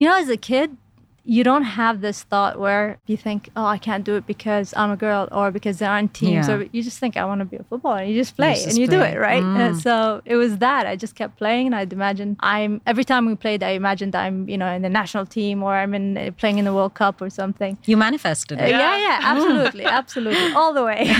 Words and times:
You 0.00 0.08
know, 0.08 0.16
as 0.18 0.30
a 0.30 0.36
kid, 0.38 0.76
you 1.24 1.44
don't 1.44 1.62
have 1.62 2.00
this 2.00 2.22
thought 2.22 2.58
where 2.58 2.98
you 3.06 3.18
think, 3.18 3.50
oh, 3.54 3.66
I 3.66 3.76
can't 3.76 4.02
do 4.02 4.16
it 4.16 4.26
because 4.26 4.72
I'm 4.74 4.90
a 4.90 4.96
girl 4.96 5.28
or 5.30 5.50
because 5.50 5.78
there 5.78 5.90
aren't 5.90 6.14
teams. 6.14 6.48
Yeah. 6.48 6.54
Or 6.56 6.62
you 6.72 6.82
just 6.82 6.98
think, 6.98 7.18
I 7.18 7.24
want 7.26 7.40
to 7.40 7.44
be 7.44 7.58
a 7.58 7.62
footballer. 7.64 8.02
You 8.04 8.14
just 8.14 8.34
play 8.34 8.54
just 8.54 8.68
and 8.68 8.78
you 8.78 8.86
do 8.86 9.02
it, 9.02 9.18
right? 9.18 9.42
And 9.42 9.74
Mm. 9.76 9.82
so 9.82 10.22
it 10.24 10.36
was 10.36 10.56
that. 10.58 10.86
I 10.86 10.96
just 10.96 11.14
kept 11.14 11.36
playing. 11.36 11.66
And 11.66 11.74
I'd 11.76 11.92
imagine 11.92 12.38
I'm, 12.40 12.80
every 12.86 13.04
time 13.04 13.26
we 13.26 13.34
played, 13.34 13.62
I 13.62 13.72
imagined 13.72 14.16
I'm, 14.16 14.48
you 14.48 14.56
know, 14.56 14.68
in 14.72 14.80
the 14.80 14.88
national 14.88 15.26
team 15.26 15.62
or 15.62 15.74
I'm 15.74 15.92
in 15.94 16.16
uh, 16.16 16.30
playing 16.38 16.56
in 16.58 16.64
the 16.64 16.72
World 16.72 16.94
Cup 16.94 17.20
or 17.20 17.28
something. 17.28 17.76
You 17.84 17.98
manifested 17.98 18.58
Uh, 18.58 18.64
it. 18.64 18.70
yeah, 18.70 18.96
yeah, 18.96 19.18
absolutely, 19.22 19.84
absolutely, 19.84 20.52
all 20.54 20.72
the 20.72 20.82
way 20.84 21.02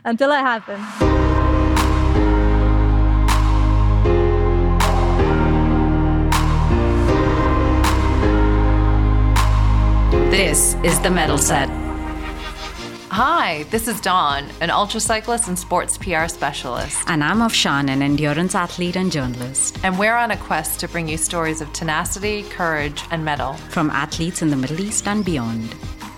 until 0.04 0.30
it 0.30 0.38
happened. 0.52 1.43
This 10.34 10.74
is 10.82 10.98
the 11.00 11.10
Mettleset. 11.10 11.68
Hi, 13.08 13.62
this 13.70 13.86
is 13.86 14.00
Dawn, 14.00 14.44
an 14.60 14.68
ultra 14.68 14.98
cyclist 14.98 15.46
and 15.46 15.56
sports 15.56 15.96
PR 15.96 16.26
specialist. 16.26 16.98
And 17.06 17.22
I'm 17.22 17.38
Afshan, 17.38 17.88
an 17.88 18.02
endurance 18.02 18.56
athlete 18.56 18.96
and 18.96 19.12
journalist. 19.12 19.78
And 19.84 19.96
we're 19.96 20.16
on 20.16 20.32
a 20.32 20.36
quest 20.36 20.80
to 20.80 20.88
bring 20.88 21.06
you 21.06 21.18
stories 21.18 21.60
of 21.60 21.72
tenacity, 21.72 22.42
courage, 22.42 23.04
and 23.12 23.24
mettle. 23.24 23.52
From 23.70 23.90
athletes 23.90 24.42
in 24.42 24.50
the 24.50 24.56
Middle 24.56 24.80
East 24.80 25.06
and 25.06 25.24
beyond. 25.24 25.72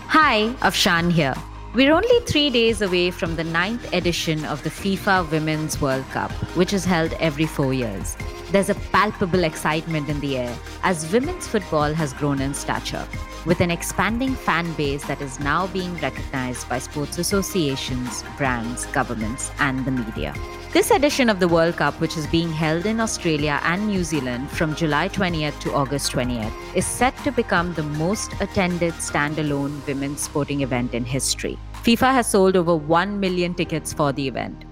Hi, 0.07 0.49
Afshan 0.63 1.13
here. 1.13 1.35
We're 1.75 1.93
only 1.93 2.21
three 2.21 2.49
days 2.49 2.81
away 2.81 3.11
from 3.11 3.37
the 3.37 3.45
ninth 3.45 3.93
edition 3.93 4.47
of 4.47 4.63
the 4.63 4.71
FIFA 4.71 5.31
Women's 5.31 5.79
World 5.79 6.09
Cup, 6.13 6.33
which 6.57 6.73
is 6.73 6.87
held 6.87 7.13
every 7.21 7.45
four 7.45 7.75
years. 7.75 8.17
There's 8.51 8.71
a 8.71 8.81
palpable 8.93 9.45
excitement 9.45 10.09
in 10.09 10.21
the 10.21 10.39
air 10.39 10.57
as 10.85 11.13
women's 11.13 11.47
football 11.47 11.93
has 11.93 12.15
grown 12.15 12.41
in 12.41 12.55
stature, 12.55 13.07
with 13.47 13.61
an 13.61 13.71
expanding 13.71 14.35
fan 14.35 14.71
base 14.73 15.07
that 15.07 15.23
is 15.23 15.39
now 15.39 15.69
being 15.69 15.97
recognized 15.99 16.69
by 16.69 16.79
sports 16.81 17.19
associations, 17.19 18.25
brands, 18.37 18.87
governments, 18.87 19.53
and 19.61 19.85
the 19.85 19.91
media. 19.91 20.35
This 20.73 20.91
edition 20.91 21.31
of 21.31 21.41
the 21.41 21.49
World 21.49 21.77
Cup, 21.77 21.99
which 22.01 22.17
is 22.17 22.27
being 22.27 22.53
held 22.53 22.85
in 22.85 23.01
Australia 23.01 23.61
and 23.63 23.87
New 23.87 24.05
Zealand 24.05 24.51
from 24.51 24.75
July 24.75 25.09
20th 25.09 25.59
to 25.61 25.73
August 25.73 26.13
20th, 26.13 26.53
is 26.75 26.85
set 26.85 27.17
to 27.25 27.31
become 27.31 27.73
the 27.75 27.85
most 27.85 28.33
attended 28.41 28.93
standalone 28.95 29.87
women's 29.87 30.21
sporting 30.21 30.61
event 30.63 30.93
in 30.93 31.05
history. 31.05 31.57
FIFA 31.85 32.13
has 32.13 32.27
sold 32.27 32.57
over 32.57 32.75
1 32.75 33.21
million 33.21 33.55
tickets 33.55 33.93
for 33.93 34.13
the 34.13 34.27
event. 34.27 34.65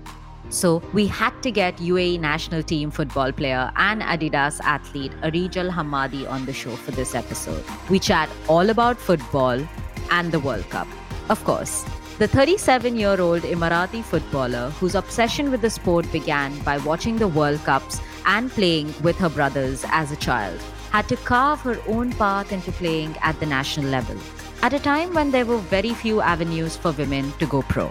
So 0.50 0.83
we 0.92 1.06
had 1.06 1.42
to 1.42 1.50
get 1.50 1.78
UAE 1.78 2.20
national 2.20 2.62
team 2.62 2.91
football 2.91 3.33
player 3.33 3.73
and 3.77 4.03
Adidas 4.03 4.61
athlete 4.61 5.12
Areej 5.23 5.56
Al 5.56 5.70
Hammadi 5.70 6.28
on 6.31 6.47
the 6.47 6.53
show 6.53 6.77
for 6.77 6.91
this 6.92 7.14
episode. 7.14 7.64
We 7.91 7.98
chat 7.98 8.28
all 8.48 8.70
about 8.70 8.98
football 8.98 9.67
and 10.11 10.33
the 10.33 10.41
World 10.41 10.69
Cup. 10.70 10.86
Of 11.28 11.42
course, 11.45 11.84
the 12.19 12.28
37 12.28 12.97
year 12.97 13.20
old 13.20 13.42
Emirati 13.42 14.03
footballer, 14.05 14.70
whose 14.78 14.95
obsession 14.95 15.51
with 15.51 15.62
the 15.62 15.70
sport 15.70 16.11
began 16.12 16.56
by 16.61 16.79
watching 16.79 17.17
the 17.17 17.27
World 17.27 17.58
Cups 17.64 18.01
and 18.25 18.51
playing 18.51 18.95
with 19.03 19.17
her 19.17 19.29
brothers 19.29 19.84
as 19.89 20.12
a 20.12 20.17
child, 20.17 20.61
had 20.92 21.08
to 21.08 21.17
carve 21.17 21.61
her 21.62 21.77
own 21.89 22.12
path 22.12 22.53
into 22.53 22.70
playing 22.70 23.17
at 23.23 23.39
the 23.41 23.47
national 23.47 23.86
level, 23.86 24.17
at 24.62 24.73
a 24.73 24.79
time 24.79 25.12
when 25.12 25.33
there 25.33 25.45
were 25.45 25.58
very 25.58 25.92
few 25.92 26.20
avenues 26.20 26.77
for 26.77 26.92
women 26.92 27.33
to 27.41 27.47
go 27.47 27.62
pro. 27.62 27.91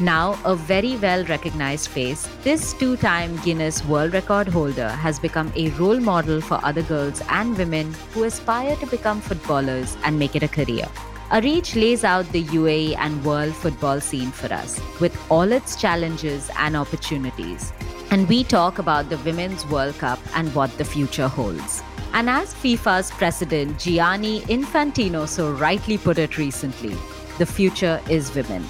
Now, 0.00 0.36
a 0.44 0.56
very 0.56 0.96
well 0.96 1.24
recognized 1.26 1.88
face, 1.88 2.28
this 2.42 2.72
two 2.72 2.96
time 2.96 3.36
Guinness 3.44 3.84
World 3.84 4.12
Record 4.12 4.48
holder 4.48 4.88
has 4.88 5.20
become 5.20 5.52
a 5.54 5.70
role 5.70 6.00
model 6.00 6.40
for 6.40 6.58
other 6.64 6.82
girls 6.82 7.22
and 7.28 7.56
women 7.56 7.94
who 8.12 8.24
aspire 8.24 8.74
to 8.76 8.86
become 8.86 9.20
footballers 9.20 9.96
and 10.02 10.18
make 10.18 10.34
it 10.34 10.42
a 10.42 10.48
career. 10.48 10.88
Areej 11.30 11.80
lays 11.80 12.02
out 12.02 12.26
the 12.32 12.42
UAE 12.42 12.96
and 12.98 13.24
world 13.24 13.54
football 13.54 14.00
scene 14.00 14.32
for 14.32 14.52
us, 14.52 14.80
with 15.00 15.16
all 15.30 15.52
its 15.52 15.76
challenges 15.80 16.50
and 16.58 16.76
opportunities. 16.76 17.72
And 18.10 18.28
we 18.28 18.42
talk 18.42 18.80
about 18.80 19.10
the 19.10 19.18
Women's 19.18 19.64
World 19.66 19.96
Cup 19.98 20.18
and 20.34 20.52
what 20.56 20.76
the 20.76 20.84
future 20.84 21.28
holds. 21.28 21.84
And 22.12 22.28
as 22.28 22.52
FIFA's 22.52 23.12
president 23.12 23.78
Gianni 23.78 24.40
Infantino 24.42 25.28
so 25.28 25.52
rightly 25.52 25.98
put 25.98 26.18
it 26.18 26.36
recently, 26.36 26.96
the 27.38 27.46
future 27.46 28.00
is 28.08 28.34
women. 28.34 28.64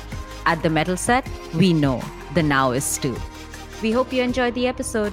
At 0.47 0.63
the 0.63 0.69
Mettleset, 0.69 1.27
we 1.55 1.73
know 1.73 2.03
the 2.35 2.43
now 2.43 2.73
is 2.73 2.99
too. 2.99 3.17
We 3.83 3.93
hope 3.93 4.13
you 4.13 4.23
enjoyed 4.23 4.55
the 4.55 4.67
episode. 4.67 5.13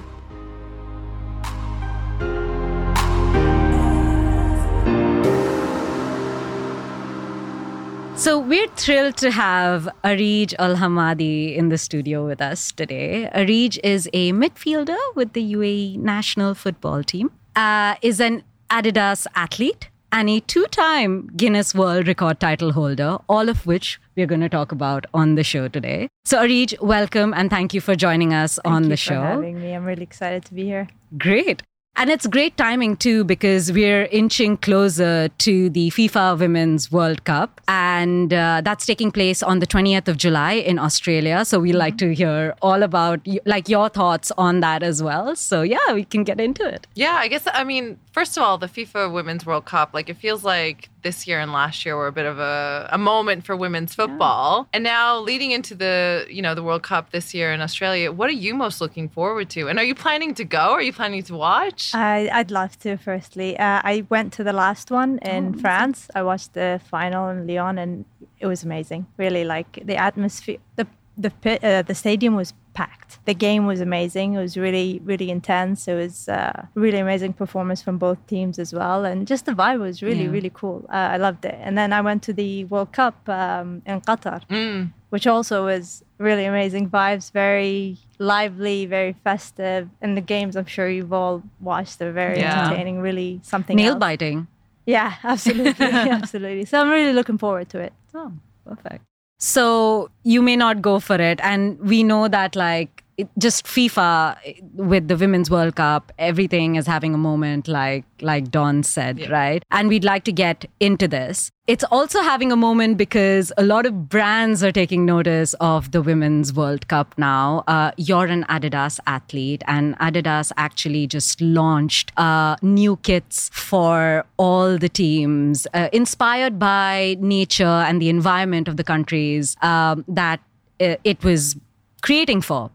So 8.22 8.38
we're 8.38 8.68
thrilled 8.76 9.16
to 9.16 9.32
have 9.32 9.88
Areej 10.04 10.54
Al 10.60 10.76
Hammadi 10.76 11.56
in 11.56 11.70
the 11.70 11.76
studio 11.76 12.24
with 12.24 12.40
us 12.40 12.70
today. 12.70 13.28
Areej 13.34 13.80
is 13.82 14.08
a 14.12 14.32
midfielder 14.32 14.98
with 15.16 15.32
the 15.32 15.54
UAE 15.54 15.98
national 15.98 16.54
football 16.54 17.02
team, 17.02 17.32
uh, 17.56 17.96
is 18.00 18.20
an 18.20 18.44
Adidas 18.70 19.26
athlete, 19.34 19.88
and 20.12 20.28
a 20.30 20.40
two 20.40 20.66
time 20.66 21.28
Guinness 21.36 21.74
World 21.74 22.06
Record 22.06 22.38
title 22.38 22.72
holder, 22.72 23.18
all 23.28 23.48
of 23.48 23.66
which 23.66 24.00
we're 24.16 24.26
going 24.26 24.42
to 24.42 24.48
talk 24.48 24.70
about 24.72 25.06
on 25.14 25.34
the 25.34 25.42
show 25.42 25.68
today. 25.68 26.08
So, 26.24 26.38
Areej, 26.38 26.80
welcome 26.80 27.32
and 27.34 27.50
thank 27.50 27.74
you 27.74 27.80
for 27.80 27.94
joining 27.94 28.32
us 28.34 28.58
Thank 28.64 28.74
on 28.74 28.82
you 28.84 28.88
the 28.90 28.96
for 28.96 29.02
show. 29.02 29.22
having 29.22 29.60
me. 29.60 29.72
I'm 29.72 29.84
really 29.84 30.02
excited 30.02 30.44
to 30.46 30.54
be 30.54 30.64
here. 30.64 30.88
Great. 31.18 31.62
And 31.94 32.08
it's 32.10 32.26
great 32.26 32.56
timing 32.56 32.96
too 32.96 33.22
because 33.22 33.70
we're 33.70 34.06
inching 34.06 34.56
closer 34.56 35.28
to 35.28 35.68
the 35.70 35.90
FIFA 35.90 36.38
Women's 36.38 36.90
World 36.90 37.24
Cup. 37.24 37.60
And 37.68 38.32
uh, 38.32 38.62
that's 38.64 38.86
taking 38.86 39.12
place 39.12 39.42
on 39.42 39.58
the 39.58 39.66
20th 39.66 40.08
of 40.08 40.16
July 40.16 40.52
in 40.52 40.78
Australia. 40.78 41.44
So 41.44 41.60
we'd 41.60 41.74
like 41.74 41.98
to 41.98 42.14
hear 42.14 42.54
all 42.62 42.82
about 42.82 43.20
like 43.44 43.68
your 43.68 43.88
thoughts 43.90 44.32
on 44.38 44.60
that 44.60 44.82
as 44.82 45.02
well. 45.02 45.36
So 45.36 45.62
yeah, 45.62 45.92
we 45.92 46.04
can 46.04 46.24
get 46.24 46.40
into 46.40 46.66
it. 46.66 46.86
Yeah, 46.94 47.12
I 47.12 47.28
guess, 47.28 47.46
I 47.52 47.62
mean, 47.62 47.98
first 48.12 48.36
of 48.36 48.42
all, 48.42 48.56
the 48.56 48.68
FIFA 48.68 49.12
Women's 49.12 49.44
World 49.44 49.66
Cup, 49.66 49.90
like, 49.92 50.08
it 50.08 50.16
feels 50.16 50.44
like 50.44 50.88
this 51.02 51.26
year 51.26 51.40
and 51.40 51.52
last 51.52 51.84
year 51.84 51.96
were 51.96 52.06
a 52.06 52.12
bit 52.12 52.26
of 52.26 52.38
a, 52.38 52.88
a 52.92 52.98
moment 52.98 53.44
for 53.44 53.56
women's 53.56 53.94
football. 53.94 54.68
And 54.72 54.84
now 54.84 55.18
leading 55.18 55.50
into 55.50 55.74
the, 55.74 56.26
you 56.30 56.42
know, 56.42 56.54
the 56.54 56.62
World 56.62 56.82
Cup 56.82 57.10
this 57.10 57.34
year 57.34 57.52
in 57.52 57.60
Australia, 57.60 58.10
what 58.12 58.28
are 58.28 58.32
you 58.46 58.54
most 58.54 58.80
looking 58.80 59.08
forward 59.08 59.50
to? 59.50 59.68
And 59.68 59.78
are 59.78 59.84
you 59.84 59.94
planning 59.94 60.34
to 60.34 60.44
go? 60.44 60.72
Are 60.72 60.82
you 60.82 60.92
planning 60.92 61.22
to 61.24 61.34
watch? 61.34 61.94
I, 61.94 62.28
I'd 62.32 62.50
love 62.50 62.78
to. 62.80 62.96
Firstly, 62.96 63.58
uh, 63.58 63.80
I 63.84 64.04
went 64.08 64.32
to 64.34 64.44
the 64.44 64.52
last 64.52 64.90
one 64.90 65.18
in 65.18 65.58
France. 65.58 66.08
I 66.14 66.22
watched 66.22 66.54
the 66.54 66.80
final 66.88 67.28
in 67.28 67.46
Lyon, 67.46 67.78
and 67.78 68.04
it 68.38 68.46
was 68.46 68.62
amazing. 68.64 69.06
Really, 69.16 69.44
like 69.44 69.80
the 69.84 69.96
atmosphere. 69.96 70.58
the 70.76 70.86
the 71.16 71.30
pit, 71.30 71.62
uh, 71.62 71.82
The 71.82 71.94
stadium 71.94 72.36
was 72.36 72.54
packed. 72.74 73.18
The 73.24 73.34
game 73.34 73.66
was 73.66 73.80
amazing. 73.80 74.34
It 74.34 74.40
was 74.40 74.56
really, 74.56 75.00
really 75.04 75.30
intense. 75.30 75.86
It 75.88 75.94
was 75.94 76.28
uh, 76.28 76.66
really 76.74 76.98
amazing 76.98 77.34
performance 77.34 77.82
from 77.82 77.98
both 77.98 78.18
teams 78.26 78.58
as 78.58 78.72
well, 78.72 79.04
and 79.04 79.26
just 79.26 79.44
the 79.46 79.52
vibe 79.52 79.80
was 79.80 80.02
really, 80.02 80.24
Yeah. 80.24 80.30
really 80.36 80.50
cool. 80.54 80.84
Uh, 80.88 81.08
I 81.14 81.16
loved 81.18 81.44
it. 81.44 81.56
And 81.60 81.76
then 81.76 81.92
I 81.92 82.00
went 82.00 82.22
to 82.24 82.32
the 82.32 82.64
World 82.64 82.92
Cup 82.92 83.28
um, 83.28 83.82
in 83.86 84.00
Qatar 84.00 84.40
Mm. 84.48 84.92
which 85.10 85.26
also 85.26 85.64
was 85.66 86.02
really 86.18 86.46
amazing 86.46 86.88
vibes, 86.88 87.30
very 87.32 87.98
lively, 88.18 88.86
very 88.86 89.12
festive. 89.24 89.88
And 90.00 90.16
the 90.16 90.22
games, 90.22 90.56
I'm 90.56 90.64
sure 90.76 90.88
you've 90.88 91.12
all 91.12 91.42
watched, 91.60 91.98
they're 91.98 92.12
very 92.12 92.38
Yeah. 92.38 92.64
entertaining, 92.64 93.00
really 93.00 93.40
something 93.42 93.76
Nail 93.76 93.92
else. 93.92 94.00
biting. 94.00 94.46
Yeah, 94.86 95.14
absolutely, 95.22 95.86
absolutely. 96.18 96.64
So 96.64 96.80
I'm 96.80 96.88
really 96.90 97.12
looking 97.12 97.38
forward 97.38 97.68
to 97.70 97.78
it. 97.80 97.92
Oh, 98.14 98.32
perfect. 98.66 99.04
So 99.44 100.08
you 100.22 100.40
may 100.40 100.54
not 100.54 100.80
go 100.82 101.00
for 101.00 101.16
it. 101.16 101.40
And 101.42 101.78
we 101.80 102.04
know 102.04 102.28
that, 102.28 102.54
like, 102.54 103.02
just 103.38 103.66
FIFA 103.66 104.36
with 104.74 105.08
the 105.08 105.16
Women's 105.16 105.50
World 105.50 105.76
Cup, 105.76 106.12
everything 106.18 106.76
is 106.76 106.86
having 106.86 107.14
a 107.14 107.18
moment, 107.18 107.68
like 107.68 108.04
like 108.20 108.50
Dawn 108.50 108.82
said, 108.82 109.18
Yeah. 109.18 109.28
right? 109.30 109.64
And 109.70 109.88
we'd 109.88 110.04
like 110.04 110.22
to 110.24 110.32
get 110.32 110.64
into 110.78 111.08
this. 111.08 111.50
It's 111.66 111.84
also 111.84 112.20
having 112.22 112.52
a 112.52 112.56
moment 112.56 112.96
because 112.98 113.52
a 113.56 113.62
lot 113.64 113.84
of 113.86 114.08
brands 114.08 114.62
are 114.62 114.70
taking 114.72 115.04
notice 115.06 115.54
of 115.60 115.90
the 115.92 116.02
Women's 116.02 116.52
World 116.52 116.86
Cup 116.88 117.14
now. 117.16 117.64
Uh, 117.66 117.90
you're 117.96 118.26
an 118.26 118.44
Adidas 118.48 118.98
athlete, 119.06 119.62
and 119.66 119.96
Adidas 119.98 120.52
actually 120.56 121.06
just 121.06 121.40
launched 121.40 122.12
uh, 122.16 122.56
new 122.62 122.96
kits 122.96 123.48
for 123.52 124.24
all 124.38 124.78
the 124.78 124.88
teams, 124.88 125.66
uh, 125.74 125.88
inspired 125.92 126.58
by 126.58 127.16
nature 127.20 127.64
and 127.88 128.00
the 128.02 128.08
environment 128.08 128.68
of 128.68 128.76
the 128.76 128.84
countries 128.84 129.56
um, 129.62 130.04
that 130.08 130.40
uh, 130.80 130.96
it 131.04 131.22
was 131.24 131.56
creating 132.02 132.40
for. 132.40 132.70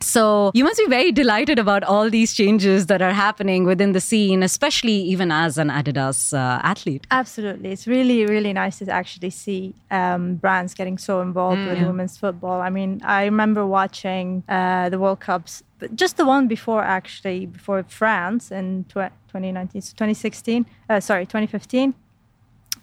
So 0.00 0.50
you 0.54 0.64
must 0.64 0.78
be 0.78 0.86
very 0.86 1.12
delighted 1.12 1.58
about 1.58 1.82
all 1.84 2.08
these 2.10 2.32
changes 2.32 2.86
that 2.86 3.02
are 3.02 3.12
happening 3.12 3.64
within 3.64 3.92
the 3.92 4.00
scene, 4.00 4.42
especially 4.42 4.92
even 4.92 5.30
as 5.32 5.58
an 5.58 5.68
Adidas 5.68 6.32
uh, 6.32 6.60
athlete. 6.62 7.06
Absolutely. 7.10 7.70
It's 7.72 7.86
really, 7.86 8.24
really 8.26 8.52
nice 8.52 8.78
to 8.78 8.90
actually 8.90 9.30
see 9.30 9.74
um, 9.90 10.36
brands 10.36 10.74
getting 10.74 10.98
so 10.98 11.20
involved 11.20 11.64
with 11.66 11.78
women's 11.78 12.16
football. 12.16 12.60
I 12.60 12.70
mean, 12.70 13.00
I 13.04 13.24
remember 13.24 13.66
watching 13.66 14.44
uh, 14.48 14.88
the 14.88 14.98
World 14.98 15.20
Cups, 15.20 15.62
just 15.94 16.16
the 16.16 16.24
one 16.24 16.48
before, 16.48 16.82
actually, 16.82 17.46
before 17.46 17.82
France 17.82 18.50
in 18.50 18.84
tw- 18.84 19.12
2019, 19.28 19.82
so 19.82 19.92
2016, 19.92 20.66
uh, 20.88 21.00
sorry, 21.00 21.26
2015. 21.26 21.94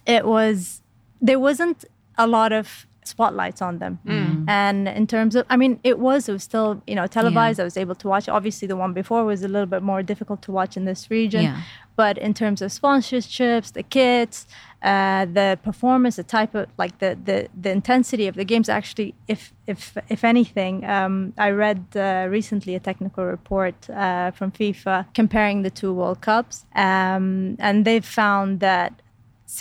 It 0.06 0.26
was, 0.26 0.82
there 1.22 1.40
wasn't 1.40 1.86
a 2.18 2.28
lot 2.28 2.52
of 2.52 2.86
spotlights 3.08 3.62
on 3.62 3.80
them. 3.80 4.00
And 4.48 4.88
in 4.88 5.08
terms 5.08 5.36
of, 5.36 5.46
I 5.50 5.58
mean, 5.58 5.80
it 5.84 6.00
was, 6.00 6.30
it 6.30 6.34
was 6.34 6.44
still, 6.44 6.82
you 6.88 6.96
know, 6.96 7.08
televised. 7.08 7.60
I 7.60 7.64
was 7.64 7.78
able 7.78 7.96
to 7.96 8.08
watch. 8.08 8.28
Obviously, 8.30 8.68
the 8.68 8.76
one 8.76 8.94
before 8.94 9.26
was 9.26 9.44
a 9.44 9.48
little 9.48 9.66
bit 9.66 9.82
more 9.82 10.04
difficult 10.04 10.42
to 10.44 10.52
watch 10.52 10.78
in 10.78 10.86
this 10.86 11.10
region. 11.10 11.44
Yeah. 11.44 11.62
But 11.96 12.18
in 12.18 12.34
terms 12.34 12.62
of 12.62 12.72
sponsorships, 12.72 13.72
the 13.72 13.84
kits, 13.84 14.48
uh, 14.82 15.26
the 15.26 15.58
performance, 15.64 16.18
the 16.18 16.24
type 16.24 16.54
of 16.54 16.68
like 16.78 17.00
the, 17.00 17.18
the 17.24 17.48
the 17.60 17.72
intensity 17.72 18.28
of 18.28 18.36
the 18.36 18.44
games. 18.44 18.68
Actually, 18.68 19.16
if 19.28 19.54
if 19.66 19.98
if 20.10 20.24
anything, 20.24 20.84
um, 20.84 21.34
I 21.38 21.52
read 21.52 21.86
uh, 21.96 22.28
recently 22.30 22.76
a 22.76 22.80
technical 22.80 23.24
report 23.26 23.90
uh, 23.90 24.32
from 24.32 24.52
FIFA 24.52 25.06
comparing 25.14 25.64
the 25.64 25.70
two 25.70 25.94
World 25.94 26.20
Cups, 26.20 26.66
um, 26.76 27.56
and 27.60 27.86
they 27.86 28.02
found 28.02 28.60
that 28.60 29.02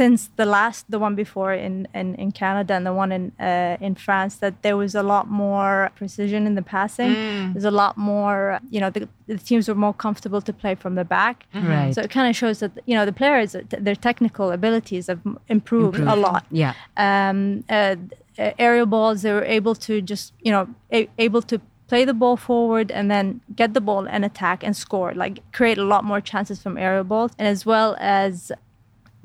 since 0.01 0.21
the 0.41 0.45
last 0.57 0.81
the 0.95 0.99
one 0.99 1.15
before 1.15 1.53
in, 1.67 1.87
in, 2.01 2.09
in 2.23 2.33
Canada 2.33 2.73
and 2.79 2.85
the 2.91 2.97
one 3.03 3.11
in 3.19 3.25
uh, 3.49 3.77
in 3.87 3.95
France 4.07 4.35
that 4.45 4.55
there 4.63 4.77
was 4.77 4.93
a 4.95 5.03
lot 5.03 5.25
more 5.45 5.75
precision 6.01 6.41
in 6.49 6.55
the 6.61 6.67
passing. 6.77 7.13
There's 7.53 7.71
a 7.75 7.77
lot 7.83 7.97
more 7.97 8.59
you 8.75 8.81
know 8.83 8.91
the, 8.97 9.03
the 9.27 9.39
teams 9.49 9.65
were 9.69 9.81
more 9.87 9.95
comfortable 10.07 10.41
to 10.49 10.53
play 10.63 10.75
from 10.75 10.95
the 11.01 11.05
back. 11.05 11.37
Right. 11.55 11.95
So 11.95 12.01
it 12.07 12.11
kind 12.17 12.29
of 12.31 12.35
shows 12.43 12.59
that 12.63 12.73
you 12.89 12.95
know 12.97 13.07
the 13.11 13.17
players 13.23 13.49
their 13.87 13.99
technical 14.09 14.47
abilities 14.59 15.05
have 15.07 15.23
m- 15.27 15.39
improved, 15.57 16.01
a 16.15 16.17
lot. 16.27 16.45
Yeah. 16.51 16.73
Um, 16.97 17.39
uh, 17.69 17.97
uh, 18.37 18.51
aerial 18.67 18.87
balls 18.87 19.23
they 19.23 19.33
were 19.39 19.49
able 19.59 19.75
to 19.87 19.93
just 20.13 20.33
you 20.47 20.53
know 20.55 20.65
a- 20.99 21.11
able 21.27 21.43
to 21.53 21.57
play 21.87 22.05
the 22.05 22.15
ball 22.23 22.37
forward 22.37 22.91
and 22.91 23.07
then 23.15 23.27
get 23.55 23.75
the 23.75 23.81
ball 23.89 24.09
and 24.15 24.25
attack 24.25 24.65
and 24.67 24.75
score 24.85 25.11
like 25.15 25.35
create 25.53 25.79
a 25.79 25.85
lot 25.95 26.03
more 26.11 26.21
chances 26.21 26.57
from 26.63 26.77
aerial 26.77 27.05
balls 27.05 27.31
and 27.39 27.47
as 27.47 27.61
well 27.65 27.91
as 28.01 28.51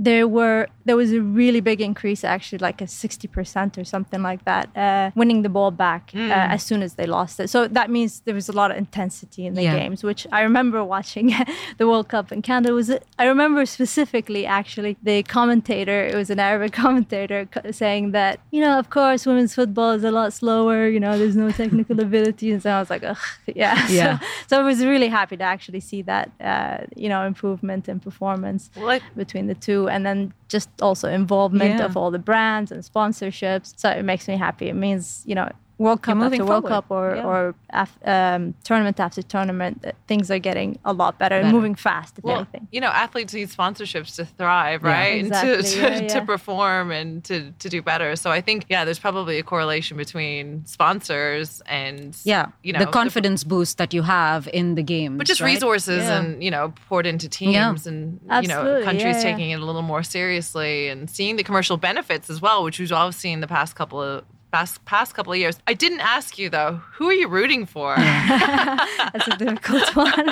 there 0.01 0.27
were 0.27 0.67
there 0.85 0.95
was 0.95 1.11
a 1.11 1.21
really 1.21 1.59
big 1.59 1.81
increase 1.81 2.23
actually 2.23 2.57
like 2.57 2.81
a 2.81 2.85
60% 2.85 3.77
or 3.77 3.83
something 3.83 4.23
like 4.23 4.43
that 4.45 4.75
uh, 4.75 5.11
winning 5.13 5.41
the 5.43 5.49
ball 5.49 5.69
back 5.71 6.11
uh, 6.15 6.19
as 6.55 6.63
soon 6.63 6.81
as 6.81 6.95
they 6.95 7.05
lost 7.05 7.39
it. 7.39 7.47
So 7.49 7.67
that 7.67 7.91
means 7.91 8.21
there 8.25 8.33
was 8.33 8.49
a 8.49 8.53
lot 8.53 8.71
of 8.71 8.77
intensity 8.77 9.45
in 9.45 9.53
the 9.53 9.63
Yeah. 9.63 9.77
games 9.77 10.03
which 10.03 10.25
i 10.31 10.41
remember 10.41 10.83
watching 10.83 11.27
the 11.79 11.85
world 11.89 12.07
cup 12.07 12.31
in 12.31 12.41
canada. 12.41 12.73
Was 12.73 12.89
i 13.21 13.25
remember 13.25 13.65
specifically 13.65 14.45
actually 14.45 14.97
the 15.03 15.21
commentator 15.23 15.99
it 16.05 16.15
was 16.15 16.29
an 16.29 16.39
arabic 16.39 16.71
commentator 16.83 17.45
co- 17.53 17.71
saying 17.71 18.11
that 18.11 18.39
you 18.51 18.61
know 18.61 18.79
of 18.79 18.89
course 18.89 19.25
women's 19.25 19.53
football 19.53 19.91
is 19.91 20.03
a 20.03 20.11
lot 20.11 20.31
slower 20.33 20.87
you 20.87 20.99
know 20.99 21.17
there's 21.19 21.35
no 21.35 21.51
technical 21.51 21.99
ability 22.09 22.51
and 22.51 22.61
so 22.63 22.69
i 22.71 22.79
was 22.79 22.89
like 22.89 23.03
Ugh, 23.03 23.17
yeah. 23.47 23.75
Yeah. 23.89 24.19
so, 24.19 24.25
so 24.47 24.59
i 24.61 24.63
was 24.63 24.79
really 24.93 25.09
happy 25.09 25.35
to 25.37 25.43
actually 25.43 25.81
see 25.81 26.01
that 26.03 26.31
uh, 26.39 26.77
you 26.95 27.09
know 27.09 27.21
improvement 27.25 27.89
in 27.89 27.99
performance 27.99 28.69
I- 28.77 29.01
between 29.15 29.47
the 29.47 29.55
two 29.55 29.88
and 29.89 30.05
then 30.05 30.33
just 30.47 30.69
also 30.81 31.09
involvement 31.09 31.79
Yeah. 31.79 31.85
of 31.85 31.97
all 31.97 32.11
the 32.11 32.19
brands 32.19 32.71
and 32.71 32.83
sponsorships 32.83 33.73
so 33.77 33.89
it 33.89 34.03
makes 34.03 34.27
me 34.27 34.37
happy 34.37 34.69
it 34.69 34.75
means 34.75 35.23
you 35.25 35.35
know 35.35 35.49
World 35.79 36.01
Cup 36.03 36.17
moving 36.17 36.41
after 36.41 36.49
World 36.51 36.63
forward. 36.63 36.75
Cup 36.75 36.91
or, 36.91 37.15
Yeah. 37.15 37.23
or 37.25 37.55
af- 37.71 37.97
um, 38.05 38.53
tournament 38.63 38.99
after 38.99 39.21
tournament, 39.23 39.81
that 39.83 39.95
things 40.07 40.29
are 40.29 40.37
getting 40.37 40.77
a 40.85 40.93
lot 40.93 41.17
better, 41.17 41.37
and 41.39 41.51
moving 41.51 41.73
fast, 41.73 42.17
if 42.17 42.23
Well, 42.23 42.35
anything. 42.35 42.67
you 42.71 42.81
know, 42.81 42.89
athletes 42.89 43.33
need 43.33 43.47
sponsorships 43.49 44.15
to 44.17 44.25
thrive, 44.25 44.81
Yeah. 44.83 44.89
right? 44.91 45.25
Exactly, 45.25 45.53
And 45.53 45.65
to, 45.65 45.77
yeah, 45.79 45.89
to, 45.99 46.03
yeah. 46.03 46.07
to 46.19 46.21
perform 46.25 46.91
and 46.91 47.23
to, 47.23 47.51
to 47.63 47.69
do 47.69 47.81
better. 47.81 48.15
So 48.17 48.29
I 48.29 48.41
think, 48.41 48.65
yeah, 48.69 48.83
there's 48.85 48.99
probably 48.99 49.39
a 49.39 49.43
correlation 49.43 49.95
between 49.97 50.65
sponsors 50.65 51.61
and, 51.65 52.15
Yeah. 52.25 52.47
you 52.63 52.73
know, 52.73 52.79
the 52.79 52.87
confidence 52.87 53.43
boost 53.45 53.77
that 53.77 53.93
you 53.93 54.01
have 54.03 54.49
in 54.53 54.75
the 54.75 54.83
game. 54.83 55.17
but 55.17 55.25
just 55.27 55.39
right? 55.41 55.53
resources 55.53 56.03
Yeah. 56.03 56.19
and 56.19 56.43
you 56.43 56.51
know 56.51 56.73
poured 56.89 57.05
into 57.05 57.29
teams 57.29 57.53
Yeah. 57.53 57.91
and 57.91 58.19
you 58.41 58.47
know 58.47 58.81
countries 58.83 59.15
yeah, 59.15 59.29
yeah. 59.29 59.31
taking 59.31 59.49
it 59.51 59.59
a 59.61 59.65
little 59.65 59.81
more 59.81 60.03
seriously 60.03 60.89
and 60.89 61.09
seeing 61.09 61.35
the 61.37 61.43
commercial 61.43 61.77
benefits 61.77 62.29
as 62.29 62.41
well 62.41 62.63
which 62.63 62.79
we've 62.79 62.91
all 62.91 63.11
seen 63.11 63.39
the 63.39 63.47
past 63.47 63.75
couple 63.75 64.01
of 64.01 64.23
past 64.51 64.83
past 64.85 65.13
couple 65.15 65.31
of 65.33 65.37
years 65.39 65.57
i 65.67 65.73
didn't 65.73 65.99
ask 66.01 66.37
you 66.39 66.49
though 66.49 66.81
who 66.95 67.05
are 67.09 67.13
you 67.13 67.27
rooting 67.27 67.65
for 67.65 67.95
That's 69.13 69.27
a 69.27 69.37
difficult 69.37 69.95
one. 70.05 70.29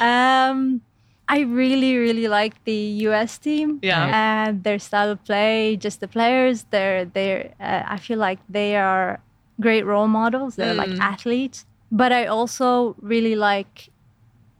um, 0.00 0.80
I 1.28 1.40
really, 1.40 1.96
really 1.96 2.28
like 2.28 2.54
the 2.64 2.80
U.S. 3.08 3.36
team. 3.38 3.80
Yeah. 3.82 4.46
And 4.46 4.62
their 4.62 4.78
style 4.78 5.10
of 5.10 5.24
play, 5.24 5.76
just 5.76 5.98
the 6.00 6.06
players. 6.08 6.64
They're 6.70 7.04
they're. 7.04 7.52
Uh, 7.58 7.82
I 7.94 7.96
feel 7.98 8.18
like 8.18 8.38
they 8.48 8.76
are 8.76 9.18
great 9.60 9.84
role 9.84 10.06
models. 10.08 10.54
They're 10.56 10.74
like 10.74 10.90
Mm. 10.90 11.00
athletes. 11.00 11.66
But 11.90 12.12
I 12.12 12.26
also 12.26 12.94
really 13.00 13.34
like 13.34 13.90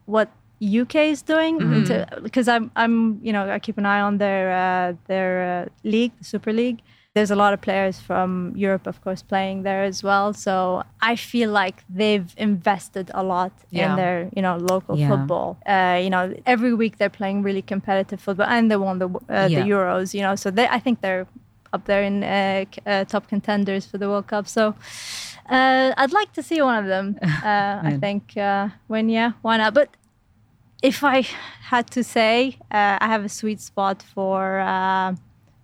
what 0.06 0.28
UK 0.60 0.94
is 1.14 1.22
doing 1.22 1.60
Mm-hmm. 1.60 2.22
because 2.24 2.48
I'm 2.48 2.70
I'm 2.74 3.20
you 3.22 3.32
know 3.32 3.48
I 3.48 3.58
keep 3.60 3.78
an 3.78 3.86
eye 3.86 4.00
on 4.00 4.18
their 4.18 4.50
uh, 4.50 4.94
their 5.06 5.32
uh, 5.46 5.68
league, 5.84 6.12
the 6.18 6.24
Super 6.24 6.52
League. 6.52 6.80
There's 7.16 7.30
a 7.30 7.36
lot 7.44 7.52
of 7.54 7.60
players 7.62 7.98
from 8.08 8.52
Europe, 8.56 8.86
of 8.86 9.00
course, 9.04 9.22
playing 9.22 9.62
there 9.62 9.82
as 9.84 10.02
well. 10.02 10.34
So 10.34 10.82
I 11.00 11.16
feel 11.16 11.50
like 11.50 11.76
they've 11.88 12.28
invested 12.36 13.10
a 13.14 13.22
lot 13.22 13.52
Yeah. 13.70 13.84
in 13.90 13.96
their 13.96 14.18
you 14.36 14.42
know 14.46 14.56
local 14.72 14.94
Yeah. 14.98 15.08
football. 15.10 15.56
Uh, 15.74 15.98
you 16.04 16.10
know, 16.10 16.24
every 16.44 16.74
week 16.82 16.98
they're 16.98 17.16
playing 17.20 17.38
really 17.48 17.62
competitive 17.62 18.20
football, 18.20 18.46
and 18.56 18.70
they 18.70 18.76
won 18.76 18.98
the 18.98 19.08
uh, 19.08 19.48
Yeah. 19.48 19.48
the 19.58 19.62
Euros. 19.74 20.12
You 20.16 20.22
know, 20.26 20.36
so 20.36 20.50
they 20.50 20.66
I 20.76 20.78
think 20.84 21.00
they're 21.00 21.26
up 21.72 21.84
there 21.90 22.02
in 22.10 22.16
uh, 22.22 22.64
uh, 22.86 23.04
top 23.12 23.24
contenders 23.28 23.86
for 23.90 23.98
the 23.98 24.06
World 24.08 24.26
Cup. 24.26 24.46
So. 24.46 24.74
Uh, 25.48 25.92
I'd 26.02 26.12
like 26.20 26.32
to 26.32 26.42
see 26.42 26.60
one 26.60 26.76
of 26.82 26.86
them. 26.94 27.06
Uh, 27.44 27.90
I 27.90 27.98
think 28.00 28.22
uh, 28.36 28.68
when 28.88 29.08
yeah, 29.08 29.30
why 29.44 29.56
not? 29.56 29.74
But 29.74 29.88
if 30.82 31.02
I 31.04 31.18
had 31.70 31.84
to 31.96 32.02
say, 32.02 32.56
uh, 32.78 33.04
I 33.04 33.06
have 33.14 33.24
a 33.24 33.28
sweet 33.28 33.60
spot 33.60 34.02
for 34.14 34.58
uh, 34.58 35.14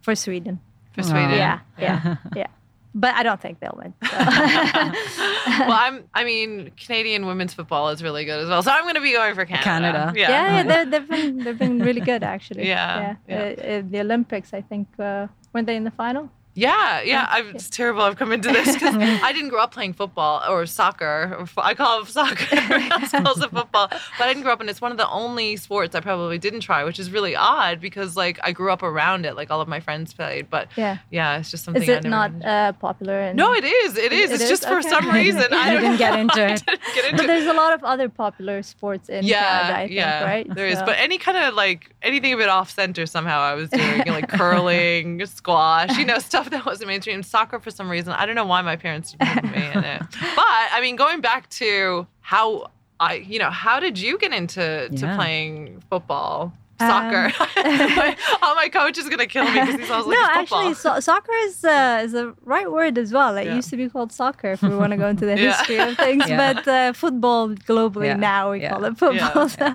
for 0.05 0.15
Sweden. 0.15 0.61
For 0.93 1.03
sweden 1.03 1.31
Yeah, 1.31 1.61
yeah, 1.79 2.17
yeah. 2.37 2.47
But 2.95 3.15
I 3.15 3.23
don't 3.23 3.41
think 3.41 3.59
they'll 3.61 3.79
win. 3.83 3.95
so. 4.03 4.09
well 5.69 5.73
i'm 5.73 6.05
i 6.15 6.25
mean 6.25 6.71
canadian 6.77 7.25
women's 7.27 7.55
football 7.55 7.89
is 7.89 8.03
really 8.03 8.25
good 8.27 8.39
as 8.43 8.49
well 8.49 8.63
so 8.63 8.71
i'm 8.71 8.83
going 8.83 8.95
to 8.95 9.01
be 9.01 9.13
going 9.13 9.35
for 9.35 9.45
canada 9.47 9.63
Canada. 9.65 10.13
yeah, 10.15 10.29
yeah, 10.31 10.57
yeah, 10.57 10.63
they're, 10.63 10.85
they've 10.93 11.09
been 11.09 11.39
they've 11.45 11.59
been 11.59 11.79
really 11.79 12.01
good 12.03 12.23
actually. 12.23 12.67
Yeah, 12.69 13.17
yeah. 13.29 13.37
Uh, 13.37 13.63
uh, 13.79 13.83
the 13.91 14.01
Olympics, 14.01 14.53
I 14.53 14.61
think, 14.61 14.89
uh, 14.99 15.27
weren't 15.53 15.67
they 15.67 15.77
in 15.77 15.85
the 15.85 15.91
final? 15.91 16.29
Yeah, 16.55 17.01
yeah. 17.03 17.27
I'm, 17.31 17.55
it's 17.57 17.71
terrible. 17.71 18.03
I've 18.03 18.17
come 18.17 18.31
into 18.33 18.49
this 18.51 18.73
because 18.75 18.95
I 18.97 19.33
didn't 19.33 19.49
grow 19.49 19.61
up 19.63 19.73
playing 19.73 19.95
football 19.95 20.43
or 20.51 20.67
soccer. 20.67 21.37
Or 21.57 21.63
I 21.63 21.75
call 21.75 22.03
it 22.03 22.09
soccer. 22.09 22.47
Everyone 22.57 23.09
calls 23.25 23.43
it 23.43 23.51
football. 23.51 23.89
But 23.89 24.01
I 24.21 24.27
didn't 24.29 24.43
grow 24.43 24.53
up, 24.53 24.61
and 24.61 24.69
it's 24.69 24.81
one 24.81 24.91
of 24.93 24.99
the 24.99 25.09
only 25.09 25.57
sports 25.57 25.95
I 25.95 26.01
probably 26.01 26.39
didn't 26.39 26.61
try, 26.61 26.85
which 26.85 26.99
is 26.99 27.11
really 27.11 27.35
odd 27.35 27.81
because 27.81 28.17
like 28.17 28.39
I 28.45 28.53
grew 28.53 28.71
up 28.71 28.83
around 28.83 29.25
it. 29.25 29.35
Like 29.35 29.51
all 29.51 29.61
of 29.63 29.69
my 29.69 29.81
friends 29.81 30.13
played, 30.13 30.51
but 30.51 30.69
Yeah. 30.77 30.99
yeah, 31.11 31.39
it's 31.39 31.51
just 31.51 31.65
something. 31.65 31.83
Is 31.83 31.89
it 31.89 32.05
not 32.05 32.31
uh, 32.45 32.73
popular? 32.73 33.21
In, 33.23 33.37
no, 33.37 33.55
it 33.55 33.65
is. 33.65 33.97
It 33.97 34.13
is. 34.13 34.31
It 34.31 34.35
it's 34.35 34.43
is? 34.45 34.51
just 34.51 34.69
for 34.69 34.83
some 34.83 35.11
reason 35.11 35.45
I 35.53 35.71
didn't 35.75 35.97
get 35.97 36.19
into 36.19 36.47
it. 36.53 36.63
get 36.95 37.05
into 37.07 37.17
But 37.17 37.27
there's 37.29 37.47
a 37.47 37.53
lot 37.55 37.73
of 37.73 37.83
other 37.83 38.09
popular 38.11 38.63
sports 38.63 39.09
in 39.09 39.25
yeah, 39.25 39.41
Canada, 39.43 39.79
I 39.79 39.83
think, 39.87 39.93
yeah, 39.93 40.25
right? 40.25 40.55
there 40.55 40.67
is. 40.67 40.79
So- 40.79 40.85
But 40.87 40.97
any 40.99 41.17
kind 41.17 41.39
of 41.39 41.55
like 41.55 41.95
anything 42.03 42.35
a 42.35 42.37
bit 42.37 42.49
off 42.51 42.71
center 42.71 43.07
somehow 43.07 43.41
I 43.41 43.55
was 43.55 43.71
doing, 43.71 44.03
like 44.07 44.29
curling, 44.29 45.25
squash, 45.27 45.97
you 45.97 46.05
know, 46.05 46.19
stuff 46.19 46.42
that 46.51 46.65
wasn't 46.67 46.89
mainstream. 46.89 47.23
Soccer 47.23 47.59
for 47.61 47.71
some 47.71 47.91
reason, 47.91 48.13
I 48.13 48.27
don't 48.27 48.35
know 48.35 48.45
why 48.47 48.63
my 48.63 48.77
parents 48.77 49.13
didn't 49.13 49.35
put 49.35 49.45
me 49.45 49.65
in 49.75 49.85
it. 49.85 50.03
But 50.11 50.45
I 50.73 50.79
mean, 50.81 50.97
going 50.97 51.21
back 51.21 51.49
to 51.51 52.07
how 52.21 52.71
I, 53.01 53.15
you 53.15 53.39
know, 53.39 53.51
how 53.51 53.81
did 53.81 53.99
you 53.99 54.19
get 54.19 54.33
into 54.33 54.89
to 54.89 54.95
Yeah. 55.07 55.17
playing 55.17 55.83
football? 55.91 56.53
Um, 56.81 56.89
Soccer. 56.89 57.33
my, 57.57 58.17
oh, 58.43 58.55
my 58.57 58.69
coach 58.69 58.99
is 58.99 59.09
gonna 59.09 59.27
kill 59.27 59.45
me 59.45 59.53
because 59.61 59.77
he's 59.81 59.91
always 59.91 60.07
like 60.09 60.17
no, 60.17 60.23
"It's 60.41 60.51
football. 60.51 60.59
actually, 60.69 60.75
so- 60.75 60.99
soccer 61.01 61.33
is 61.45 61.65
uh, 61.65 62.01
is 62.05 62.15
a 62.15 62.35
right 62.45 62.71
word 62.71 62.99
as 62.99 63.13
well. 63.13 63.37
It 63.37 63.47
Yeah. 63.47 63.55
used 63.55 63.71
to 63.71 63.77
be 63.77 63.89
called 63.89 64.11
soccer 64.13 64.53
if 64.53 64.63
we 64.63 64.75
want 64.75 64.91
to 64.91 64.97
go 64.97 65.07
into 65.09 65.25
the 65.25 65.37
Yeah. 65.39 65.57
history 65.57 65.77
of 65.79 65.97
things, 65.97 66.29
Yeah. 66.29 66.55
but 66.55 66.67
uh, 66.69 66.93
football 66.93 67.51
globally 67.51 68.07
Yeah. 68.07 68.17
now 68.17 68.51
we 68.53 68.63
Yeah. 68.63 68.71
call 68.71 68.85
it 68.87 68.99
football. 68.99 69.49
Yeah. 69.61 69.75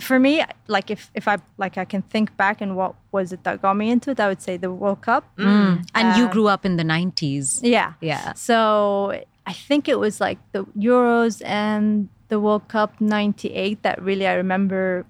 For 0.00 0.18
me, 0.18 0.42
like 0.66 0.90
if 0.90 1.10
if 1.14 1.28
I 1.28 1.38
like 1.56 1.78
I 1.78 1.84
can 1.84 2.02
think 2.02 2.36
back 2.36 2.60
and 2.60 2.76
what 2.76 2.94
was 3.12 3.32
it 3.32 3.44
that 3.44 3.62
got 3.62 3.76
me 3.76 3.90
into 3.90 4.10
it, 4.10 4.18
I 4.20 4.26
would 4.28 4.42
say 4.42 4.56
the 4.56 4.72
World 4.72 5.02
Cup. 5.02 5.24
Mm. 5.38 5.86
And 5.94 6.16
you 6.16 6.24
Um, 6.26 6.30
grew 6.32 6.48
up 6.48 6.64
in 6.64 6.76
the 6.76 6.82
90s. 6.84 7.60
Yeah. 7.62 7.92
Yeah. 8.00 8.32
So 8.34 9.22
I 9.46 9.52
think 9.52 9.88
it 9.88 9.98
was 9.98 10.20
like 10.20 10.38
the 10.52 10.64
Euros 10.76 11.42
and 11.44 12.08
the 12.28 12.40
World 12.40 12.66
Cup 12.68 13.00
'98 13.00 13.82
that 13.82 14.02
really 14.02 14.26
I 14.26 14.34
remember 14.34 15.04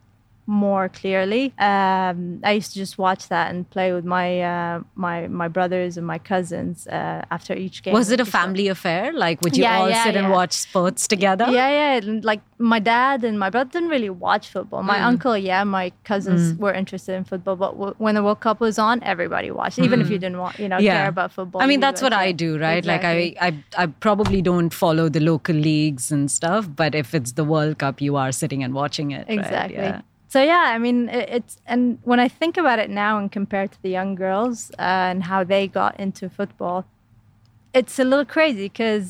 more 0.46 0.88
clearly. 0.88 1.52
Um, 1.58 2.40
I 2.44 2.52
used 2.52 2.72
to 2.72 2.78
just 2.78 2.98
watch 2.98 3.28
that 3.28 3.50
and 3.50 3.68
play 3.70 3.92
with 3.92 4.04
my 4.04 4.40
uh, 4.42 4.80
my 4.94 5.26
my 5.28 5.48
brothers 5.48 5.96
and 5.96 6.06
my 6.06 6.18
cousins 6.18 6.86
uh, 6.86 7.22
after 7.30 7.54
each 7.54 7.82
game. 7.82 7.94
Was 7.94 8.10
it 8.10 8.20
a 8.20 8.24
family 8.26 8.68
affair? 8.68 9.12
Like, 9.12 9.40
would 9.42 9.56
you 9.56 9.62
Yeah, 9.62 9.78
all 9.78 9.88
yeah, 9.88 10.04
sit 10.04 10.16
and 10.16 10.30
watch 10.30 10.52
sports 10.52 11.08
together? 11.08 11.46
Yeah, 11.50 11.70
yeah. 12.00 12.20
Like 12.22 12.40
my 12.58 12.78
dad 12.78 13.24
and 13.24 13.38
my 13.38 13.50
brother 13.50 13.70
didn't 13.70 13.88
really 13.88 14.10
watch 14.10 14.48
football. 14.48 14.82
My 14.82 14.98
Mm. 14.98 15.04
uncle, 15.10 15.36
yeah, 15.38 15.64
my 15.64 15.92
cousins 16.04 16.58
were 16.58 16.72
interested 16.72 17.14
in 17.14 17.24
football. 17.24 17.56
But 17.56 17.72
w- 17.72 17.94
when 17.98 18.14
the 18.14 18.22
World 18.22 18.40
Cup 18.40 18.60
was 18.60 18.78
on, 18.78 19.02
everybody 19.02 19.50
watched. 19.50 19.78
Even 19.78 20.00
if 20.00 20.10
you 20.10 20.18
didn't 20.18 20.38
want, 20.38 20.58
you 20.58 20.68
know, 20.68 20.76
Mm. 20.78 20.82
Yeah. 20.82 20.96
care 20.98 21.08
about 21.08 21.32
football. 21.32 21.62
I 21.62 21.66
mean, 21.66 21.80
that's 21.80 22.02
what 22.02 22.12
I 22.12 22.32
do, 22.32 22.58
right? 22.58 22.78
Exactly. 22.78 23.36
Like, 23.40 23.54
I, 23.76 23.82
I, 23.82 23.84
I 23.84 23.86
probably 23.86 24.42
don't 24.42 24.72
follow 24.72 25.08
the 25.08 25.20
local 25.20 25.54
leagues 25.56 26.10
and 26.12 26.30
stuff, 26.30 26.68
but 26.74 26.94
if 26.94 27.14
it's 27.14 27.32
the 27.32 27.44
World 27.44 27.78
Cup, 27.78 28.00
you 28.00 28.16
are 28.16 28.32
sitting 28.32 28.62
and 28.62 28.74
watching 28.74 29.10
it. 29.12 29.26
right? 29.28 29.38
exactly. 29.38 29.76
Yeah. 29.76 30.00
So 30.34 30.42
yeah, 30.42 30.64
I 30.74 30.78
mean, 30.78 31.08
it, 31.10 31.28
it's 31.36 31.54
and 31.64 31.82
when 32.02 32.18
I 32.18 32.26
think 32.40 32.56
about 32.62 32.78
it 32.84 32.90
now 32.90 33.12
and 33.20 33.30
compare 33.30 33.68
to 33.68 33.78
the 33.84 33.90
young 33.98 34.16
girls 34.16 34.72
uh, 34.80 35.10
and 35.10 35.22
how 35.30 35.44
they 35.44 35.68
got 35.68 35.92
into 36.04 36.28
football, 36.28 36.78
it's 37.72 38.00
a 38.00 38.04
little 38.10 38.24
crazy 38.24 38.64
because, 38.70 39.06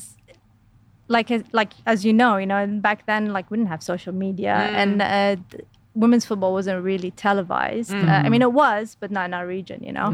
like, 1.07 1.31
as- 1.31 1.47
like 1.59 1.71
as 1.87 2.05
you 2.05 2.13
know, 2.13 2.37
you 2.37 2.45
know, 2.45 2.61
back 2.89 2.99
then, 3.07 3.33
like, 3.33 3.49
we 3.49 3.57
didn't 3.57 3.69
have 3.75 3.81
social 3.81 4.13
media 4.13 4.55
and. 4.81 5.01
Uh, 5.01 5.35
Women's 6.03 6.25
football 6.25 6.51
wasn't 6.51 6.83
really 6.83 7.11
televised. 7.11 7.93
Uh, 7.93 8.21
I 8.25 8.27
mean, 8.27 8.41
it 8.41 8.51
was, 8.51 8.97
but 8.99 9.09
not 9.11 9.25
in 9.29 9.33
our 9.33 9.47
region, 9.47 9.81
you 9.81 9.93
know. 9.93 10.09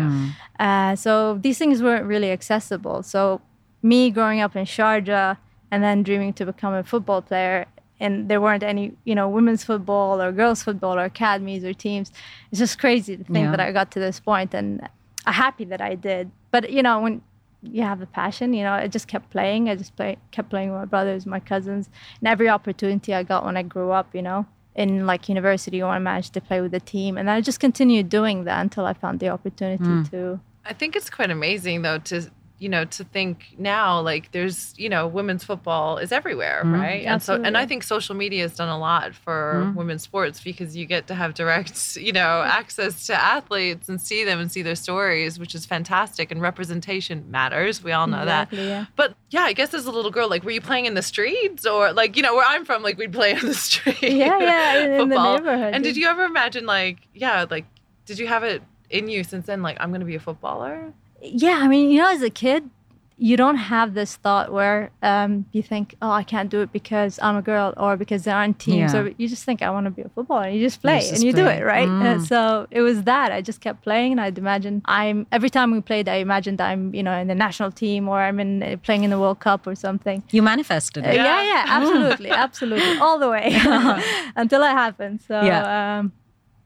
Uh, 0.59 0.95
so 0.95 1.39
these 1.45 1.57
things 1.57 1.81
weren't 1.81 2.05
really 2.05 2.31
accessible. 2.31 3.01
So 3.01 3.41
me 3.81 4.11
growing 4.11 4.41
up 4.41 4.55
in 4.55 4.65
Sharjah 4.65 5.37
and 5.71 5.79
then 5.83 6.03
dreaming 6.03 6.33
to 6.33 6.45
become 6.45 6.75
a 6.75 6.83
football 6.83 7.23
player, 7.23 7.65
and 8.01 8.29
there 8.29 8.41
weren't 8.41 8.63
any, 8.63 8.93
you 9.05 9.15
know, 9.15 9.29
women's 9.29 9.63
football 9.63 10.21
or 10.21 10.31
girls 10.31 10.63
football 10.63 10.97
or 10.99 11.05
academies 11.05 11.63
or 11.63 11.73
teams. 11.73 12.11
It's 12.51 12.59
just 12.59 12.79
crazy 12.79 13.15
to 13.15 13.23
think 13.23 13.45
Yeah. 13.45 13.51
that 13.51 13.59
I 13.59 13.71
got 13.71 13.91
to 13.91 13.99
this 13.99 14.19
point, 14.19 14.53
and 14.53 14.87
I'm 15.25 15.33
happy 15.33 15.65
that 15.65 15.81
I 15.81 15.95
did. 15.95 16.31
But 16.51 16.71
you 16.71 16.83
know, 16.83 16.99
when 16.99 17.21
you 17.61 17.83
have 17.83 18.01
a 18.01 18.07
passion, 18.07 18.53
you 18.53 18.63
know, 18.63 18.73
I 18.73 18.87
just 18.87 19.07
kept 19.07 19.29
playing. 19.29 19.69
I 19.69 19.75
just 19.75 19.95
play, 19.95 20.17
kept 20.31 20.49
playing 20.49 20.71
with 20.71 20.79
my 20.79 20.85
brothers, 20.85 21.25
my 21.25 21.39
cousins, 21.39 21.89
and 22.19 22.27
every 22.27 22.49
opportunity 22.49 23.13
I 23.13 23.23
got 23.23 23.45
when 23.45 23.55
I 23.55 23.63
grew 23.63 23.91
up, 23.91 24.15
you 24.15 24.21
know. 24.21 24.45
In 24.73 25.05
like 25.05 25.27
university, 25.27 25.83
when 25.83 25.91
I 25.91 25.99
managed 25.99 26.33
to 26.33 26.41
play 26.41 26.61
with 26.61 26.71
the 26.71 26.79
team, 26.79 27.17
and 27.17 27.29
I 27.29 27.41
just 27.41 27.59
continued 27.59 28.09
doing 28.09 28.45
that 28.45 28.61
until 28.61 28.85
I 28.85 28.93
found 28.93 29.19
the 29.19 29.29
opportunity 29.29 29.83
hmm. 29.83 30.03
to 30.03 30.39
I 30.65 30.73
think 30.73 30.95
it's 30.95 31.09
quite 31.09 31.31
amazing 31.31 31.81
though 31.81 31.97
to 31.99 32.29
you 32.61 32.69
know 32.69 32.85
to 32.85 33.03
think 33.03 33.47
now 33.57 33.99
like 33.99 34.31
there's 34.33 34.75
you 34.77 34.87
know 34.87 35.07
women's 35.07 35.43
football 35.43 35.97
is 35.97 36.11
everywhere 36.11 36.61
mm-hmm. 36.63 36.79
right? 36.79 37.05
And 37.05 37.21
so 37.21 37.41
and 37.41 37.57
I 37.57 37.65
think 37.65 37.81
social 37.81 38.13
media 38.13 38.43
has 38.43 38.55
done 38.55 38.69
a 38.69 38.77
lot 38.77 39.15
for 39.15 39.63
mm-hmm. 39.65 39.77
women's 39.79 40.03
sports 40.03 40.39
because 40.39 40.77
you 40.77 40.85
get 40.85 41.07
to 41.07 41.15
have 41.15 41.33
direct 41.33 41.95
you 42.07 42.13
know 42.13 42.43
access 42.45 43.07
to 43.07 43.15
athletes 43.15 43.89
and 43.89 43.99
see 43.99 44.23
them 44.23 44.39
and 44.39 44.51
see 44.51 44.61
their 44.61 44.75
stories 44.75 45.39
which 45.39 45.55
is 45.55 45.65
fantastic 45.65 46.29
and 46.29 46.39
representation 46.39 47.29
matters. 47.31 47.83
We 47.83 47.93
all 47.93 48.05
know 48.05 48.21
Exactly, 48.21 48.57
that 48.59 48.63
yeah. 48.67 48.85
but 48.95 49.15
yeah 49.31 49.41
I 49.41 49.53
guess 49.53 49.73
as 49.73 49.87
a 49.87 49.91
little 49.91 50.11
girl 50.11 50.29
like 50.29 50.43
were 50.43 50.51
you 50.51 50.61
playing 50.61 50.85
in 50.85 50.93
the 50.93 51.01
streets 51.01 51.65
or 51.65 51.91
like 51.93 52.15
you 52.15 52.21
know 52.21 52.35
where 52.35 52.45
I'm 52.47 52.63
from 52.63 52.83
like 52.83 52.99
we'd 52.99 53.11
play 53.11 53.33
on 53.39 53.43
the 53.43 53.55
street 53.55 54.03
Yeah, 54.03 54.37
yeah, 54.39 54.83
in- 54.83 55.01
in 55.01 55.09
the 55.09 55.23
neighborhood, 55.37 55.73
and 55.73 55.83
did 55.83 55.97
you 55.97 56.07
ever 56.07 56.25
imagine 56.25 56.67
like 56.67 56.99
yeah 57.15 57.47
like 57.49 57.65
did 58.05 58.19
you 58.19 58.27
have 58.27 58.43
it 58.43 58.61
in 58.91 59.07
you 59.07 59.23
since 59.23 59.47
then 59.47 59.63
like 59.63 59.77
I'm 59.79 59.91
gonna 59.91 60.05
be 60.05 60.15
a 60.15 60.19
footballer 60.19 60.93
yeah, 61.21 61.59
I 61.61 61.67
mean, 61.67 61.91
you 61.91 61.99
know, 61.99 62.09
as 62.11 62.21
a 62.21 62.29
kid, 62.29 62.69
you 63.17 63.37
don't 63.37 63.57
have 63.57 63.93
this 63.93 64.15
thought 64.15 64.51
where 64.51 64.89
um, 65.03 65.45
you 65.51 65.61
think, 65.61 65.93
oh, 66.01 66.09
I 66.09 66.23
can't 66.23 66.49
do 66.49 66.61
it 66.61 66.71
because 66.71 67.19
I'm 67.21 67.35
a 67.35 67.43
girl 67.43 67.71
or 67.77 67.95
because 67.95 68.23
there 68.23 68.35
aren't 68.35 68.57
teams. 68.57 68.93
Yeah. 68.95 69.01
Or 69.01 69.11
you 69.15 69.27
just 69.27 69.43
think, 69.43 69.61
I 69.61 69.69
want 69.69 69.85
to 69.85 69.91
be 69.91 70.01
a 70.01 70.09
footballer. 70.09 70.45
And 70.45 70.55
you 70.55 70.65
just 70.65 70.81
play 70.81 71.01
just 71.01 71.13
and 71.13 71.23
you 71.23 71.31
do 71.31 71.45
it, 71.45 71.63
right? 71.63 71.87
Uh, 71.87 72.15
Mm. 72.17 72.27
so 72.27 72.65
it 72.71 72.81
was 72.81 73.03
that. 73.03 73.31
I 73.31 73.41
just 73.41 73.61
kept 73.61 73.83
playing 73.83 74.13
and 74.13 74.21
I'd 74.21 74.39
imagine 74.39 74.81
I'm, 74.85 75.27
every 75.31 75.51
time 75.51 75.69
we 75.69 75.81
played, 75.81 76.09
I 76.09 76.15
imagined 76.15 76.59
I'm, 76.61 76.95
you 76.95 77.03
know, 77.03 77.13
in 77.13 77.27
the 77.27 77.35
national 77.35 77.71
team 77.71 78.09
or 78.09 78.19
I'm 78.19 78.39
in 78.39 78.63
uh, 78.63 78.77
playing 78.81 79.03
in 79.03 79.11
the 79.11 79.19
World 79.19 79.39
Cup 79.39 79.67
or 79.67 79.75
something. 79.75 80.23
You 80.31 80.41
manifested 80.41 81.05
Uh, 81.05 81.09
it. 81.09 81.15
yeah, 81.17 81.43
yeah, 81.43 81.65
absolutely, 81.67 82.29
absolutely, 82.45 82.97
all 82.97 83.19
the 83.19 83.29
way 83.29 83.49
until 84.35 84.63
it 84.63 84.71
happened. 84.71 85.21
So, 85.27 85.39
Yeah. 85.45 85.99
um, 85.99 86.11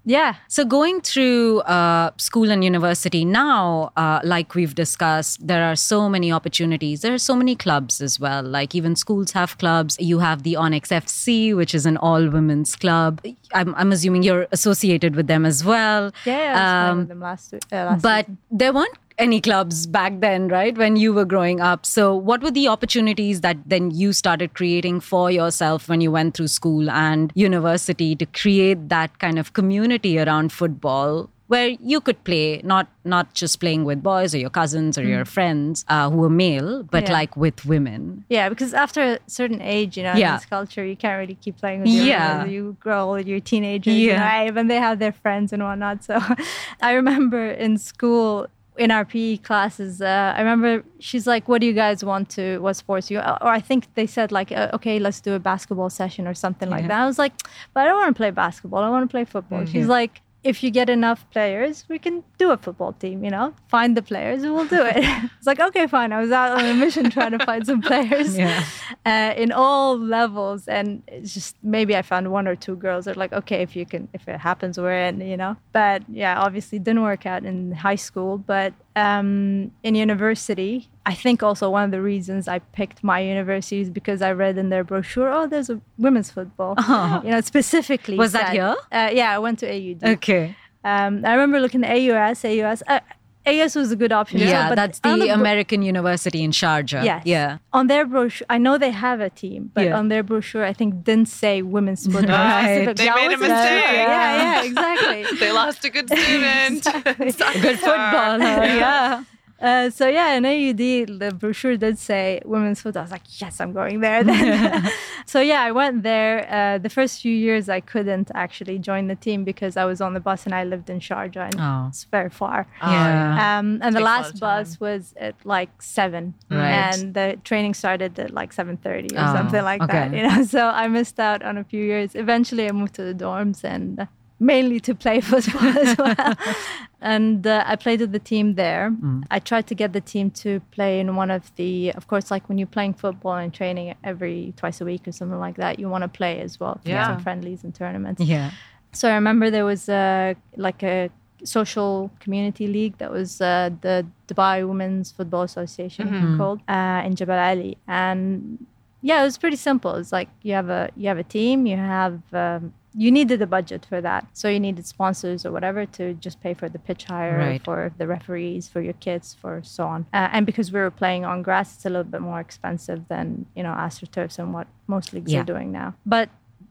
yeah, 0.05 0.35
So, 0.47 0.63
going 0.65 1.01
through 1.01 1.59
uh, 1.61 2.11
school 2.17 2.51
and 2.51 2.63
university 2.63 3.25
now, 3.25 3.91
uh, 3.97 4.19
like 4.23 4.53
we've 4.55 4.75
discussed, 4.75 5.45
there 5.47 5.63
are 5.63 5.75
so 5.75 6.07
many 6.09 6.31
opportunities. 6.31 7.01
There 7.01 7.13
are 7.13 7.17
so 7.31 7.35
many 7.35 7.55
clubs 7.55 8.01
as 8.01 8.19
well. 8.19 8.43
Like, 8.43 8.75
even 8.75 8.95
schools 8.95 9.31
have 9.31 9.57
clubs. 9.57 9.97
You 9.99 10.19
have 10.19 10.43
the 10.43 10.55
Onyx 10.55 10.89
FC, 10.89 11.55
which 11.55 11.73
is 11.73 11.85
an 11.85 11.97
all 11.97 12.29
women's 12.29 12.75
club. 12.75 13.21
I'm, 13.53 13.73
I'm 13.75 13.91
assuming 13.91 14.23
you're 14.23 14.47
associated 14.51 15.15
with 15.15 15.27
them 15.27 15.45
as 15.45 15.63
well. 15.65 16.11
yeah, 16.25 16.33
I 16.35 16.53
was 16.53 16.59
playing 16.61 16.91
Um, 16.91 16.97
with 16.99 17.07
them 17.09 17.19
last, 17.21 17.53
uh, 17.53 17.59
last 17.71 18.01
but 18.01 18.25
season. 18.25 18.37
there 18.51 18.73
weren't 18.73 18.97
any 19.17 19.39
clubs 19.41 19.87
back 19.87 20.19
then, 20.19 20.47
right? 20.49 20.77
When 20.77 20.95
you 20.95 21.13
were 21.13 21.25
growing 21.25 21.61
up. 21.61 21.85
So, 21.85 22.15
what 22.15 22.41
were 22.41 22.51
the 22.51 22.67
opportunities 22.67 23.41
that 23.41 23.57
then 23.65 23.91
you 23.91 24.13
started 24.13 24.53
creating 24.53 24.99
for 24.99 25.31
yourself 25.31 25.87
when 25.87 26.01
you 26.01 26.11
went 26.11 26.35
through 26.35 26.49
school 26.49 26.89
and 26.89 27.31
university 27.35 28.15
to 28.15 28.25
create 28.25 28.89
that 28.89 29.17
kind 29.19 29.39
of 29.39 29.53
community 29.53 30.19
around 30.19 30.51
football? 30.51 31.29
Where 31.47 31.67
you 31.67 32.01
could 32.01 32.23
play, 32.23 32.59
not 32.63 32.87
not 33.03 33.35
just 33.35 33.59
playing 33.59 33.83
with 33.85 34.01
boys 34.01 34.33
or 34.33 34.39
your 34.39 34.49
cousins 34.49 34.97
or 34.97 35.03
your 35.03 35.25
friends 35.25 35.85
uh, 35.87 36.09
who 36.09 36.23
are 36.23 36.29
male, 36.29 36.81
but 36.81 37.03
Yeah. 37.03 37.13
like 37.13 37.37
with 37.37 37.63
women. 37.67 38.25
Yeah, 38.29 38.49
because 38.49 38.73
after 38.73 39.01
a 39.01 39.19
certain 39.27 39.61
age, 39.61 39.95
you 39.95 40.01
know, 40.01 40.15
Yeah. 40.15 40.29
in 40.31 40.35
this 40.37 40.45
culture, 40.47 40.83
you 40.83 40.95
can't 40.95 41.19
really 41.19 41.35
keep 41.35 41.57
playing 41.57 41.81
with 41.81 41.89
your 41.89 42.03
Yeah. 42.03 42.37
friends. 42.39 42.51
You 42.51 42.75
grow, 42.79 43.11
old, 43.11 43.27
you're 43.27 43.39
teenagers, 43.39 43.93
you 43.93 44.07
know, 44.13 44.25
Yeah. 44.25 44.57
and 44.57 44.71
they 44.71 44.77
have 44.87 44.97
their 44.97 45.11
friends 45.11 45.53
and 45.53 45.61
whatnot. 45.61 46.03
So 46.03 46.17
I 46.81 46.93
remember 46.93 47.45
in 47.51 47.77
school, 47.77 48.47
in 48.77 48.91
our 48.91 49.05
PE 49.05 49.37
classes, 49.37 50.01
uh, 50.01 50.33
I 50.35 50.39
remember 50.39 50.83
she's 50.99 51.25
like, 51.27 51.47
"What 51.47 51.61
do 51.61 51.67
you 51.67 51.73
guys 51.73 52.03
want 52.03 52.29
to? 52.31 52.59
What 52.59 52.75
sports 52.75 53.09
you?" 53.09 53.19
Or 53.19 53.47
I 53.47 53.59
think 53.59 53.87
they 53.95 54.05
said 54.07 54.31
like, 54.31 54.51
uh, 54.51 54.69
"Okay, 54.73 54.99
let's 54.99 55.21
do 55.21 55.33
a 55.33 55.39
basketball 55.39 55.89
session 55.89 56.27
or 56.27 56.33
something 56.33 56.69
like 56.69 56.87
that." 56.87 56.99
I 57.01 57.05
was 57.05 57.17
like, 57.17 57.33
"But 57.73 57.81
I 57.81 57.85
don't 57.85 57.97
want 57.97 58.15
to 58.15 58.19
play 58.19 58.31
basketball. 58.31 58.83
I 58.83 58.89
want 58.89 59.09
to 59.09 59.11
play 59.11 59.25
football." 59.25 59.65
She's 59.65 59.87
like. 59.87 60.21
If 60.45 60.61
you 60.63 60.69
get 60.69 60.89
enough 60.91 61.27
players, 61.31 61.85
we 61.89 61.97
can 61.97 62.23
do 62.37 62.51
a 62.51 62.57
football 62.57 62.93
team, 62.93 63.23
you 63.25 63.31
know? 63.31 63.53
Find 63.67 63.97
the 63.97 64.01
players 64.03 64.43
and 64.43 64.53
we'll 64.53 64.67
do 64.67 64.83
it. 64.85 64.97
it's 65.37 65.47
like, 65.47 65.59
okay, 65.59 65.87
fine. 65.87 66.13
I 66.13 66.21
was 66.21 66.31
out 66.31 66.51
on 66.57 66.63
a 66.63 66.73
mission 66.75 67.09
trying 67.09 67.31
to 67.37 67.43
find 67.43 67.65
some 67.65 67.81
players 67.81 68.37
Yeah. 68.43 68.63
uh, 69.05 69.33
in 69.35 69.51
all 69.51 69.97
levels 69.97 70.67
and 70.67 71.01
it's 71.07 71.33
just 71.33 71.55
maybe 71.63 71.95
i 71.95 72.01
found 72.01 72.31
one 72.31 72.47
or 72.47 72.55
two 72.55 72.75
girls 72.75 73.05
that 73.05 73.15
are 73.15 73.19
like 73.19 73.33
okay 73.33 73.61
if 73.63 73.75
you 73.75 73.85
can 73.85 74.07
if 74.13 74.27
it 74.27 74.39
happens 74.39 74.77
we're 74.77 74.99
in 75.09 75.21
you 75.21 75.37
know 75.37 75.55
but 75.71 76.03
yeah 76.09 76.39
obviously 76.39 76.77
didn't 76.79 77.01
work 77.01 77.25
out 77.25 77.43
in 77.45 77.71
high 77.71 77.95
school 77.95 78.37
but 78.37 78.73
um, 78.95 79.71
in 79.83 79.95
university 79.95 80.89
i 81.05 81.13
think 81.13 81.43
also 81.43 81.69
one 81.69 81.83
of 81.83 81.91
the 81.91 82.01
reasons 82.01 82.47
i 82.47 82.59
picked 82.59 83.03
my 83.03 83.19
university 83.19 83.81
is 83.81 83.89
because 83.89 84.21
i 84.21 84.31
read 84.31 84.57
in 84.57 84.69
their 84.69 84.83
brochure 84.83 85.29
oh 85.31 85.45
there's 85.47 85.69
a 85.69 85.79
women's 85.97 86.31
football 86.31 86.75
you 87.23 87.31
know 87.31 87.41
specifically 87.41 88.17
Was 88.17 88.31
that 88.31 88.47
said- 88.47 88.53
here? 88.53 88.75
uh, 88.91 89.09
yeah 89.13 89.31
i 89.35 89.39
went 89.39 89.59
to 89.59 89.67
aud 89.69 90.03
Okay. 90.15 90.55
um, 90.83 91.25
i 91.25 91.31
remember 91.33 91.59
looking 91.59 91.83
at 91.83 91.97
aus 91.97 92.45
aus 92.45 92.83
uh, 92.87 92.99
AS 93.45 93.75
was 93.75 93.91
a 93.91 93.95
good 93.95 94.11
option. 94.11 94.39
as 94.41 94.45
well, 94.45 94.51
Yeah, 94.63 94.69
but 94.69 94.75
that's 94.75 94.99
on 95.03 95.19
the 95.19 95.25
bro- 95.27 95.35
American 95.35 95.81
University 95.83 96.41
in 96.43 96.51
Sharjah. 96.51 97.03
Yes. 97.03 97.21
Yeah. 97.25 97.57
On 97.73 97.87
their 97.87 98.05
brochure, 98.05 98.47
I 98.49 98.57
know 98.57 98.77
they 98.77 98.91
have 98.91 99.19
a 99.21 99.29
team, 99.29 99.71
but 99.73 99.85
Yeah. 99.85 99.97
on 99.99 100.07
their 100.09 100.23
brochure, 100.23 100.65
I 100.65 100.73
think 100.73 101.03
didn't 101.03 101.27
say 101.29 101.61
women's 101.61 102.05
football. 102.13 102.35
Right. 102.37 102.93
They 102.95 103.09
I 103.09 103.15
made 103.15 103.25
a 103.25 103.37
wasn't 103.37 103.49
mistake. 103.51 103.83
Yeah, 103.93 104.37
yeah, 104.43 104.63
exactly. 104.69 105.37
they 105.39 105.51
lost 105.51 105.85
a 105.85 105.89
good 105.89 106.07
student 106.09 106.83
Good 107.63 107.79
footballer. 107.79 108.65
yeah. 108.65 109.23
Uh, 109.61 109.89
so 109.89 110.07
yeah, 110.07 110.33
in 110.33 110.45
AUD, 110.45 111.19
the 111.19 111.33
brochure 111.33 111.77
did 111.77 111.97
say 111.97 112.41
women's 112.43 112.81
football. 112.81 113.01
I 113.01 113.03
was 113.05 113.11
like, 113.11 113.41
yes, 113.41 113.61
I'm 113.61 113.71
going 113.71 114.01
there 114.01 114.21
then. 114.23 114.91
so 115.25 115.39
yeah, 115.39 115.61
I 115.61 115.71
went 115.71 116.03
there. 116.03 116.45
Uh, 116.51 116.77
the 116.77 116.89
first 116.89 117.21
few 117.21 117.33
years, 117.33 117.69
I 117.69 117.79
couldn't 117.79 118.31
actually 118.35 118.79
join 118.79 119.07
the 119.07 119.15
team 119.15 119.45
because 119.45 119.77
I 119.77 119.85
was 119.85 120.01
on 120.01 120.13
the 120.13 120.19
bus 120.19 120.45
and 120.45 120.53
I 120.53 120.65
lived 120.65 120.89
in 120.89 120.99
Sharjah, 120.99 121.45
and 121.51 121.55
Oh. 121.59 121.85
it's 121.87 122.03
very 122.03 122.29
far. 122.29 122.67
Yeah. 122.81 123.59
Um, 123.59 123.79
and 123.81 123.95
the 123.95 123.99
Takes 123.99 124.01
a 124.01 124.03
lot 124.03 124.21
last 124.23 124.39
bus 124.41 124.79
was 124.79 125.13
at 125.17 125.35
like 125.45 125.81
seven, 125.81 126.33
Right. 126.49 126.93
and 126.93 127.13
the 127.13 127.39
training 127.45 127.75
started 127.75 128.19
at 128.19 128.31
like 128.31 128.51
seven 128.51 128.75
thirty 128.75 129.15
or 129.15 129.21
Oh, 129.21 129.33
something 129.35 129.63
like 129.63 129.81
that. 129.87 130.13
You 130.13 130.23
know, 130.27 130.43
so 130.55 130.67
I 130.67 130.87
missed 130.89 131.17
out 131.19 131.41
on 131.43 131.57
a 131.57 131.63
few 131.63 131.81
years. 131.83 132.13
Eventually, 132.13 132.67
I 132.67 132.71
moved 132.73 132.95
to 132.95 133.03
the 133.03 133.13
dorms 133.13 133.63
and 133.63 134.07
mainly 134.39 134.79
to 134.81 134.95
play 134.95 135.21
football 135.31 135.77
as 135.77 135.97
well. 135.97 136.33
and 137.01 137.45
uh, 137.45 137.63
I 137.65 137.75
played 137.75 138.01
with 138.01 138.11
the 138.11 138.19
team 138.19 138.55
there. 138.55 138.91
Mm. 138.91 139.23
I 139.31 139.39
tried 139.39 139.67
to 139.67 139.75
get 139.75 139.93
the 139.93 140.01
team 140.01 140.31
to 140.31 140.59
play 140.71 140.99
in 140.99 141.15
one 141.15 141.31
of 141.31 141.55
the, 141.55 141.91
of 141.93 142.07
course, 142.07 142.31
like 142.31 142.47
when 142.49 142.57
you're 142.57 142.67
playing 142.67 142.95
football 142.95 143.35
and 143.35 143.53
training 143.53 143.95
every 144.03 144.53
twice 144.57 144.81
a 144.81 144.85
week 144.85 145.07
or 145.07 145.11
something 145.11 145.39
like 145.39 145.55
that, 145.57 145.79
you 145.79 145.89
want 145.89 146.03
to 146.03 146.07
play 146.07 146.41
as 146.41 146.59
well. 146.59 146.79
Yeah. 146.83 147.07
some 147.07 147.23
friendlies 147.23 147.63
and 147.63 147.73
tournaments. 147.73 148.21
Yeah. 148.21 148.51
So 148.91 149.09
I 149.09 149.15
remember 149.15 149.49
there 149.49 149.65
was 149.65 149.89
a 149.89 150.35
like 150.55 150.81
a 150.81 151.09
social 151.43 152.11
community 152.19 152.65
league 152.65 152.97
that 152.97 153.11
was 153.11 153.41
uh, 153.41 153.69
the 153.81 154.05
Dubai 154.27 154.67
Women's 154.67 155.11
Football 155.11 155.43
Association 155.43 156.37
called 156.37 156.61
uh, 156.67 157.01
in 157.05 157.15
Jabal 157.15 157.37
Ali, 157.37 157.77
and 157.87 158.65
yeah, 159.01 159.21
it 159.21 159.25
was 159.25 159.37
pretty 159.37 159.57
simple. 159.57 159.95
It's 159.95 160.13
like 160.13 160.29
you 160.43 160.53
have 160.53 160.69
a 160.69 160.89
you 160.95 161.09
have 161.09 161.17
a 161.17 161.23
team, 161.23 161.65
you 161.65 161.75
have 161.75 162.21
um, 162.33 162.73
you 162.97 163.11
needed 163.11 163.41
a 163.41 163.47
budget 163.47 163.85
for 163.89 163.99
that. 164.01 164.25
So 164.33 164.47
you 164.47 164.59
needed 164.59 164.85
sponsors 164.85 165.45
or 165.45 165.51
whatever 165.51 165.85
to 165.97 166.13
just 166.13 166.41
pay 166.41 166.53
for 166.53 166.69
the 166.69 166.79
pitch 166.79 167.03
hire, 167.05 167.37
Right. 167.37 167.63
for 167.63 167.91
the 167.97 168.07
referees, 168.07 168.69
for 168.69 168.81
your 168.81 168.93
kits, 168.93 169.33
for 169.33 169.61
so 169.63 169.85
on. 169.85 170.05
Uh, 170.13 170.29
and 170.31 170.45
because 170.45 170.71
we 170.71 170.79
were 170.79 170.91
playing 170.91 171.25
on 171.25 171.41
grass, 171.43 171.75
it's 171.75 171.85
a 171.85 171.89
little 171.89 172.11
bit 172.15 172.21
more 172.21 172.39
expensive 172.39 173.07
than 173.09 173.45
you 173.55 173.63
know 173.63 173.73
astroturfs 173.73 174.39
and 174.39 174.53
what 174.53 174.67
most 174.87 175.13
leagues 175.13 175.31
Yeah. 175.33 175.41
are 175.41 175.43
doing 175.43 175.71
now. 175.71 175.93
But 176.05 176.29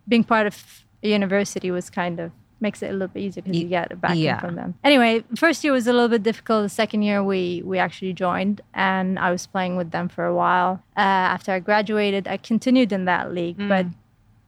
being 0.08 0.24
part 0.24 0.46
of 0.46 0.84
a 1.02 1.08
university 1.08 1.70
was 1.70 1.90
kind 1.90 2.18
of 2.20 2.30
makes 2.60 2.82
it 2.82 2.88
a 2.88 2.92
little 2.92 3.08
bit 3.08 3.20
easier 3.20 3.42
because 3.42 3.58
you 3.60 3.68
get 3.68 3.92
a 3.92 3.96
backing 3.96 4.22
yeah. 4.22 4.40
from 4.40 4.54
them. 4.54 4.74
Anyway, 4.82 5.22
first 5.36 5.62
year 5.64 5.72
was 5.72 5.86
a 5.86 5.92
little 5.92 6.08
bit 6.08 6.22
difficult. 6.22 6.62
The 6.62 6.68
second 6.70 7.02
year 7.02 7.22
we 7.22 7.60
we 7.64 7.78
actually 7.78 8.14
joined, 8.14 8.62
and 8.72 9.18
I 9.18 9.30
was 9.30 9.46
playing 9.46 9.76
with 9.76 9.90
them 9.90 10.08
for 10.08 10.24
a 10.24 10.34
while. 10.34 10.82
Uh, 10.96 11.00
after 11.36 11.52
I 11.52 11.58
graduated, 11.58 12.26
I 12.26 12.38
continued 12.38 12.90
in 12.92 13.04
that 13.04 13.34
league, 13.34 13.58
but 13.68 13.86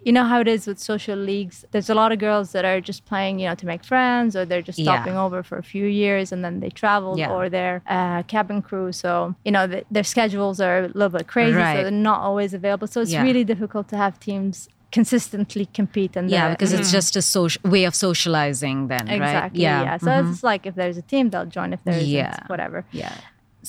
you 0.07 0.13
know 0.17 0.25
how 0.33 0.39
it 0.45 0.49
is 0.57 0.63
with 0.69 0.79
social 0.93 1.19
leagues. 1.31 1.57
There's 1.73 1.91
a 1.91 1.95
lot 2.03 2.11
of 2.15 2.19
girls 2.27 2.47
that 2.55 2.65
are 2.71 2.81
just 2.91 3.01
playing, 3.11 3.35
you 3.41 3.47
know, 3.49 3.57
to 3.63 3.67
make 3.73 3.83
friends, 3.93 4.31
or 4.37 4.43
they're 4.49 4.67
just 4.71 4.79
Yeah. 4.79 4.85
stopping 4.87 5.17
over 5.25 5.39
for 5.49 5.57
a 5.65 5.67
few 5.75 5.87
years 6.03 6.27
and 6.33 6.41
then 6.45 6.55
they 6.63 6.71
travel, 6.83 7.13
Yeah. 7.19 7.31
or 7.35 7.43
they're 7.57 7.79
uh, 7.97 8.23
cabin 8.35 8.59
crew. 8.69 8.89
So 9.03 9.35
you 9.47 9.53
know 9.57 9.65
th- 9.73 9.87
their 9.97 10.05
schedules 10.15 10.57
are 10.67 10.79
a 10.85 10.89
little 10.99 11.15
bit 11.19 11.27
crazy, 11.35 11.57
Right. 11.59 11.77
so 11.77 11.83
they're 11.83 12.05
not 12.11 12.21
always 12.29 12.51
available. 12.61 12.87
So 12.95 12.99
it's 13.05 13.13
Yeah. 13.17 13.23
really 13.29 13.45
difficult 13.53 13.85
to 13.93 13.97
have 14.05 14.13
teams 14.29 14.69
consistently 14.99 15.67
compete. 15.81 16.13
And 16.19 16.31
Yeah, 16.31 16.49
the- 16.49 16.55
because 16.55 16.73
it's 16.73 16.93
just 16.99 17.17
a 17.17 17.23
social 17.23 17.61
way 17.75 17.85
of 17.91 17.95
socializing 17.95 18.79
then, 18.93 19.07
right? 19.07 19.17
Exactly. 19.17 19.63
Yeah. 19.63 19.97
So 19.99 20.11
it's 20.31 20.43
like 20.51 20.63
if 20.71 20.75
there's 20.81 20.97
a 21.05 21.07
team, 21.13 21.25
they'll 21.31 21.47
join. 21.59 21.73
If 21.77 21.83
there 21.85 21.95
isn't, 21.99 22.09
Yeah. 22.09 22.37
whatever. 22.53 22.85
Yeah. 22.93 23.13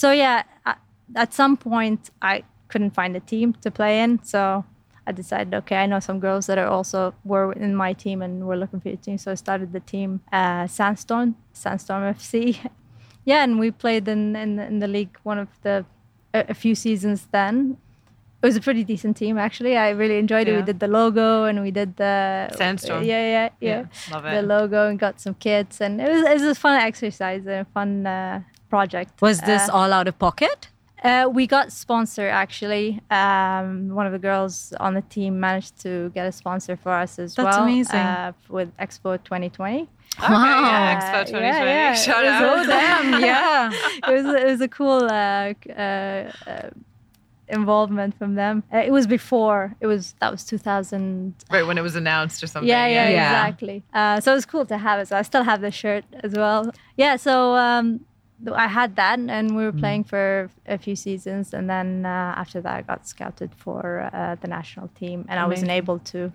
So 0.02 0.08
yeah, 0.12 0.44
I, 0.66 0.76
at 1.24 1.34
some 1.34 1.58
point 1.58 2.02
I 2.22 2.44
couldn't 2.70 2.94
find 3.00 3.16
a 3.16 3.24
team 3.34 3.48
to 3.64 3.70
play 3.80 3.94
in, 4.04 4.12
so 4.24 4.64
I 5.08 5.12
decided, 5.14 5.54
okay, 5.62 5.78
I 5.84 5.86
know 5.86 6.00
some 6.02 6.20
girls 6.20 6.46
that 6.48 6.58
are 6.58 6.68
also 6.78 7.14
were 7.24 7.54
in 7.54 7.76
my 7.76 7.94
team 7.94 8.22
and 8.22 8.46
were 8.48 8.58
looking 8.58 8.80
for 8.82 8.90
a 8.90 8.98
team, 8.98 9.18
so 9.18 9.32
I 9.32 9.36
started 9.36 9.72
the 9.72 9.80
team 9.94 10.20
uh, 10.32 10.68
Sandstorm, 10.68 11.36
Sandstorm 11.54 12.04
FC. 12.14 12.34
yeah, 13.26 13.44
and 13.46 13.58
we 13.60 13.72
played 13.72 14.08
in, 14.08 14.36
in 14.36 14.60
in 14.60 14.80
the 14.80 14.88
league 14.98 15.16
one 15.24 15.40
of 15.46 15.48
the 15.64 15.86
a, 16.34 16.40
a 16.50 16.54
few 16.54 16.76
seasons 16.76 17.28
then. 17.32 17.78
It 18.44 18.46
was 18.46 18.56
a 18.56 18.62
pretty 18.62 18.84
decent 18.84 19.18
team 19.18 19.36
actually. 19.38 19.74
I 19.78 19.90
really 20.02 20.18
enjoyed 20.20 20.48
it. 20.48 20.52
Yeah. 20.52 20.60
We 20.60 20.66
did 20.72 20.80
the 20.80 20.88
logo 20.88 21.46
and 21.50 21.56
we 21.66 21.72
did 21.72 21.90
the 21.98 22.50
Sandstorm. 22.56 23.04
Yeah, 23.04 23.24
yeah, 23.36 23.50
yeah. 23.60 23.70
Yeah, 23.70 24.14
love 24.14 24.24
The 24.36 24.42
logo 24.56 24.80
and 24.90 25.00
got 25.00 25.20
some 25.20 25.34
kits 25.46 25.82
and 25.82 26.00
it 26.00 26.10
was 26.14 26.22
it 26.22 26.34
was 26.34 26.44
a 26.44 26.56
fun 26.66 26.76
exercise 26.90 27.42
and 27.48 27.62
a 27.66 27.68
fun 27.74 28.06
uh, 28.06 28.42
project. 28.70 29.22
Was 29.22 29.40
this 29.42 29.64
Uh, 29.70 29.78
all 29.78 29.92
out 29.98 30.08
of 30.08 30.16
pocket? 30.20 30.70
Uh, 31.04 31.30
we 31.32 31.48
got 31.48 31.72
sponsor 31.72 32.28
actually. 32.28 33.02
Um, 33.12 33.90
one 33.90 34.06
of 34.06 34.12
the 34.12 34.20
girls 34.20 34.74
on 34.80 34.94
the 34.94 35.02
team 35.04 35.40
managed 35.40 35.80
to 35.82 36.10
get 36.16 36.26
a 36.28 36.32
sponsor 36.32 36.76
for 36.78 36.92
us 36.92 37.20
as 37.20 37.36
That's 37.36 37.56
well. 37.56 37.64
amazing. 37.64 37.96
Uh, 38.00 38.32
with 38.50 38.76
Expo 38.78 39.22
2020. 39.24 39.88
Okay, 40.20 40.34
yeah, 40.34 41.00
Uh, 41.00 41.00
Expo 41.00 41.26
2020. 41.28 41.46
yeah, 41.46 41.64
yeah. 41.64 41.94
Shout 41.94 42.24
It 42.24 42.28
was 42.28 42.42
out. 42.42 42.58
all 42.58 42.66
them, 42.66 43.22
yeah. 43.30 43.72
it 44.08 44.24
was 44.24 44.26
it 44.42 44.46
was 44.48 44.62
a 44.62 44.68
cool 44.68 45.04
uh, 45.04 45.54
uh, 45.70 46.32
uh, 46.48 46.70
involvement 47.50 48.18
from 48.18 48.36
them. 48.36 48.64
Uh, 48.74 48.80
it 48.80 48.92
was 48.92 49.08
before. 49.08 49.76
It 49.80 49.88
was 49.88 50.16
that 50.20 50.32
was 50.32 50.44
2000. 50.44 51.34
Right 51.52 51.66
when 51.66 51.78
it 51.78 51.82
was 51.82 51.96
announced 51.96 52.42
or 52.44 52.48
something. 52.48 52.68
Yeah, 52.68 52.88
yeah, 52.88 53.10
Yeah. 53.10 53.46
exactly. 53.48 53.84
Uh, 53.94 54.20
so 54.20 54.32
it 54.32 54.36
was 54.36 54.46
cool 54.46 54.66
to 54.66 54.78
have 54.78 55.00
it. 55.00 55.08
So 55.08 55.16
I 55.18 55.22
still 55.22 55.44
have 55.44 55.62
the 55.62 55.72
shirt 55.72 56.04
as 56.24 56.34
well. 56.34 56.72
Yeah, 56.98 57.16
so 57.16 57.56
um, 57.56 58.00
th- 58.00 58.02
I 58.66 58.68
had 58.68 58.96
that, 58.98 59.18
and 59.20 59.56
we 59.58 59.64
were 59.66 59.72
Mm. 59.72 59.80
playing 59.80 60.04
for 60.04 60.50
a 60.68 60.78
few 60.78 60.96
seasons, 60.96 61.54
and 61.54 61.68
then 61.70 62.06
uh, 62.06 62.34
after 62.44 62.62
that, 62.62 62.76
I 62.76 62.82
got 62.84 63.08
scouted 63.08 63.52
for 63.56 63.82
uh, 64.14 64.36
the 64.42 64.48
national 64.48 64.88
team, 65.00 65.26
and 65.30 65.40
I 65.40 65.46
wasn't 65.48 65.72
able 65.72 66.00
to 66.14 66.32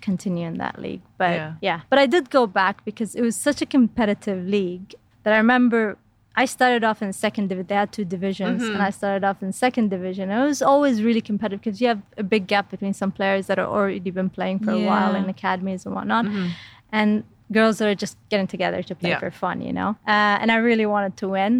continue 0.00 0.46
in 0.46 0.58
that 0.58 0.76
league. 0.80 1.02
But 1.18 1.34
Yeah. 1.34 1.52
yeah. 1.68 1.80
but 1.90 1.98
I 1.98 2.06
did 2.06 2.30
go 2.30 2.46
back 2.46 2.84
because 2.84 3.14
it 3.14 3.22
was 3.22 3.36
such 3.36 3.60
a 3.62 3.66
competitive 3.66 4.40
league 4.46 4.94
that 5.22 5.32
I 5.32 5.38
remember. 5.38 5.96
I 6.36 6.46
started 6.46 6.82
off 6.82 7.00
in 7.00 7.12
second 7.12 7.44
division. 7.48 7.66
They 7.68 7.76
had 7.76 7.92
two 7.92 8.04
divisions, 8.04 8.62
Mm-hmm. 8.62 8.74
and 8.74 8.82
I 8.82 8.90
started 8.90 9.22
off 9.28 9.40
in 9.42 9.52
second 9.52 9.86
division. 9.90 10.30
It 10.30 10.44
was 10.52 10.60
always 10.62 11.00
really 11.02 11.20
competitive 11.20 11.60
because 11.62 11.80
you 11.80 11.88
have 11.88 12.02
a 12.18 12.24
big 12.24 12.46
gap 12.48 12.70
between 12.70 12.92
some 12.92 13.12
players 13.12 13.46
that 13.48 13.58
are 13.58 13.66
already 13.76 14.10
been 14.10 14.30
playing 14.30 14.58
for 14.64 14.72
a 14.72 14.82
while 14.90 15.14
in 15.14 15.28
academies 15.28 15.86
and 15.86 15.94
whatnot, 15.94 16.26
and 16.92 17.22
girls 17.58 17.74
that 17.78 17.86
are 17.92 18.00
just 18.06 18.16
getting 18.30 18.48
together 18.56 18.80
to 18.88 18.94
play 19.00 19.10
Yeah. 19.12 19.20
for 19.24 19.30
fun, 19.44 19.56
you 19.68 19.72
know. 19.78 19.90
Uh, 20.14 20.40
and 20.40 20.48
I 20.56 20.58
really 20.70 20.86
wanted 20.94 21.14
to 21.22 21.26
win. 21.36 21.52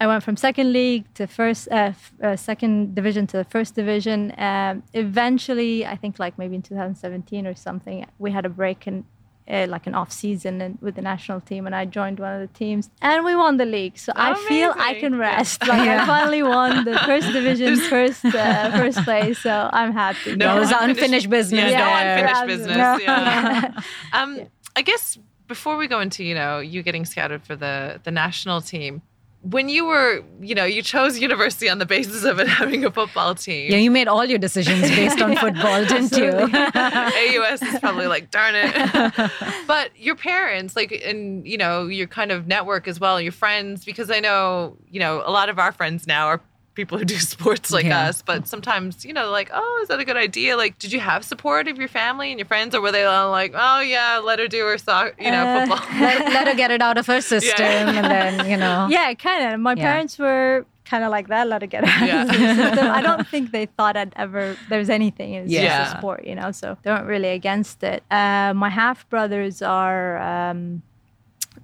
I 0.00 0.06
went 0.06 0.22
from 0.26 0.36
second 0.48 0.68
league 0.80 1.04
to 1.18 1.26
first, 1.26 1.62
uh, 1.78 1.90
f- 2.00 2.12
uh, 2.26 2.36
second 2.50 2.94
division 2.98 3.26
to 3.32 3.36
first 3.54 3.70
division. 3.74 4.20
Um, 4.48 4.74
eventually, 5.04 5.74
I 5.94 5.96
think 6.02 6.12
like 6.24 6.34
maybe 6.38 6.54
in 6.54 6.62
2017 6.62 7.46
or 7.50 7.54
something, 7.68 8.06
we 8.24 8.30
had 8.36 8.44
a 8.46 8.52
break 8.60 8.86
in 8.86 9.04
uh, 9.50 9.66
like 9.74 9.86
an 9.90 9.94
off 10.00 10.12
season 10.12 10.60
and 10.64 10.76
with 10.82 10.94
the 10.94 11.00
national 11.12 11.40
team, 11.50 11.62
and 11.66 11.74
I 11.74 11.82
joined 11.98 12.18
one 12.20 12.32
of 12.36 12.40
the 12.46 12.52
teams, 12.62 12.90
and 13.00 13.24
we 13.24 13.34
won 13.34 13.56
the 13.56 13.64
league. 13.64 13.96
So 14.04 14.12
I 14.14 14.34
feel 14.48 14.70
I 14.90 14.92
can 15.02 15.12
rest. 15.16 15.58
Like 15.72 15.88
I 15.88 16.04
finally 16.14 16.42
won 16.42 16.84
the 16.84 16.96
first 17.10 17.28
division, 17.38 17.70
first 17.96 18.22
uh, 18.26 18.70
first 18.82 18.98
place. 19.08 19.38
So 19.46 19.54
I'm 19.80 19.92
happy. 20.04 20.36
No 20.36 20.46
it 20.56 20.60
was 20.60 20.70
unfinished- 20.70 21.00
unfinished 21.00 21.30
business 21.38 21.70
Yeah, 21.72 21.80
no 21.84 21.88
unfinished 21.98 22.46
business. 22.52 22.76
No. 22.84 22.90
Yeah. 23.08 23.80
Um, 24.18 24.30
I 24.76 24.82
guess 24.82 25.04
before 25.48 25.76
we 25.76 25.88
go 25.88 26.00
into 26.00 26.22
you 26.22 26.34
know 26.34 26.60
you 26.60 26.82
getting 26.82 27.04
scouted 27.04 27.42
for 27.42 27.56
the 27.56 28.00
the 28.04 28.10
national 28.10 28.60
team, 28.60 29.02
when 29.42 29.68
you 29.68 29.86
were 29.86 30.22
you 30.40 30.54
know 30.54 30.64
you 30.64 30.82
chose 30.82 31.18
university 31.18 31.68
on 31.68 31.78
the 31.78 31.86
basis 31.86 32.24
of 32.24 32.38
it 32.38 32.46
having 32.60 32.84
a 32.84 32.90
football 32.90 33.34
team. 33.34 33.72
Yeah, 33.72 33.78
you 33.78 33.90
made 33.90 34.08
all 34.08 34.24
your 34.24 34.38
decisions 34.38 34.82
based 34.90 35.20
on 35.20 35.36
football, 35.36 35.84
didn't 35.84 36.16
you? 36.16 36.30
AUS 36.30 37.62
is 37.74 37.80
probably 37.80 38.06
like, 38.06 38.30
darn 38.30 38.54
it. 38.54 39.30
but 39.66 39.90
your 39.98 40.16
parents, 40.16 40.76
like, 40.76 40.92
and 41.04 41.46
you 41.46 41.56
know, 41.56 41.86
your 41.86 42.06
kind 42.06 42.30
of 42.30 42.46
network 42.46 42.86
as 42.86 43.00
well, 43.00 43.20
your 43.20 43.32
friends, 43.32 43.84
because 43.84 44.10
I 44.10 44.20
know, 44.20 44.76
you 44.90 45.00
know, 45.00 45.22
a 45.24 45.30
lot 45.30 45.48
of 45.48 45.58
our 45.58 45.72
friends 45.72 46.06
now 46.06 46.26
are 46.26 46.40
people 46.78 46.96
who 46.96 47.04
do 47.04 47.18
sports 47.34 47.70
like 47.72 47.84
Yeah. 47.86 48.06
us, 48.08 48.22
but 48.22 48.46
sometimes, 48.46 49.04
you 49.04 49.12
know, 49.12 49.30
like, 49.38 49.50
oh, 49.52 49.78
is 49.82 49.88
that 49.88 49.98
a 50.00 50.04
good 50.04 50.16
idea? 50.28 50.56
Like, 50.56 50.78
did 50.78 50.92
you 50.92 51.00
have 51.00 51.24
support 51.24 51.66
of 51.68 51.76
your 51.76 51.88
family 51.88 52.30
and 52.30 52.38
your 52.38 52.46
friends, 52.46 52.74
or 52.74 52.80
were 52.80 52.92
they 52.92 53.04
all 53.04 53.30
like, 53.30 53.52
oh, 53.54 53.80
yeah, 53.80 54.20
let 54.30 54.38
her 54.38 54.46
do 54.48 54.64
her 54.64 54.78
soccer, 54.78 55.14
you 55.20 55.30
know, 55.30 55.44
Uh, 55.44 55.66
football? 55.66 56.00
let, 56.00 56.16
let 56.36 56.46
her 56.48 56.54
get 56.54 56.70
it 56.70 56.80
out 56.80 56.96
of 56.96 57.06
her 57.06 57.20
system, 57.34 57.66
and 58.00 58.06
then 58.14 58.32
you 58.48 58.56
know. 58.56 58.86
Yeah, 58.88 59.12
kind 59.14 59.42
of. 59.54 59.60
My 59.60 59.74
Yeah. 59.74 59.82
parents 59.90 60.18
were 60.18 60.64
kind 60.84 61.02
of 61.04 61.10
like 61.10 61.26
that. 61.28 61.44
Let 61.48 61.62
it 61.62 61.70
get 61.76 61.84
out 61.84 62.06
Yeah. 62.08 62.22
of 62.22 62.28
the 62.28 62.54
system. 62.54 62.86
I 62.98 63.02
don't 63.02 63.26
think 63.28 63.50
they 63.50 63.66
thought 63.66 63.96
I'd 63.96 64.14
ever. 64.16 64.56
There's 64.70 64.88
anything. 64.88 65.34
It's 65.34 65.50
Yeah. 65.50 65.66
just 65.66 65.94
a 65.94 65.98
sport, 65.98 66.24
you 66.30 66.34
know. 66.34 66.50
So 66.52 66.78
they 66.82 66.90
weren't 66.92 67.06
really 67.14 67.28
against 67.40 67.82
it. 67.82 68.02
Uh, 68.10 68.52
my 68.64 68.70
half 68.70 68.98
brothers 69.10 69.60
are. 69.62 70.16
Um, 70.32 70.82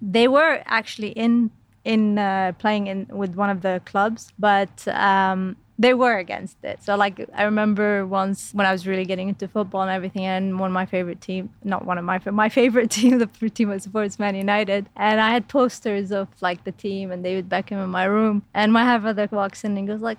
they 0.03 0.27
were 0.29 0.55
actually 0.67 1.13
in 1.27 1.51
in 1.85 2.19
uh, 2.19 2.53
playing 2.59 2.87
in 2.87 3.07
with 3.11 3.35
one 3.35 3.51
of 3.51 3.63
the 3.63 3.81
clubs, 3.85 4.33
but 4.39 4.87
um, 4.89 5.57
they 5.79 5.93
were 5.93 6.17
against 6.19 6.57
it. 6.63 6.83
So 6.83 6.97
like 6.97 7.29
I 7.35 7.45
remember 7.45 8.07
once 8.07 8.53
when 8.53 8.67
I 8.67 8.73
was 8.73 8.87
really 8.87 9.05
getting 9.05 9.29
into 9.29 9.49
football 9.49 9.83
and 9.83 9.91
everything, 9.91 10.25
and 10.25 10.59
one 10.59 10.71
of 10.71 10.75
my 10.75 10.87
favorite 10.87 11.21
team, 11.21 11.51
not 11.63 11.85
one 11.85 11.99
of 11.99 12.05
my 12.05 12.21
my 12.31 12.49
favorite 12.49 12.91
team, 12.91 13.19
the 13.41 13.51
team 13.51 13.71
I 13.71 13.79
support 13.79 14.07
is 14.07 14.19
Man 14.19 14.35
United, 14.35 14.89
and 14.97 15.21
I 15.21 15.31
had 15.31 15.49
posters 15.49 16.11
of 16.13 16.29
like 16.41 16.65
the 16.65 16.73
team 16.73 17.11
and 17.11 17.23
David 17.23 17.49
Beckham 17.49 17.83
in 17.83 17.91
my 17.91 18.05
room, 18.05 18.45
and 18.55 18.73
my 18.73 18.85
half 18.85 19.03
brother 19.03 19.29
walks 19.31 19.65
in 19.65 19.77
and 19.77 19.87
goes 19.87 20.01
like. 20.01 20.19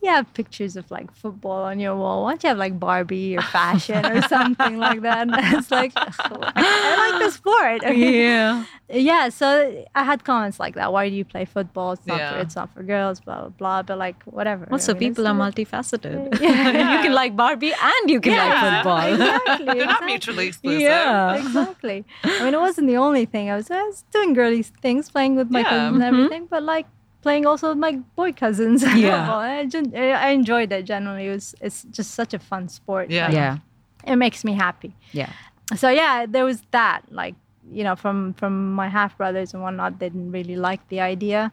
"Why 0.00 0.06
do 0.06 0.10
You 0.10 0.16
have 0.16 0.34
pictures 0.34 0.76
of 0.76 0.90
like 0.90 1.12
football 1.14 1.62
on 1.64 1.78
your 1.78 1.94
wall. 1.96 2.22
Why 2.24 2.30
don't 2.32 2.42
you 2.42 2.48
have 2.48 2.58
like 2.58 2.78
Barbie 2.80 3.36
or 3.36 3.42
fashion 3.42 4.04
or 4.06 4.22
something 4.28 4.78
like 4.78 5.02
that? 5.02 5.28
And 5.28 5.34
it's 5.58 5.70
like, 5.70 5.92
I 5.96 7.10
like 7.10 7.22
the 7.22 7.30
sport. 7.30 7.82
Yeah. 8.00 8.64
Yeah, 8.92 9.28
so 9.28 9.46
I 9.94 10.02
had 10.02 10.24
comments 10.24 10.58
like 10.58 10.74
that. 10.74 10.92
Why 10.92 11.08
do 11.08 11.14
you 11.14 11.24
play 11.24 11.44
football? 11.44 11.92
It's 11.92 12.06
not 12.06 12.32
for 12.32 12.38
it's 12.40 12.56
not 12.56 12.74
for 12.74 12.82
girls, 12.82 13.20
blah 13.20 13.40
blah 13.42 13.50
blah. 13.50 13.82
But 13.82 13.98
like 13.98 14.20
whatever. 14.24 14.66
Also, 14.72 14.92
I 14.92 14.94
mean, 14.94 15.10
people 15.10 15.26
it's- 15.26 15.36
are 15.36 15.38
multifaceted. 15.38 16.40
Yeah. 16.40 16.96
you 16.96 17.02
can 17.04 17.12
like 17.12 17.36
Barbie 17.36 17.72
and 17.72 18.10
you 18.10 18.20
can 18.20 18.32
like 18.36 18.58
football. 18.58 19.00
Exactly. 19.12 19.66
They're 19.66 19.86
not 19.86 20.04
mutually 20.04 20.46
exclusive. 20.48 20.80
Yeah. 20.80 21.36
Exactly. 21.36 22.04
I 22.24 22.44
mean, 22.44 22.54
it 22.54 22.60
wasn't 22.60 22.88
the 22.88 22.96
only 22.96 23.26
thing. 23.26 23.50
I 23.50 23.56
was, 23.56 23.70
I 23.70 23.82
was 23.82 24.04
doing 24.10 24.34
girly 24.34 24.62
things, 24.62 25.10
playing 25.10 25.36
with 25.36 25.50
my 25.50 25.60
Yeah. 25.60 25.70
cousins 25.70 25.94
and 25.94 26.02
mm-hmm. 26.02 26.14
everything, 26.16 26.46
but 26.50 26.62
like 26.62 26.86
playing 27.22 27.46
also 27.46 27.68
with 27.70 27.78
my 27.78 27.92
boy 28.16 28.32
cousins. 28.32 28.82
Yeah. 28.96 29.30
I, 29.36 29.66
just, 29.66 29.94
I 29.94 30.30
enjoyed 30.30 30.72
it 30.72 30.84
generally. 30.84 31.26
It 31.26 31.30
was 31.30 31.54
it's 31.60 31.82
just 31.90 32.12
such 32.12 32.34
a 32.34 32.38
fun 32.38 32.68
sport. 32.68 33.10
Yeah. 33.10 33.26
Like, 33.26 33.34
Yeah. 33.34 33.58
It 34.06 34.16
makes 34.16 34.44
me 34.44 34.54
happy. 34.54 34.94
Yeah. 35.12 35.30
so 35.76 35.88
yeah 35.88 36.26
there 36.26 36.44
was 36.44 36.62
that 36.72 37.02
like 37.10 37.36
you 37.70 37.84
know 37.84 37.94
from 37.94 38.34
from 38.34 38.72
my 38.74 38.88
half 38.88 39.16
brothers 39.16 39.54
and 39.54 39.62
whatnot 39.62 40.00
they 40.00 40.08
didn't 40.08 40.32
really 40.32 40.56
like 40.56 40.80
the 40.88 40.98
idea 41.00 41.52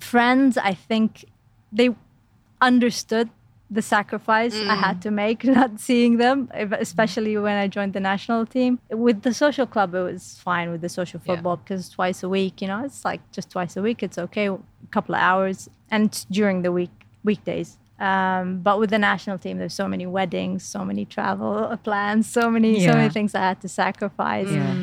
friends 0.00 0.58
i 0.58 0.74
think 0.74 1.24
they 1.72 1.88
understood 2.60 3.30
the 3.74 3.82
sacrifice 3.96 4.54
i 4.74 4.76
had 4.86 4.96
to 5.06 5.10
make 5.10 5.38
not 5.58 5.72
seeing 5.88 6.12
them 6.24 6.38
especially 6.88 7.34
when 7.46 7.56
i 7.64 7.66
joined 7.76 7.92
the 7.98 8.04
national 8.12 8.42
team 8.56 8.72
with 9.06 9.18
the 9.26 9.34
social 9.44 9.66
club 9.74 9.88
it 9.94 10.04
was 10.12 10.24
fine 10.48 10.66
with 10.72 10.80
the 10.86 10.92
social 11.00 11.20
Yeah. 11.20 11.28
football 11.34 11.56
because 11.62 11.82
twice 11.98 12.18
a 12.22 12.28
week 12.38 12.54
you 12.62 12.68
know 12.70 12.80
it's 12.88 13.04
like 13.10 13.20
just 13.36 13.48
twice 13.54 13.72
a 13.80 13.82
week 13.88 13.98
it's 14.06 14.18
okay 14.26 14.46
a 14.48 14.58
couple 14.96 15.14
of 15.14 15.20
hours 15.30 15.58
and 15.90 16.08
during 16.38 16.62
the 16.66 16.72
week 16.80 16.94
weekdays 17.30 17.70
Um, 18.10 18.46
but 18.66 18.76
with 18.80 18.90
the 18.96 18.98
national 19.12 19.38
team, 19.44 19.54
there's 19.60 19.78
so 19.82 19.86
many 19.94 20.06
weddings, 20.18 20.58
so 20.76 20.80
many 20.90 21.04
travel 21.16 21.54
plans, 21.86 22.22
so 22.38 22.42
many 22.54 22.70
so 22.88 22.92
many 22.98 23.08
things 23.16 23.30
I 23.40 23.42
had 23.50 23.58
to 23.64 23.68
sacrifice. 23.84 24.50
Yeah. 24.50 24.74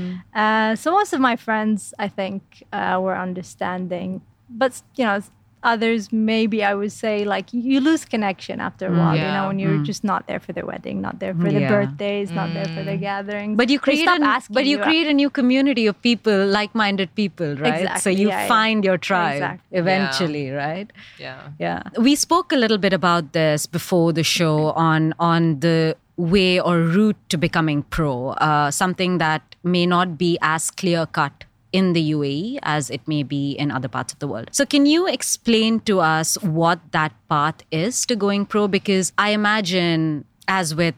Uh, 0.41 0.71
so 0.82 0.88
most 0.99 1.12
of 1.15 1.19
my 1.30 1.36
friends, 1.47 1.80
I 2.06 2.08
think, 2.19 2.41
uh, 2.80 2.95
were 3.04 3.17
understanding, 3.27 4.21
but 4.62 4.82
you 4.97 5.04
know, 5.08 5.19
others 5.63 6.12
maybe 6.12 6.63
I 6.63 6.74
would 6.74 6.91
say 6.91 7.24
like 7.24 7.54
you 7.54 7.80
lose 7.80 8.04
connection 8.06 8.60
after 8.60 8.88
a 8.88 8.91
while. 8.97 9.15
You 9.15 9.24
know, 9.24 9.47
when 9.47 9.60
you're 9.60 9.84
just 9.84 10.04
not 10.04 10.28
there 10.28 10.39
for 10.39 10.54
the 10.54 10.65
wedding, 10.65 11.02
not 11.02 11.19
there 11.19 11.34
for 11.34 11.52
the 11.52 11.62
Yeah. 11.62 11.69
birthdays, 11.69 12.32
not 12.32 12.54
there 12.54 12.65
for 12.65 12.84
the 12.84 12.97
gatherings. 12.97 13.58
But 13.58 13.69
you 13.69 13.80
create, 13.80 14.08
an, 14.08 14.24
asking 14.24 14.54
but 14.54 14.65
you 14.65 14.80
out. 14.80 14.84
create 14.86 15.08
a 15.08 15.13
new 15.13 15.30
community 15.30 15.86
of 15.88 16.02
people, 16.02 16.45
like-minded 16.47 17.13
people, 17.15 17.56
right? 17.58 18.00
So 18.00 18.10
you 18.10 18.30
yeah, 18.30 18.41
yeah. 18.43 18.47
find 18.47 18.84
your 18.84 18.97
tribe 18.97 19.36
Exactly. 19.36 19.78
eventually, 19.78 20.50
right? 20.52 20.91
Yeah. 21.19 21.50
Yeah. 21.60 21.84
We 21.97 22.15
spoke 22.15 22.52
a 22.52 22.56
little 22.58 22.78
bit 22.78 22.93
about 22.93 23.34
this 23.34 23.65
before 23.67 24.13
the 24.13 24.24
show 24.24 24.71
on 24.71 25.13
on 25.19 25.60
the 25.60 25.95
way 26.17 26.60
or 26.60 26.80
route 26.80 27.17
to 27.30 27.38
becoming 27.38 27.84
pro, 27.84 28.30
uh, 28.30 28.69
something 28.71 29.17
that 29.19 29.41
may 29.63 29.86
not 29.86 30.17
be 30.17 30.38
as 30.41 30.69
clear 30.71 31.06
cut 31.06 31.45
in 31.73 31.93
the 31.93 32.12
UAE 32.12 32.60
as 32.63 32.89
it 32.89 33.07
may 33.07 33.23
be 33.23 33.51
in 33.53 33.71
other 33.71 33.88
parts 33.88 34.13
of 34.13 34.19
the 34.19 34.27
world. 34.27 34.49
So 34.51 34.65
can 34.65 34.86
you 34.86 35.07
explain 35.07 35.79
to 35.81 35.99
us 35.99 36.36
what 36.41 36.79
that 36.91 37.13
path 37.29 37.63
is 37.71 38.05
to 38.07 38.15
going 38.15 38.45
pro 38.45 38.67
because 38.67 39.13
I 39.17 39.29
imagine 39.29 40.25
as 40.47 40.75
with 40.75 40.95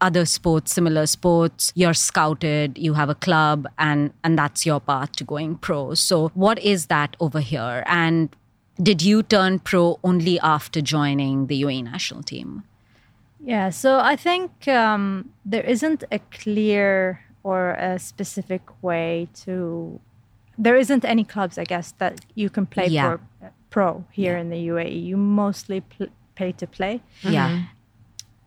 other 0.00 0.24
sports 0.24 0.72
similar 0.72 1.06
sports 1.06 1.72
you're 1.76 1.94
scouted 1.94 2.76
you 2.76 2.94
have 2.94 3.08
a 3.08 3.14
club 3.14 3.68
and 3.78 4.12
and 4.24 4.36
that's 4.36 4.66
your 4.66 4.80
path 4.80 5.12
to 5.12 5.22
going 5.22 5.54
pro 5.54 5.94
so 5.94 6.26
what 6.34 6.58
is 6.58 6.86
that 6.86 7.16
over 7.20 7.38
here 7.38 7.84
and 7.86 8.34
did 8.80 9.02
you 9.02 9.22
turn 9.22 9.58
pro 9.58 9.98
only 10.02 10.40
after 10.40 10.80
joining 10.80 11.46
the 11.46 11.62
UAE 11.62 11.84
national 11.84 12.22
team? 12.22 12.64
Yeah, 13.44 13.70
so 13.70 13.98
I 13.98 14.16
think 14.16 14.68
um, 14.68 15.30
there 15.44 15.62
isn't 15.62 16.04
a 16.10 16.20
clear 16.30 17.20
or 17.42 17.72
a 17.72 17.98
specific 17.98 18.62
way 18.82 19.28
to. 19.44 20.00
There 20.58 20.76
isn't 20.76 21.04
any 21.04 21.24
clubs, 21.24 21.58
I 21.58 21.64
guess, 21.64 21.92
that 21.98 22.20
you 22.34 22.50
can 22.50 22.66
play 22.66 22.86
Yeah. 22.88 23.02
for 23.16 23.20
uh, 23.46 23.48
pro 23.70 24.04
here 24.10 24.36
in 24.36 24.50
the 24.50 24.68
UAE. 24.68 25.04
You 25.04 25.16
mostly 25.16 25.80
pl- 25.80 26.08
pay 26.34 26.52
to 26.52 26.66
play. 26.66 27.00
Yeah. 27.22 27.62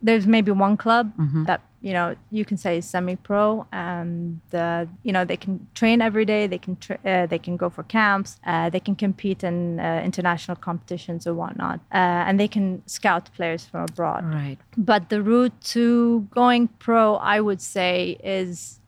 There's 0.01 0.27
maybe 0.27 0.51
one 0.51 0.77
club 0.77 1.11
Mm-hmm. 1.17 1.45
that 1.45 1.61
you 1.81 1.93
know 1.93 2.15
you 2.31 2.45
can 2.45 2.57
say 2.57 2.77
is 2.77 2.85
semi-pro, 2.89 3.65
and 3.71 4.39
uh, 4.53 4.85
you 5.03 5.11
know 5.13 5.23
they 5.25 5.37
can 5.37 5.67
train 5.73 6.01
every 6.01 6.25
day. 6.25 6.47
They 6.47 6.57
can 6.57 6.75
tra- 6.77 6.99
uh, 7.05 7.25
they 7.27 7.39
can 7.39 7.57
go 7.57 7.69
for 7.69 7.83
camps. 7.83 8.39
Uh, 8.45 8.69
they 8.69 8.79
can 8.79 8.95
compete 8.95 9.43
in 9.43 9.79
uh, 9.79 10.01
international 10.03 10.57
competitions 10.57 11.27
or 11.27 11.33
whatnot, 11.35 11.79
uh, 11.93 12.27
and 12.27 12.39
they 12.39 12.47
can 12.47 12.81
scout 12.87 13.29
players 13.35 13.65
from 13.65 13.81
abroad. 13.83 14.23
Right. 14.33 14.57
But 14.77 15.09
the 15.09 15.21
route 15.21 15.53
to 15.73 16.21
going 16.31 16.67
pro, 16.79 17.15
I 17.15 17.39
would 17.39 17.61
say, 17.61 18.17
is 18.23 18.79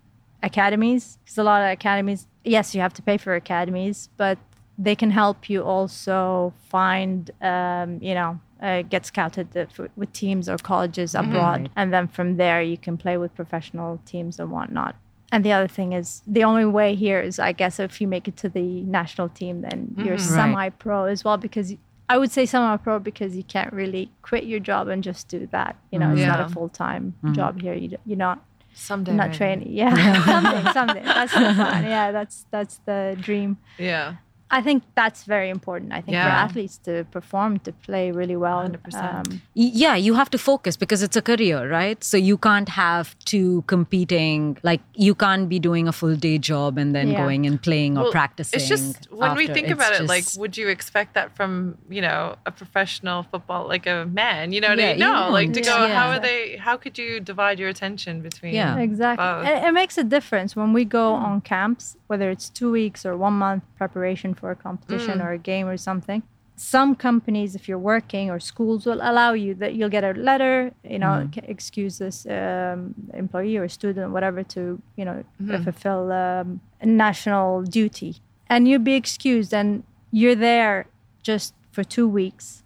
academies. 0.43 1.17
Because 1.23 1.37
a 1.37 1.43
lot 1.43 1.61
of 1.61 1.69
academies, 1.69 2.27
yes, 2.43 2.73
you 2.75 2.81
have 2.81 2.93
to 2.93 3.01
pay 3.01 3.17
for 3.17 3.35
academies, 3.35 4.09
but 4.17 4.37
they 4.77 4.95
can 4.95 5.11
help 5.11 5.49
you 5.49 5.63
also 5.63 6.53
find, 6.69 7.31
um, 7.41 7.99
you 8.01 8.13
know, 8.13 8.39
uh, 8.61 8.81
get 8.83 9.05
scouted 9.05 9.47
with 9.95 10.13
teams 10.13 10.49
or 10.49 10.57
colleges 10.57 11.13
abroad. 11.15 11.69
And 11.75 11.93
then 11.93 12.07
from 12.07 12.37
there, 12.37 12.61
you 12.61 12.77
can 12.77 12.97
play 12.97 13.17
with 13.17 13.35
professional 13.35 13.99
teams 14.05 14.39
and 14.39 14.51
whatnot. 14.51 14.95
And 15.31 15.43
the 15.43 15.51
other 15.51 15.67
thing 15.67 15.91
is, 15.93 16.21
the 16.25 16.43
only 16.43 16.65
way 16.65 16.95
here 16.95 17.19
is, 17.19 17.37
I 17.37 17.51
guess, 17.51 17.79
if 17.79 17.99
you 17.99 18.07
make 18.07 18.27
it 18.27 18.37
to 18.37 18.49
the 18.49 18.81
national 18.83 19.29
team, 19.29 19.61
then 19.61 19.93
you're 19.97 20.17
semi 20.17 20.69
pro 20.69 21.05
as 21.05 21.23
well. 21.23 21.37
Because 21.37 21.75
I 22.09 22.17
would 22.17 22.31
say 22.31 22.45
semi 22.45 22.77
pro 22.77 22.99
because 22.99 23.35
you 23.35 23.43
can't 23.43 23.73
really 23.73 24.09
quit 24.21 24.45
your 24.45 24.59
job 24.61 24.87
and 24.87 25.03
just 25.03 25.27
do 25.27 25.47
that. 25.51 25.75
You 25.91 25.99
know, 25.99 26.11
it's 26.11 26.21
not 26.27 26.39
a 26.39 26.49
full 26.49 26.69
time 26.69 27.15
job 27.33 27.61
here. 27.61 27.73
You, 27.73 27.97
you're 28.05 28.17
not 28.17 28.39
Someday. 28.77 29.11
not 29.13 29.27
maybe. 29.27 29.37
training. 29.37 29.67
Yeah, 29.73 29.93
someday, 30.25 30.71
someday. 30.71 31.03
That's 31.03 31.33
the 31.33 31.39
plan. 31.39 31.83
Yeah, 31.83 32.11
that's 32.11 32.45
that's 32.51 32.77
the 32.85 33.17
dream. 33.19 33.57
Yeah. 33.77 34.15
I 34.49 34.61
think 34.61 34.83
that's 34.95 35.25
very 35.25 35.49
important. 35.49 35.91
I 35.91 35.99
think 36.01 36.15
for 36.15 36.23
athletes 36.45 36.77
to 36.85 37.05
perform, 37.11 37.59
to 37.59 37.71
play 37.73 38.11
really 38.11 38.37
well. 38.37 38.59
100%. 38.63 39.03
Um, 39.03 39.41
Yeah, 39.53 39.95
you 39.95 40.13
have 40.13 40.29
to 40.29 40.37
focus 40.37 40.77
because 40.77 41.03
it's 41.03 41.17
a 41.17 41.21
career, 41.21 41.69
right? 41.69 42.01
So 42.01 42.15
you 42.15 42.37
can't 42.37 42.69
have 42.69 43.17
two 43.25 43.63
competing, 43.67 44.57
like 44.63 44.81
you 44.95 45.15
can't 45.15 45.49
be 45.49 45.59
doing 45.59 45.87
a 45.87 45.91
full 45.91 46.15
day 46.15 46.37
job 46.37 46.77
and 46.77 46.95
then 46.95 47.09
Yeah. 47.09 47.17
going 47.23 47.45
and 47.45 47.61
playing 47.61 47.97
or 47.97 48.03
Well, 48.03 48.11
practicing. 48.11 48.57
It's 48.59 48.69
just 48.69 49.11
when 49.11 49.35
we 49.35 49.47
think 49.47 49.67
It's 49.67 49.73
about 49.73 49.93
it, 49.99 50.07
like, 50.07 50.25
would 50.37 50.55
you 50.57 50.67
expect 50.69 51.13
that 51.15 51.35
from 51.35 51.77
you 51.89 52.01
know 52.01 52.35
a 52.45 52.51
professional 52.51 53.23
football, 53.23 53.67
like 53.67 53.85
a 53.85 54.05
man? 54.05 54.53
You 54.53 54.61
know 54.61 54.69
what 54.69 54.79
Yeah, 54.79 54.87
I 54.87 54.91
mean? 54.91 54.99
No, 54.99 55.29
like 55.39 55.51
to 55.53 55.61
go. 55.61 55.75
Yeah. 55.85 55.93
How 55.99 56.07
are 56.11 56.19
they? 56.19 56.55
How 56.57 56.77
could 56.77 56.97
you 56.97 57.19
divide 57.19 57.59
your 57.59 57.69
attention 57.69 58.21
between? 58.21 58.53
Yeah. 58.53 58.77
exactly. 58.77 59.25
both? 59.25 59.45
It, 59.47 59.63
it 59.67 59.73
makes 59.73 59.97
a 59.97 60.03
difference 60.05 60.55
when 60.55 60.71
we 60.71 60.85
go 60.85 61.13
on 61.13 61.41
camps, 61.41 61.97
whether 62.07 62.29
it's 62.29 62.49
two 62.49 62.71
weeks 62.71 63.05
or 63.05 63.15
one 63.17 63.33
month 63.33 63.63
preparation 63.77 64.33
for 64.33 64.51
a 64.51 64.55
competition 64.55 65.19
or 65.21 65.31
a 65.31 65.37
game 65.37 65.67
or 65.67 65.77
something. 65.77 66.23
Some 66.55 66.95
companies, 66.95 67.53
if 67.53 67.67
you're 67.69 67.77
working 67.77 68.31
or 68.31 68.39
schools, 68.39 68.85
will 68.87 68.99
allow 69.01 69.33
you 69.33 69.53
that 69.55 69.75
you'll 69.75 69.89
get 69.97 70.03
a 70.03 70.13
letter, 70.13 70.71
you 70.83 70.97
know, 70.97 71.29
c- 71.35 71.41
excuse 71.47 71.99
this 71.99 72.25
um, 72.25 72.95
employee 73.13 73.57
or 73.57 73.67
student, 73.69 74.11
whatever, 74.11 74.41
to 74.55 74.81
you 74.95 75.05
know 75.05 75.23
fulfill 75.63 76.11
um, 76.11 76.59
a 76.81 76.85
national 76.87 77.61
duty, 77.61 78.15
and 78.47 78.67
you'll 78.67 78.79
be 78.81 78.95
excused, 78.95 79.53
and 79.53 79.83
you're 80.09 80.33
there 80.35 80.87
just 81.21 81.53
for 81.71 81.83
two 81.83 82.07
weeks, 82.07 82.63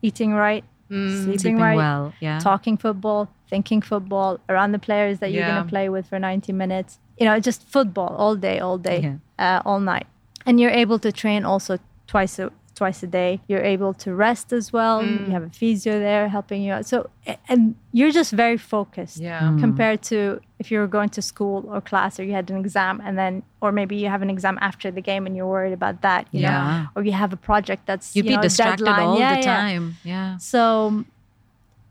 eating 0.00 0.32
right, 0.32 0.64
sleeping, 0.88 1.38
sleeping 1.38 1.58
right, 1.58 1.76
well. 1.76 2.14
Yeah. 2.20 2.38
talking 2.38 2.78
football, 2.78 3.28
thinking 3.50 3.82
football 3.82 4.40
around 4.48 4.72
the 4.72 4.78
players 4.78 5.18
that 5.18 5.30
you're 5.32 5.44
going 5.52 5.62
to 5.64 5.68
play 5.68 5.88
with 5.90 6.06
for 6.08 6.18
90 6.18 6.52
minutes. 6.54 6.98
You 7.18 7.26
know, 7.26 7.38
just 7.40 7.62
football 7.68 8.14
all 8.18 8.36
day, 8.36 8.58
all 8.58 8.78
day, 8.78 9.00
Yeah. 9.38 9.58
uh, 9.58 9.62
all 9.68 9.80
night. 9.80 10.06
And 10.44 10.60
you're 10.60 10.70
able 10.70 10.98
to 11.00 11.10
train 11.12 11.44
also 11.44 11.78
twice 12.06 12.38
a 12.38 12.50
twice 12.74 13.02
a 13.02 13.06
day. 13.06 13.40
You're 13.48 13.64
able 13.64 13.94
to 13.94 14.14
rest 14.14 14.52
as 14.52 14.70
well. 14.70 15.02
Mm. 15.02 15.26
You 15.28 15.32
have 15.32 15.42
a 15.44 15.48
physio 15.48 15.98
there 15.98 16.28
helping 16.28 16.60
you 16.60 16.74
out. 16.74 16.84
So 16.84 17.08
and 17.48 17.74
you're 17.92 18.10
just 18.10 18.32
very 18.32 18.58
focused 18.58 19.16
Yeah. 19.16 19.56
compared 19.58 20.02
to 20.10 20.40
if 20.58 20.70
you 20.70 20.78
were 20.80 20.86
going 20.86 21.08
to 21.16 21.22
school 21.22 21.64
or 21.72 21.80
class 21.80 22.20
or 22.20 22.24
you 22.24 22.32
had 22.34 22.50
an 22.50 22.58
exam 22.58 23.00
and 23.02 23.16
then 23.16 23.42
or 23.62 23.72
maybe 23.72 23.96
you 23.96 24.08
have 24.10 24.20
an 24.20 24.28
exam 24.28 24.58
after 24.60 24.90
the 24.90 25.00
game 25.00 25.24
and 25.26 25.34
you're 25.34 25.46
worried 25.56 25.72
about 25.72 26.02
that, 26.02 26.26
you 26.32 26.40
Yeah. 26.42 26.52
know, 26.52 26.88
or 26.94 27.02
you 27.02 27.12
have 27.12 27.32
a 27.32 27.36
project 27.38 27.86
that's 27.86 28.14
You'd 28.14 28.26
you 28.26 28.32
be 28.32 28.36
know, 28.36 28.42
distracted 28.42 28.84
deadline. 28.84 29.06
all 29.08 29.18
Yeah, 29.18 29.34
the 29.36 29.40
yeah. 29.40 29.56
time. 29.56 29.96
Yeah. 30.04 30.36
So 30.36 31.04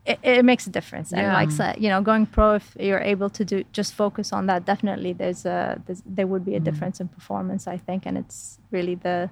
it, 0.06 0.20
it 0.22 0.46
makes 0.46 0.68
a 0.68 0.70
difference. 0.70 1.12
And 1.12 1.28
like 1.34 1.52
so, 1.52 1.74
you 1.78 1.90
know, 1.90 2.02
going 2.02 2.26
pro, 2.28 2.56
if 2.56 2.76
you're 2.80 3.00
able 3.00 3.30
to 3.32 3.44
do 3.44 3.64
just 3.72 3.94
focus 3.94 4.32
on 4.32 4.46
that, 4.46 4.66
definitely 4.66 5.14
there's 5.14 5.46
a 5.46 5.82
there's, 5.86 6.04
there 6.06 6.28
would 6.28 6.46
be 6.46 6.56
a 6.56 6.60
mm. 6.60 6.64
difference 6.64 7.00
in 7.00 7.08
performance, 7.08 7.68
I 7.68 7.78
think, 7.78 8.06
and 8.06 8.18
it's 8.18 8.60
really 8.72 8.96
the 8.96 9.30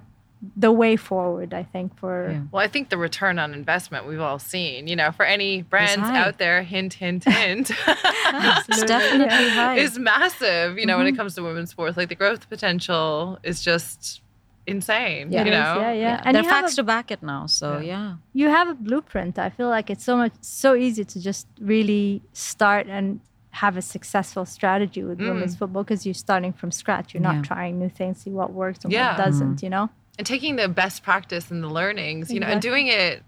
the 0.56 0.72
way 0.72 0.96
forward, 0.96 1.54
I 1.54 1.62
think, 1.62 1.96
for 1.96 2.30
Yeah. 2.30 2.40
Well, 2.50 2.62
I 2.62 2.68
think 2.68 2.90
the 2.90 2.98
return 2.98 3.38
on 3.38 3.54
investment 3.54 4.06
we've 4.06 4.20
all 4.20 4.38
seen, 4.38 4.88
you 4.88 4.96
know, 4.96 5.10
for 5.10 5.24
any 5.24 5.62
brands 5.62 6.04
out 6.04 6.38
there, 6.38 6.62
hint, 6.62 6.94
hint, 6.94 7.24
hint, 7.24 7.70
It's 7.86 8.84
definitely 8.86 9.48
high. 9.50 9.76
is 9.76 9.98
massive, 9.98 10.78
you 10.78 10.86
know, 10.86 10.98
when 10.98 11.06
it 11.06 11.10
mm-hmm. 11.10 11.18
comes 11.18 11.34
to 11.36 11.42
women's 11.42 11.70
sports. 11.70 11.96
Like 11.96 12.08
the 12.08 12.14
growth 12.14 12.48
potential 12.48 13.38
is 13.42 13.62
just 13.62 14.20
insane, 14.66 15.30
Yeah. 15.30 15.44
you 15.44 15.50
know? 15.50 15.80
yeah, 15.80 15.92
yeah. 15.92 16.16
And 16.18 16.26
And 16.26 16.34
there 16.36 16.42
are 16.42 16.44
you 16.44 16.50
facts 16.50 16.72
a- 16.74 16.76
to 16.76 16.82
back 16.82 17.10
it 17.10 17.22
now. 17.22 17.46
So 17.46 17.78
Yeah. 17.78 17.80
yeah. 17.92 18.14
you 18.32 18.48
have 18.48 18.68
a 18.68 18.74
blueprint. 18.74 19.38
I 19.38 19.50
feel 19.50 19.68
like 19.68 19.90
it's 19.90 20.04
so 20.04 20.16
much 20.16 20.32
so 20.40 20.74
easy 20.74 21.04
to 21.04 21.20
just 21.20 21.46
really 21.60 22.22
start 22.32 22.86
and 22.86 23.20
have 23.50 23.76
a 23.76 23.82
successful 23.82 24.44
strategy 24.44 25.02
with 25.04 25.18
mm. 25.18 25.28
women's 25.28 25.54
football 25.56 25.84
because 25.84 26.04
you're 26.06 26.14
starting 26.14 26.52
from 26.52 26.70
scratch. 26.72 27.14
You're 27.14 27.22
not 27.22 27.36
Yeah. 27.36 27.42
trying 27.42 27.78
new 27.78 27.88
things, 27.88 28.18
see 28.22 28.30
what 28.30 28.52
works 28.52 28.84
and 28.84 28.92
Yeah. 28.92 29.16
what 29.16 29.24
doesn't. 29.24 29.56
Mm. 29.58 29.62
You 29.62 29.70
know. 29.70 29.90
And 30.18 30.26
taking 30.26 30.56
the 30.56 30.68
best 30.68 31.02
practice 31.02 31.50
and 31.50 31.62
the 31.62 31.68
learnings, 31.68 32.32
you 32.32 32.40
know, 32.40 32.46
and 32.46 32.60
doing 32.62 32.86
it, 32.86 33.22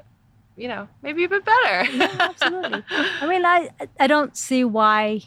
you 0.57 0.69
know, 0.69 0.89
maybe 1.03 1.25
a 1.25 1.29
bit 1.29 1.45
better. 1.45 1.79
absolutely. 2.21 2.83
I 2.91 3.27
mean, 3.29 3.45
I 3.45 3.71
I 4.01 4.07
don't 4.07 4.37
see 4.37 4.65
why 4.65 5.23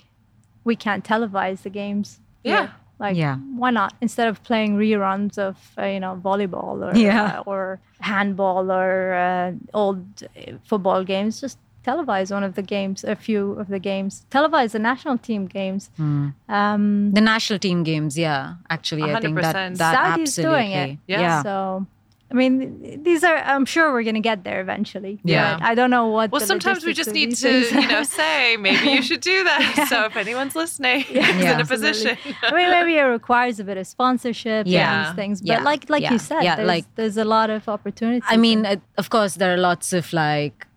we 0.64 0.76
can't 0.76 1.04
televise 1.04 1.62
the 1.64 1.70
games. 1.70 2.20
Yeah. 2.44 2.70
Here. 3.00 3.08
Like, 3.08 3.18
Yeah. 3.18 3.36
why 3.62 3.72
not? 3.72 3.94
Instead 4.02 4.28
of 4.28 4.44
playing 4.44 4.78
reruns 4.78 5.38
of 5.38 5.56
uh, 5.78 5.86
you 5.86 6.00
know 6.00 6.20
volleyball 6.24 6.82
or 6.88 6.98
Yeah. 6.98 7.40
uh, 7.40 7.44
or 7.52 7.80
handball 8.02 8.72
or 8.72 9.14
uh, 9.14 9.52
old 9.74 10.04
uh, 10.24 10.54
football 10.66 11.04
games, 11.04 11.42
just 11.42 11.58
televise 11.86 12.30
one 12.32 12.44
of 12.44 12.54
the 12.56 12.62
games, 12.62 13.04
a 13.04 13.16
few 13.16 13.54
of 13.54 13.68
the 13.68 13.80
games. 13.80 14.26
Televise 14.32 14.72
the 14.72 14.80
national 14.80 15.18
team 15.18 15.48
games. 15.48 15.90
Hmm. 15.98 16.28
Um, 16.50 17.12
The 17.14 17.22
national 17.22 17.60
team 17.60 17.84
games, 17.84 18.18
yeah. 18.18 18.56
Actually, 18.70 19.04
I 19.04 19.20
think 19.22 19.36
that, 19.42 19.56
100%. 19.56 19.78
that 19.78 19.94
Saudi's 19.96 20.36
doing 20.36 20.72
it. 20.72 20.98
Yeah. 21.08 21.22
yeah. 21.22 21.44
So. 21.44 21.86
I 22.32 22.36
mean, 22.36 23.02
these 23.04 23.24
are. 23.24 23.38
I'm 23.38 23.66
sure 23.66 23.92
we're 23.92 24.04
gonna 24.04 24.20
get 24.20 24.44
there 24.44 24.62
eventually. 24.62 25.20
Yeah. 25.24 25.58
but 25.58 25.66
I 25.66 25.74
don't 25.74 25.90
know 25.90 26.08
what. 26.08 26.32
Well, 26.32 26.40
the 26.42 26.46
sometimes 26.46 26.86
we 26.86 26.94
just 26.94 27.12
need 27.12 27.36
to, 27.38 27.52
you 27.82 27.88
know, 27.88 28.04
say 28.04 28.56
maybe 28.58 28.92
you 28.92 29.02
should 29.02 29.22
do 29.22 29.44
that. 29.46 29.88
So 29.90 30.06
if 30.06 30.16
anyone's 30.16 30.56
listening, 30.56 31.02
is 31.10 31.10
in 31.10 31.40
Yeah. 31.40 31.60
a 31.60 31.66
position. 31.66 32.18
I 32.44 32.52
mean, 32.54 32.70
maybe 32.70 32.94
it 32.98 33.02
requires 33.02 33.60
a 33.60 33.64
bit 33.64 33.78
of 33.78 33.88
sponsorship 33.88 34.68
Yeah. 34.68 34.82
and 34.86 35.08
these 35.08 35.16
things, 35.16 35.42
but 35.42 35.48
Yeah. 35.48 35.64
like 35.64 35.90
like 35.90 36.04
Yeah. 36.04 36.14
you 36.14 36.20
said, 36.20 36.44
Yeah, 36.44 36.56
there's, 36.58 36.68
like- 36.68 36.96
there's 36.96 37.18
a 37.18 37.26
lot 37.26 37.50
of 37.50 37.68
opportunities. 37.68 38.24
I 38.30 38.38
mean, 38.38 38.60
and- 38.66 38.80
uh, 38.82 39.00
of 39.02 39.10
course, 39.10 39.34
there 39.36 39.52
are 39.54 39.58
lots 39.58 39.92
of 39.94 40.14
like 40.14 40.68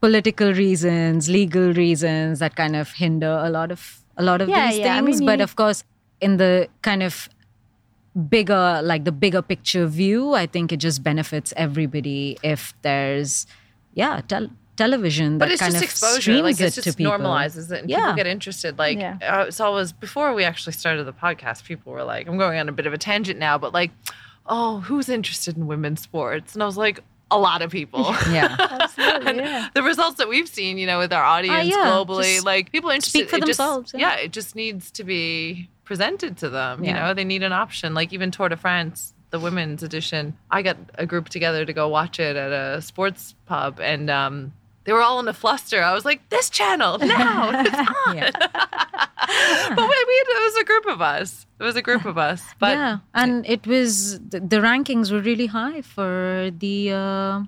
political 0.00 0.52
reasons, 0.54 1.28
legal 1.28 1.72
reasons 1.74 2.38
that 2.38 2.56
kind 2.56 2.74
of 2.74 2.92
hinder 2.92 3.38
a 3.44 3.50
lot 3.50 3.70
of 3.70 4.02
a 4.16 4.22
lot 4.22 4.40
of 4.40 4.48
Yeah, 4.48 4.68
these 4.70 4.78
yeah, 4.78 4.96
I 4.96 5.02
things. 5.02 5.20
mean, 5.20 5.26
but 5.26 5.38
you- 5.38 5.44
of 5.44 5.56
course, 5.56 5.84
in 6.20 6.36
the 6.38 6.68
kind 6.82 7.02
of 7.02 7.28
bigger 8.20 8.80
like 8.82 9.04
the 9.04 9.12
bigger 9.12 9.42
picture 9.42 9.86
view, 9.86 10.34
I 10.34 10.46
think 10.46 10.72
it 10.72 10.78
just 10.78 11.02
benefits 11.02 11.52
everybody 11.56 12.38
if 12.42 12.74
there's 12.82 13.46
yeah, 13.94 14.20
tel- 14.28 14.50
television 14.76 15.38
that 15.38 15.46
But 15.46 15.50
it's 15.52 15.60
kind 15.60 15.72
just 15.72 15.84
of 15.84 15.90
exposure. 15.90 16.42
Like 16.42 16.60
it 16.60 16.78
it 16.78 16.82
just 16.84 16.98
normalizes 16.98 17.70
it, 17.72 17.80
and 17.80 17.90
Yeah. 17.90 17.98
people 17.98 18.14
get 18.16 18.26
interested. 18.26 18.78
Like 18.78 18.98
Yeah. 18.98 19.18
uh, 19.22 19.44
it's 19.48 19.60
always 19.60 19.92
before 19.92 20.32
we 20.34 20.44
actually 20.44 20.72
started 20.74 21.04
the 21.04 21.12
podcast, 21.12 21.64
people 21.64 21.92
were 21.92 22.04
like, 22.04 22.28
"I'm 22.28 22.38
going 22.38 22.58
on 22.58 22.68
a 22.68 22.72
bit 22.72 22.86
of 22.86 22.92
a 22.92 22.98
tangent 22.98 23.38
now," 23.38 23.58
but 23.58 23.72
like, 23.74 23.90
"Oh, 24.46 24.80
who's 24.80 25.08
interested 25.08 25.56
in 25.56 25.66
women's 25.66 26.00
sports?" 26.00 26.54
And 26.54 26.62
I 26.62 26.66
was 26.66 26.76
like, 26.76 27.00
"A 27.30 27.38
lot 27.38 27.62
of 27.62 27.70
people." 27.70 28.14
Yeah. 28.30 28.56
Absolutely, 28.58 29.36
yeah. 29.42 29.68
the 29.74 29.82
results 29.82 30.16
that 30.18 30.28
we've 30.28 30.48
seen, 30.48 30.78
you 30.78 30.86
know, 30.86 30.98
with 30.98 31.12
our 31.12 31.24
audience 31.24 31.68
yeah, 31.68 31.84
globally, 31.86 32.42
like 32.44 32.72
people 32.72 32.90
are 32.90 32.94
interested. 32.94 33.18
speak 33.18 33.30
for 33.30 33.36
it 33.36 33.44
just- 33.46 33.58
themselves, 33.58 33.92
yeah. 33.94 34.14
yeah. 34.16 34.24
it 34.24 34.32
just 34.32 34.54
needs 34.56 34.90
to 34.92 35.04
be 35.04 35.68
presented 35.90 36.36
to 36.36 36.48
them. 36.48 36.84
You 36.84 36.92
know, 36.92 37.14
they 37.14 37.24
need 37.24 37.42
an 37.42 37.52
option. 37.52 37.94
Like 37.94 38.12
even 38.12 38.30
Tour 38.30 38.48
de 38.48 38.56
France, 38.56 39.12
the 39.30 39.40
women's 39.40 39.82
edition, 39.82 40.36
I 40.48 40.62
got 40.62 40.76
a 40.94 41.04
group 41.04 41.28
together 41.28 41.64
to 41.64 41.72
go 41.72 41.88
watch 41.88 42.20
it 42.20 42.36
at 42.36 42.52
a 42.52 42.80
sports 42.80 43.34
pub, 43.46 43.80
and 43.80 44.08
um, 44.08 44.52
they 44.84 44.92
were 44.92 45.02
all 45.02 45.18
in 45.18 45.26
a 45.26 45.32
fluster. 45.32 45.82
I 45.82 45.92
was 45.92 46.04
like, 46.04 46.20
"This 46.28 46.48
channel 46.48 46.96
now, 46.98 47.50
it's 47.60 47.74
on." 48.06 48.16
Yeah. 48.16 48.30
but 49.76 49.86
we, 49.90 49.98
we 50.10 50.16
it 50.38 50.42
was 50.48 50.56
a 50.58 50.64
group 50.64 50.86
of 50.86 51.00
us. 51.02 51.44
It 51.58 51.64
was 51.64 51.74
a 51.74 51.82
group 51.82 52.04
of 52.04 52.16
us. 52.16 52.40
But 52.60 52.76
yeah, 52.76 52.98
and 53.12 53.44
it 53.48 53.66
was 53.66 54.20
the, 54.20 54.38
the 54.38 54.58
rankings 54.58 55.10
were 55.10 55.20
really 55.20 55.46
high 55.46 55.82
for 55.82 56.52
the 56.56 56.92
uh, 56.92 57.42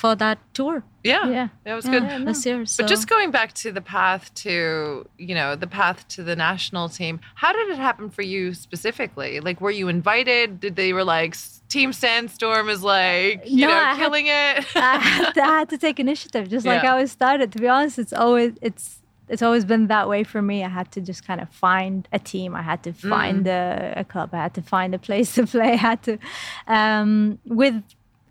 for 0.00 0.14
that 0.14 0.38
tour 0.52 0.84
yeah, 1.02 1.26
Yeah. 1.30 1.48
that 1.64 1.74
was 1.74 1.86
yeah, 1.86 2.00
good. 2.18 2.26
this 2.28 2.44
year. 2.44 2.66
So. 2.66 2.82
But 2.82 2.88
just 2.88 3.06
going 3.08 3.30
back 3.30 3.52
to 3.62 3.70
the 3.70 3.80
path 3.80 4.24
to, 4.44 5.08
you 5.18 5.34
know, 5.36 5.54
the 5.54 5.68
path 5.68 6.06
to 6.14 6.22
the 6.24 6.34
national 6.34 6.88
team, 6.88 7.20
how 7.36 7.52
did 7.52 7.68
it 7.70 7.78
happen 7.78 8.10
for 8.10 8.22
you 8.22 8.52
specifically? 8.54 9.38
Like, 9.40 9.60
were 9.60 9.70
you 9.80 9.86
invited? 9.88 10.58
Did 10.60 10.74
they 10.76 10.92
were 10.92 11.04
like, 11.04 11.36
Team 11.68 11.92
Sandstorm 11.92 12.68
is 12.68 12.82
like, 12.82 13.42
you 13.48 13.66
No, 13.66 13.68
know, 13.68 13.74
I 13.78 13.94
had- 13.94 13.98
killing 13.98 14.26
it? 14.26 14.32
I 14.74 14.98
had, 14.98 15.32
to, 15.34 15.42
I 15.42 15.46
had 15.60 15.68
to 15.70 15.78
take 15.78 16.00
initiative, 16.00 16.48
just 16.48 16.66
like 16.66 16.82
I 16.84 17.00
was 17.00 17.10
started. 17.12 17.52
To 17.52 17.58
be 17.60 17.68
honest, 17.68 17.98
it's 17.98 18.12
always 18.12 18.52
it's 18.60 18.98
it's 19.28 19.42
always 19.42 19.64
been 19.64 19.86
that 19.88 20.08
way 20.08 20.22
for 20.24 20.40
me. 20.42 20.62
I 20.64 20.68
had 20.68 20.88
to 20.92 21.00
just 21.00 21.26
kind 21.26 21.40
of 21.40 21.48
find 21.50 22.06
a 22.12 22.18
team. 22.18 22.54
I 22.54 22.62
had 22.62 22.82
to 22.84 22.92
find 22.92 23.46
a, 23.46 23.94
a 23.96 24.04
club. 24.04 24.30
I 24.32 24.38
had 24.46 24.54
to 24.54 24.62
find 24.62 24.94
a 24.94 24.98
place 24.98 25.34
to 25.38 25.46
play. 25.46 25.72
I 25.72 25.76
had 25.90 26.02
to 26.04 26.18
um, 26.66 27.38
with 27.62 27.82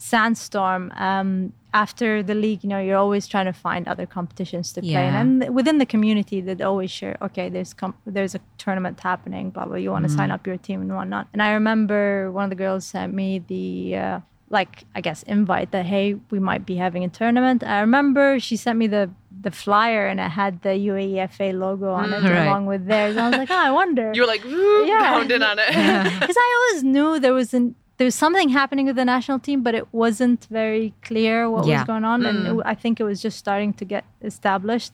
Sandstorm. 0.09 0.91
Um, 0.95 1.29
after 1.73 2.23
the 2.23 2.35
league, 2.45 2.63
you 2.63 2.69
know, 2.69 2.79
you're 2.79 2.97
always 3.05 3.27
trying 3.27 3.47
to 3.53 3.57
find 3.67 3.85
other 3.93 4.05
competitions 4.17 4.71
to 4.73 4.79
play 4.81 4.89
in, 4.91 5.13
Yeah. 5.13 5.19
and 5.21 5.29
within 5.59 5.77
the 5.83 5.85
community, 5.93 6.37
they'd 6.45 6.61
always 6.71 6.89
share. 6.99 7.15
Okay, 7.27 7.47
there's 7.49 7.73
com- 7.81 7.97
there's 8.15 8.33
a 8.39 8.41
tournament 8.63 8.95
happening. 9.11 9.45
Blah 9.55 9.65
blah. 9.65 9.75
You 9.83 9.91
want 9.95 10.05
to 10.09 10.13
sign 10.19 10.29
up 10.35 10.41
your 10.49 10.57
team 10.67 10.79
and 10.83 10.91
whatnot. 10.97 11.25
And 11.33 11.41
I 11.47 11.49
remember 11.59 12.31
one 12.37 12.43
of 12.45 12.49
the 12.55 12.61
girls 12.65 12.83
sent 12.85 13.13
me 13.21 13.27
the. 13.53 13.63
Uh, 14.05 14.19
like 14.59 14.73
I 14.97 15.01
guess 15.01 15.19
invite 15.23 15.69
that 15.71 15.85
hey 15.93 16.05
we 16.33 16.39
might 16.49 16.63
be 16.71 16.75
having 16.85 17.03
a 17.03 17.09
tournament. 17.09 17.59
I 17.63 17.79
remember 17.87 18.39
she 18.47 18.55
sent 18.65 18.77
me 18.77 18.85
the 18.87 19.09
the 19.45 19.49
flyer 19.63 20.03
and 20.11 20.19
it 20.19 20.29
had 20.41 20.61
the 20.61 20.69
UAEFA 20.89 21.47
logo 21.65 21.89
on 22.01 22.13
it 22.13 22.21
Right. 22.21 22.45
along 22.45 22.63
with 22.67 22.85
theirs. 22.91 23.17
I 23.17 23.23
was 23.29 23.37
like, 23.41 23.49
oh, 23.57 23.63
I 23.69 23.71
wonder. 23.81 24.05
you 24.15 24.21
were 24.23 24.27
like, 24.35 24.43
Yeah. 24.91 25.13
pounding 25.13 25.41
on 25.51 25.57
it. 25.65 25.67
because 26.21 26.37
I 26.45 26.47
always 26.57 26.83
knew 26.93 27.19
there 27.25 27.33
was 27.41 27.51
an 27.59 27.73
there 27.97 28.05
was 28.05 28.15
something 28.15 28.49
happening 28.49 28.85
with 28.87 28.95
the 28.97 29.05
national 29.05 29.39
team, 29.39 29.61
but 29.63 29.73
it 29.75 29.87
wasn't 29.93 30.47
very 30.51 30.93
clear 31.01 31.49
what 31.49 31.65
Yeah. 31.65 31.79
was 31.79 31.87
going 31.87 32.03
on, 32.05 32.25
and 32.25 32.47
it, 32.47 32.63
I 32.65 32.75
think 32.75 32.99
it 32.99 33.03
was 33.03 33.21
just 33.21 33.37
starting 33.37 33.71
to 33.73 33.85
get 33.85 34.03
established 34.21 34.93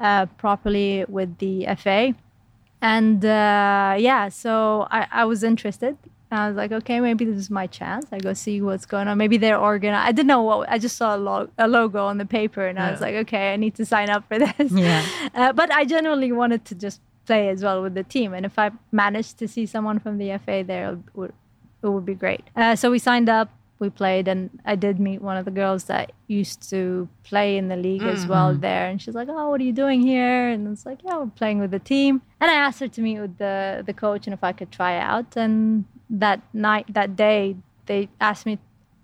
uh, 0.00 0.26
properly 0.36 1.04
with 1.08 1.38
the 1.38 1.66
FA. 1.78 2.14
And 2.82 3.24
uh, 3.24 3.96
yeah, 3.98 4.28
so 4.28 4.86
I, 4.90 5.06
I 5.10 5.24
was 5.24 5.42
interested. 5.42 5.96
I 6.30 6.48
was 6.48 6.56
like, 6.56 6.72
okay, 6.72 6.98
maybe 7.00 7.24
this 7.24 7.36
is 7.38 7.50
my 7.50 7.66
chance. 7.68 8.04
I 8.12 8.18
go 8.18 8.32
see 8.34 8.60
what's 8.60 8.84
going 8.84 9.06
on. 9.08 9.16
Maybe 9.16 9.36
they're 9.38 9.58
organized. 9.58 10.08
I 10.08 10.12
didn't 10.12 10.26
know 10.26 10.42
what. 10.42 10.68
I 10.68 10.76
just 10.78 10.96
saw 10.96 11.16
a, 11.16 11.20
lo- 11.28 11.48
a 11.56 11.68
logo 11.68 12.04
on 12.04 12.18
the 12.18 12.26
paper, 12.26 12.66
and 12.66 12.78
I 12.78 12.90
was 12.90 13.00
like, 13.00 13.14
okay, 13.14 13.52
I 13.54 13.56
need 13.56 13.74
to 13.76 13.86
sign 13.86 14.10
up 14.10 14.26
for 14.28 14.38
this. 14.44 14.70
Yeah. 14.72 15.04
Uh, 15.34 15.52
but 15.52 15.72
I 15.72 15.84
genuinely 15.84 16.32
wanted 16.32 16.64
to 16.66 16.74
just 16.74 17.00
play 17.26 17.48
as 17.48 17.62
well 17.62 17.80
with 17.82 17.94
the 17.94 18.04
team, 18.04 18.34
and 18.34 18.44
if 18.44 18.58
I 18.58 18.70
managed 18.92 19.38
to 19.38 19.48
see 19.48 19.66
someone 19.66 19.98
from 20.00 20.18
the 20.18 20.36
FA 20.44 20.62
there, 20.66 20.92
it 20.92 20.98
would, 21.14 21.32
it 21.82 21.88
would 21.88 22.06
be 22.06 22.14
great. 22.14 22.44
Uh, 22.54 22.76
so 22.76 22.90
we 22.90 22.98
signed 22.98 23.28
up. 23.28 23.50
We 23.78 23.90
played, 23.90 24.26
and 24.26 24.48
I 24.64 24.74
did 24.74 24.98
meet 24.98 25.20
one 25.20 25.36
of 25.36 25.44
the 25.44 25.50
girls 25.50 25.84
that 25.84 26.12
used 26.28 26.70
to 26.70 27.10
play 27.24 27.58
in 27.58 27.68
the 27.68 27.76
league 27.76 28.02
as 28.02 28.26
well 28.26 28.54
there. 28.54 28.86
And 28.86 29.02
she's 29.02 29.14
like, 29.14 29.28
"Oh, 29.30 29.50
what 29.50 29.60
are 29.60 29.64
you 29.64 29.72
doing 29.74 30.00
here?" 30.00 30.48
And 30.48 30.66
it's 30.68 30.86
like, 30.86 31.00
"Yeah, 31.04 31.18
we're 31.18 31.26
playing 31.26 31.58
with 31.58 31.72
the 31.72 31.78
team." 31.78 32.22
And 32.40 32.50
I 32.50 32.54
asked 32.54 32.80
her 32.80 32.88
to 32.88 33.00
meet 33.02 33.20
with 33.20 33.36
the 33.36 33.82
the 33.84 33.92
coach 33.92 34.26
and 34.26 34.32
if 34.32 34.42
I 34.42 34.52
could 34.52 34.72
try 34.72 34.96
out. 34.96 35.36
And 35.36 35.84
that 36.08 36.40
night, 36.54 36.86
that 36.94 37.16
day, 37.16 37.56
they 37.84 38.08
asked 38.18 38.46
me 38.46 38.58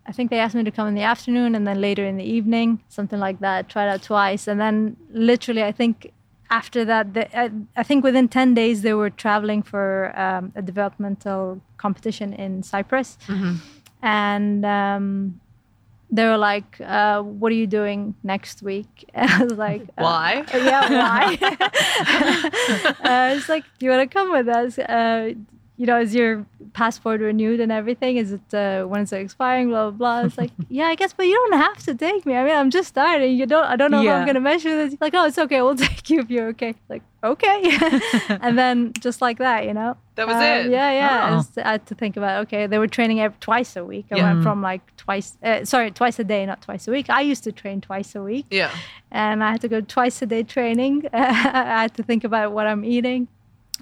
I 0.07 0.13
think 0.13 0.31
they 0.31 0.39
asked 0.39 0.55
me 0.55 0.65
to 0.65 0.71
come 0.71 0.89
in 0.89 0.95
the 0.95 1.03
afternoon 1.03 1.55
and 1.55 1.67
then 1.67 1.81
later 1.81 2.05
in 2.05 2.17
the 2.17 2.25
evening, 2.25 2.83
something 2.89 3.21
like 3.21 3.41
that. 3.41 3.69
Tried 3.69 3.89
out 3.89 4.03
twice, 4.03 4.49
and 4.49 4.61
then 4.61 4.97
literally, 5.11 5.63
I 5.63 5.73
think 5.73 6.13
after 6.53 6.85
that, 6.85 7.15
the, 7.15 7.25
I, 7.37 7.51
I 7.77 7.83
think 7.83 8.05
within 8.05 8.29
ten 8.29 8.53
days 8.55 8.83
they 8.83 8.95
were 8.95 9.11
traveling 9.11 9.63
for 9.63 10.13
um, 10.25 10.53
a 10.55 10.63
developmental 10.63 11.61
competition 11.79 12.33
in 12.35 12.63
Cyprus, 12.63 13.17
and 14.03 14.65
um, 14.65 15.41
they 16.11 16.25
were 16.27 16.37
like, 16.37 16.79
uh, 16.81 17.23
"What 17.23 17.51
are 17.53 17.61
you 17.65 17.67
doing 17.67 18.15
next 18.23 18.63
week?" 18.63 18.93
And 19.15 19.31
I 19.37 19.45
was 19.45 19.59
like, 19.69 19.83
uh, 19.97 20.03
Why? 20.09 20.45
yeah, 20.55 20.85
why? 21.03 21.25
uh, 23.11 23.35
it's 23.37 23.49
like, 23.49 23.65
do 23.79 23.87
you 23.87 23.91
want 23.93 24.09
to 24.09 24.15
come 24.19 24.31
with 24.31 24.49
us? 24.49 24.79
You 25.79 25.87
know, 25.87 25.99
is 26.01 26.15
your 26.15 26.47
passport 26.75 27.21
renewed 27.23 27.59
and 27.59 27.73
everything? 27.73 28.17
Is 28.19 28.31
it 28.33 28.55
uh, 28.55 28.85
when 28.85 29.01
is 29.03 29.13
it 29.13 29.21
expiring? 29.21 29.69
Blah 29.71 29.91
blah 29.91 30.21
blah. 30.21 30.27
It's 30.27 30.37
like, 30.39 30.51
yeah, 30.69 30.85
I 30.85 30.95
guess, 30.95 31.13
but 31.15 31.27
you 31.27 31.35
don't 31.35 31.59
have 31.61 31.79
to 31.85 31.95
take 31.95 32.25
me. 32.27 32.35
I 32.37 32.45
mean, 32.45 32.55
I'm 32.55 32.71
just 32.71 32.89
starting. 32.89 33.35
You 33.37 33.47
don't. 33.47 33.65
I 33.65 33.75
don't 33.77 33.91
know 33.91 33.99
if 34.01 34.05
Yeah. 34.05 34.17
I'm 34.17 34.27
gonna 34.27 34.39
measure 34.41 34.77
this. 34.77 34.97
Like, 35.01 35.15
oh, 35.15 35.27
it's 35.27 35.39
okay. 35.39 35.63
We'll 35.63 35.75
take 35.89 36.09
you 36.11 36.21
if 36.21 36.31
you're 36.31 36.49
okay. 36.49 36.75
Like, 36.91 37.03
okay. 37.25 37.63
and 38.29 38.57
then 38.59 38.93
just 39.01 39.23
like 39.23 39.39
that, 39.39 39.65
you 39.65 39.73
know. 39.75 39.97
That 40.17 40.27
was 40.27 40.37
Um, 40.37 40.43
it? 40.43 40.71
Yeah, 40.71 40.93
yeah. 40.93 41.25
I, 41.25 41.31
Oh. 41.33 41.37
was- 41.37 41.59
I 41.59 41.71
had 41.73 41.87
to 41.87 41.95
think 41.95 42.17
about. 42.19 42.43
Okay, 42.43 42.67
they 42.67 42.79
were 42.79 42.87
training 42.87 43.21
every, 43.21 43.39
twice 43.41 43.75
a 43.75 43.85
week. 43.85 44.07
I 44.13 44.17
Yeah. 44.19 44.33
went 44.35 44.43
from 44.45 44.61
like 44.61 44.83
twice. 44.99 45.39
Uh, 45.43 45.65
sorry, 45.65 45.91
twice 45.91 46.19
a 46.19 46.25
day, 46.25 46.45
not 46.47 46.61
twice 46.63 46.87
a 46.87 46.91
week. 46.93 47.09
I 47.09 47.23
used 47.23 47.45
to 47.45 47.51
train 47.53 47.81
twice 47.81 48.15
a 48.15 48.23
week 48.23 48.47
Yeah. 48.51 48.71
and 49.11 49.43
I 49.43 49.51
had 49.53 49.63
to 49.63 49.69
go 49.69 49.81
twice 49.81 50.21
a 50.23 50.27
day 50.27 50.43
training. 50.43 51.09
I 51.15 51.83
had 51.83 51.95
to 51.95 52.03
think 52.03 52.25
about 52.25 52.53
what 52.53 52.67
I'm 52.67 52.85
eating. 52.85 53.27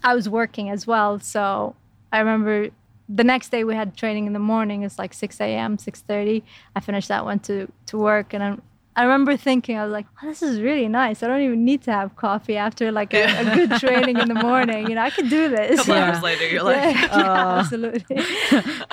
I 0.04 0.14
was 0.14 0.28
working 0.30 0.70
as 0.70 0.86
well, 0.86 1.18
so 1.18 1.74
I 2.12 2.18
remember 2.18 2.68
the 3.08 3.24
next 3.24 3.48
day 3.50 3.64
we 3.64 3.74
had 3.74 3.96
training 3.96 4.26
in 4.26 4.32
the 4.32 4.38
morning. 4.38 4.82
It's 4.82 4.98
like 4.98 5.12
6 5.14 5.40
a.m., 5.40 5.76
6:30. 5.78 6.42
I 6.76 6.80
finished 6.80 7.08
that, 7.08 7.24
went 7.24 7.42
to 7.44 7.70
to 7.86 7.98
work, 7.98 8.32
and 8.34 8.42
I'm, 8.42 8.62
I 8.96 9.02
remember 9.02 9.36
thinking, 9.36 9.76
I 9.78 9.84
was 9.84 9.92
like, 9.92 10.06
oh, 10.22 10.26
"This 10.28 10.42
is 10.42 10.60
really 10.60 10.88
nice. 10.88 11.22
I 11.22 11.26
don't 11.28 11.40
even 11.42 11.64
need 11.64 11.82
to 11.82 11.92
have 11.92 12.16
coffee 12.16 12.56
after 12.56 12.90
like 12.92 13.14
a, 13.14 13.24
a 13.42 13.44
good 13.56 13.70
training 13.80 14.18
in 14.18 14.28
the 14.28 14.34
morning. 14.34 14.88
You 14.88 14.94
know, 14.96 15.02
I 15.02 15.10
could 15.10 15.28
do 15.28 15.48
this." 15.56 15.72
A 15.72 15.76
couple 15.76 15.94
Yeah. 15.94 16.10
hours 16.10 16.22
later, 16.28 16.46
you're 16.48 16.62
like, 16.62 16.94
yeah, 16.94 17.08
yeah, 17.18 17.56
absolutely. 17.58 18.26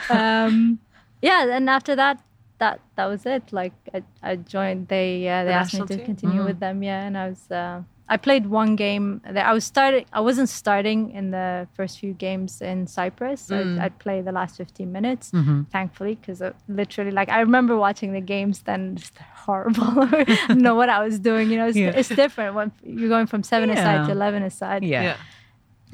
um, 0.10 0.80
yeah, 1.22 1.56
and 1.56 1.70
after 1.70 1.96
that, 1.96 2.22
that 2.60 2.80
that 2.96 3.06
was 3.06 3.26
it. 3.26 3.52
Like 3.52 3.74
I, 3.94 4.04
I 4.24 4.36
joined. 4.38 4.88
They 4.88 5.28
uh, 5.28 5.44
they 5.44 5.52
The 5.52 5.54
asked 5.62 5.74
me 5.74 5.82
to 5.82 5.98
team? 5.98 6.06
continue 6.06 6.44
with 6.44 6.60
them. 6.60 6.84
Yeah, 6.84 7.06
and 7.06 7.18
I 7.18 7.30
was. 7.30 7.52
Uh, 7.52 7.82
I 8.10 8.18
played 8.18 8.46
one 8.48 8.76
game. 8.76 9.22
There. 9.30 9.46
I 9.46 9.52
was 9.54 9.66
starting. 9.66 10.06
I 10.14 10.22
wasn't 10.22 10.50
starting 10.50 11.12
in 11.12 11.32
the 11.32 11.68
first 11.74 12.00
few 12.00 12.14
games 12.14 12.62
in 12.62 12.88
Cyprus. 12.88 13.48
Mm. 13.48 13.80
I, 13.80 13.86
I'd 13.86 14.00
play 14.00 14.22
the 14.22 14.32
last 14.32 14.56
15 14.58 14.92
minutes, 14.92 15.32
thankfully, 15.72 16.16
because 16.16 16.42
literally, 16.70 17.12
like, 17.12 17.30
I 17.30 17.40
remember 17.42 17.76
watching 17.76 18.14
the 18.14 18.22
games. 18.22 18.62
Then 18.64 18.96
just 18.96 19.18
horrible. 19.18 19.84
I 20.14 20.24
don't 20.48 20.62
know 20.62 20.76
what 20.76 20.90
I 20.90 21.04
was 21.04 21.20
doing. 21.20 21.50
You 21.52 21.58
know, 21.58 21.68
it's, 21.68 21.78
Yeah. 21.78 21.92
it's 21.96 22.10
different 22.10 22.56
when 22.56 22.72
you're 22.84 23.10
going 23.10 23.28
from 23.28 23.44
seven 23.44 23.70
aside 23.70 24.06
to 24.08 24.12
11 24.12 24.44
aside. 24.44 24.84
Yeah. 24.84 25.02
yeah. 25.04 25.18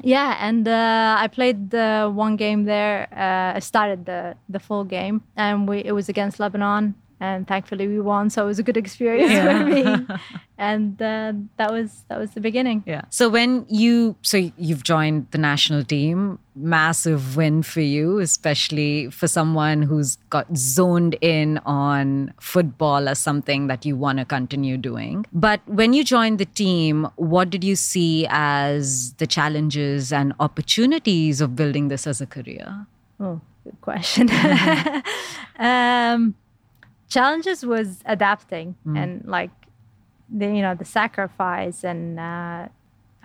Yeah, 0.02 0.36
and 0.40 0.68
uh, 0.68 1.16
I 1.18 1.28
played 1.28 1.70
the 1.70 2.10
one 2.14 2.36
game 2.36 2.64
there. 2.64 3.08
Uh, 3.10 3.56
I 3.56 3.60
started 3.60 4.04
the 4.04 4.36
the 4.48 4.58
full 4.58 4.84
game, 4.84 5.22
and 5.36 5.66
we 5.68 5.78
it 5.78 5.92
was 5.92 6.08
against 6.08 6.38
Lebanon, 6.40 6.94
and 7.20 7.46
thankfully 7.46 7.86
we 7.88 8.00
won. 8.00 8.30
So 8.30 8.44
it 8.44 8.46
was 8.46 8.58
a 8.58 8.62
good 8.62 8.76
experience 8.76 9.30
Yeah. 9.32 9.58
for 9.58 9.64
me, 9.66 10.06
and 10.58 11.00
uh, 11.00 11.32
that 11.56 11.72
was 11.72 12.04
that 12.08 12.18
was 12.18 12.30
the 12.32 12.40
beginning. 12.40 12.82
Yeah. 12.86 13.02
So 13.10 13.28
when 13.28 13.66
you 13.68 14.16
so 14.22 14.50
you've 14.56 14.82
joined 14.84 15.28
the 15.30 15.38
national 15.38 15.84
team, 15.84 16.38
massive 16.54 17.36
win 17.36 17.62
for 17.62 17.80
you, 17.80 18.18
especially 18.18 19.10
for 19.10 19.26
someone 19.28 19.82
who's 19.82 20.16
got 20.30 20.46
zoned 20.56 21.16
in 21.20 21.58
on 21.64 22.32
football 22.40 23.08
as 23.08 23.18
something 23.18 23.66
that 23.68 23.84
you 23.84 23.96
want 23.96 24.18
to 24.18 24.24
continue 24.24 24.76
doing. 24.76 25.24
But 25.32 25.60
when 25.66 25.92
you 25.92 26.04
joined 26.04 26.38
the 26.38 26.46
team, 26.46 27.08
what 27.16 27.50
did 27.50 27.64
you 27.64 27.76
see 27.76 28.26
as 28.30 29.12
the 29.14 29.26
challenges 29.26 30.12
and 30.12 30.32
opportunities 30.40 31.40
of 31.40 31.56
building 31.56 31.88
this 31.88 32.06
as 32.06 32.20
a 32.20 32.26
career? 32.26 32.86
Oh, 33.20 33.40
good 33.64 33.80
question. 33.80 34.28
um, 35.58 36.34
challenges 37.14 37.64
was 37.64 37.88
adapting 38.16 38.74
and 38.96 39.10
like 39.36 39.54
the 40.38 40.46
you 40.46 40.62
know 40.66 40.74
the 40.74 40.84
sacrifice 40.84 41.84
and 41.84 42.18
uh, 42.18 42.66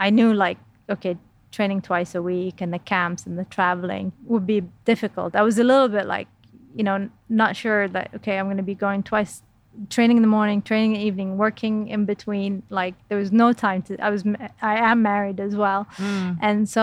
I 0.06 0.10
knew 0.10 0.34
like 0.34 0.60
okay 0.89 1.17
training 1.52 1.82
twice 1.82 2.13
a 2.13 2.21
week 2.21 2.62
and 2.62 2.71
the 2.71 2.84
camps 2.93 3.25
and 3.25 3.36
the 3.41 3.45
traveling 3.45 4.12
would 4.25 4.45
be 4.45 4.60
difficult. 4.86 5.36
I 5.36 5.41
was 5.41 5.58
a 5.58 5.63
little 5.63 5.89
bit 5.97 6.06
like 6.06 6.28
you 6.75 6.84
know 6.84 7.10
not 7.41 7.56
sure 7.56 7.88
that 7.95 8.12
okay 8.17 8.38
I'm 8.38 8.45
going 8.45 8.63
to 8.65 8.69
be 8.73 8.75
going 8.75 9.02
twice 9.02 9.41
training 9.89 10.17
in 10.17 10.23
the 10.23 10.34
morning 10.38 10.62
training 10.62 10.91
in 10.93 10.99
the 10.99 11.06
evening 11.06 11.38
working 11.38 11.88
in 11.88 12.06
between 12.06 12.63
like 12.69 12.95
there 13.08 13.17
was 13.17 13.32
no 13.32 13.54
time 13.54 13.82
to 13.84 13.91
i 14.04 14.10
was 14.10 14.23
i 14.62 14.75
am 14.91 15.02
married 15.02 15.39
as 15.39 15.56
well 15.56 15.88
mm. 15.97 16.38
and 16.41 16.67
so 16.67 16.82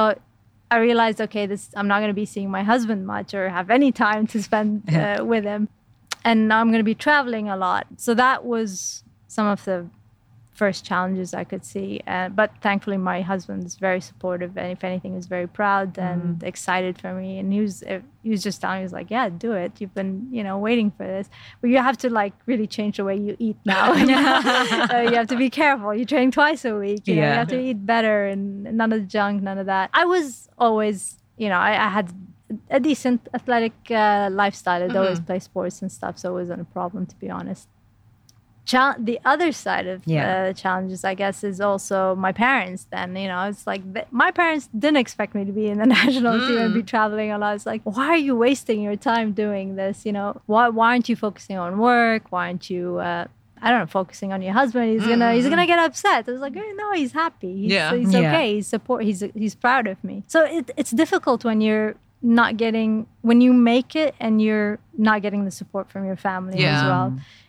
i 0.70 0.76
realized 0.78 1.20
okay 1.20 1.44
this 1.46 1.68
i'm 1.76 1.88
not 1.88 1.98
going 1.98 2.08
to 2.16 2.20
be 2.24 2.24
seeing 2.24 2.48
my 2.48 2.62
husband 2.62 3.04
much 3.04 3.34
or 3.34 3.48
have 3.48 3.68
any 3.70 3.90
time 3.90 4.26
to 4.26 4.40
spend 4.42 4.70
uh, 4.94 5.22
with 5.32 5.44
him 5.44 5.68
and 6.26 6.48
now 6.48 6.60
i'm 6.60 6.68
going 6.68 6.84
to 6.86 6.90
be 6.94 6.94
traveling 6.94 7.48
a 7.48 7.56
lot 7.56 7.86
so 7.96 8.12
that 8.14 8.44
was 8.44 9.02
some 9.28 9.46
of 9.46 9.64
the 9.64 9.86
first 10.56 10.84
challenges 10.84 11.34
I 11.34 11.44
could 11.44 11.64
see. 11.64 12.00
Uh, 12.06 12.30
but 12.30 12.50
thankfully, 12.62 12.96
my 12.96 13.20
husband 13.20 13.64
is 13.64 13.76
very 13.76 14.00
supportive, 14.00 14.56
and 14.56 14.72
if 14.72 14.82
anything, 14.82 15.14
is 15.14 15.26
very 15.26 15.46
proud 15.46 15.98
and 15.98 16.38
mm. 16.38 16.42
excited 16.42 16.98
for 16.98 17.12
me. 17.12 17.38
And 17.38 17.52
he 17.52 17.60
was 17.60 17.82
uh, 17.82 18.00
he 18.22 18.30
was 18.30 18.42
just 18.42 18.60
telling 18.60 18.78
me, 18.78 18.80
he 18.80 18.84
was 18.84 18.92
like, 18.92 19.10
"Yeah, 19.10 19.28
do 19.28 19.52
it. 19.52 19.80
You've 19.80 19.94
been 19.94 20.28
you 20.30 20.42
know 20.42 20.58
waiting 20.58 20.90
for 20.90 21.06
this, 21.06 21.28
but 21.60 21.70
you 21.70 21.78
have 21.78 21.98
to 21.98 22.10
like 22.10 22.32
really 22.46 22.66
change 22.66 22.96
the 22.96 23.04
way 23.04 23.16
you 23.16 23.36
eat 23.38 23.58
now. 23.64 23.92
uh, 23.92 25.00
you 25.02 25.14
have 25.14 25.28
to 25.28 25.36
be 25.36 25.50
careful. 25.50 25.94
You're 25.94 26.06
training 26.06 26.32
twice 26.32 26.64
a 26.64 26.74
week. 26.74 27.06
You, 27.06 27.14
yeah. 27.14 27.20
know, 27.20 27.32
you 27.32 27.38
have 27.38 27.48
to 27.48 27.60
eat 27.60 27.86
better 27.86 28.26
and 28.26 28.64
none 28.64 28.92
of 28.92 29.00
the 29.00 29.06
junk, 29.06 29.42
none 29.42 29.58
of 29.58 29.66
that. 29.66 29.90
I 29.92 30.06
was 30.06 30.48
always, 30.58 31.18
you 31.36 31.48
know, 31.48 31.58
I, 31.58 31.72
I 31.72 31.88
had." 31.88 32.12
A 32.70 32.80
decent 32.80 33.28
athletic 33.34 33.74
uh, 33.90 34.28
lifestyle. 34.32 34.82
I'd 34.82 34.90
mm-hmm. 34.90 34.98
always 34.98 35.20
play 35.20 35.38
sports 35.38 35.82
and 35.82 35.90
stuff, 35.90 36.18
so 36.18 36.30
it 36.30 36.40
wasn't 36.40 36.60
a 36.62 36.64
problem, 36.64 37.06
to 37.06 37.16
be 37.16 37.30
honest 37.30 37.68
cha- 38.66 38.96
the 38.98 39.18
other 39.24 39.52
side 39.52 39.86
of 39.86 40.02
yeah. 40.04 40.48
uh, 40.48 40.52
challenges, 40.52 41.04
I 41.04 41.14
guess, 41.14 41.42
is 41.42 41.60
also 41.60 42.14
my 42.16 42.32
parents. 42.32 42.86
Then 42.90 43.16
you 43.16 43.28
know, 43.28 43.44
it's 43.44 43.66
like 43.66 43.82
th- 43.94 44.08
my 44.10 44.30
parents 44.30 44.68
didn't 44.78 44.98
expect 44.98 45.34
me 45.34 45.44
to 45.44 45.52
be 45.52 45.68
in 45.68 45.78
the 45.78 45.86
national 46.00 46.34
mm. 46.34 46.48
team 46.48 46.58
and 46.58 46.74
be 46.74 46.82
mm. 46.82 46.86
traveling 46.86 47.30
a 47.30 47.38
lot. 47.38 47.54
It's 47.54 47.64
like, 47.64 47.80
why 47.84 48.08
are 48.08 48.18
you 48.18 48.36
wasting 48.36 48.82
your 48.82 48.96
time 48.96 49.32
doing 49.32 49.76
this? 49.76 50.04
You 50.04 50.12
know, 50.12 50.42
why 50.46 50.68
why 50.68 50.88
aren't 50.88 51.08
you 51.08 51.16
focusing 51.16 51.56
on 51.56 51.78
work? 51.78 52.30
Why 52.30 52.48
aren't 52.48 52.68
you? 52.68 52.98
Uh, 52.98 53.26
I 53.62 53.70
don't 53.70 53.80
know, 53.80 53.86
focusing 53.86 54.34
on 54.34 54.42
your 54.42 54.52
husband. 54.52 54.90
He's 54.90 55.06
gonna 55.06 55.32
he's 55.32 55.48
gonna 55.48 55.62
mm. 55.62 55.66
get 55.68 55.78
upset. 55.78 56.28
I 56.28 56.32
was 56.32 56.40
like, 56.42 56.54
no, 56.54 56.92
he's 56.92 57.12
happy. 57.12 57.62
He's, 57.62 57.72
yeah, 57.72 57.94
he's 57.94 58.08
okay. 58.08 58.22
Yeah. 58.22 58.54
He's 58.56 58.66
support. 58.66 59.04
He's 59.04 59.24
he's 59.34 59.54
proud 59.54 59.86
of 59.86 60.02
me. 60.04 60.24
So 60.26 60.44
it, 60.44 60.70
it's 60.76 60.90
difficult 60.90 61.44
when 61.44 61.60
you're 61.62 61.96
not 62.22 62.56
getting 62.56 63.06
when 63.22 63.40
you 63.40 63.52
make 63.52 63.94
it 63.94 64.14
and 64.18 64.40
you're 64.40 64.78
not 64.96 65.22
getting 65.22 65.44
the 65.44 65.50
support 65.50 65.90
from 65.90 66.04
your 66.04 66.16
family 66.16 66.60
yeah. 66.60 66.80
as 66.80 66.84
well. 66.84 67.06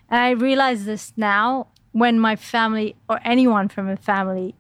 And 0.10 0.22
I 0.22 0.32
realize 0.32 0.86
this 0.86 1.14
now 1.18 1.68
when 1.92 2.20
my 2.20 2.36
family 2.36 2.96
or 3.10 3.20
anyone 3.24 3.70
from 3.70 3.90
a 3.90 3.98
family 3.98 4.56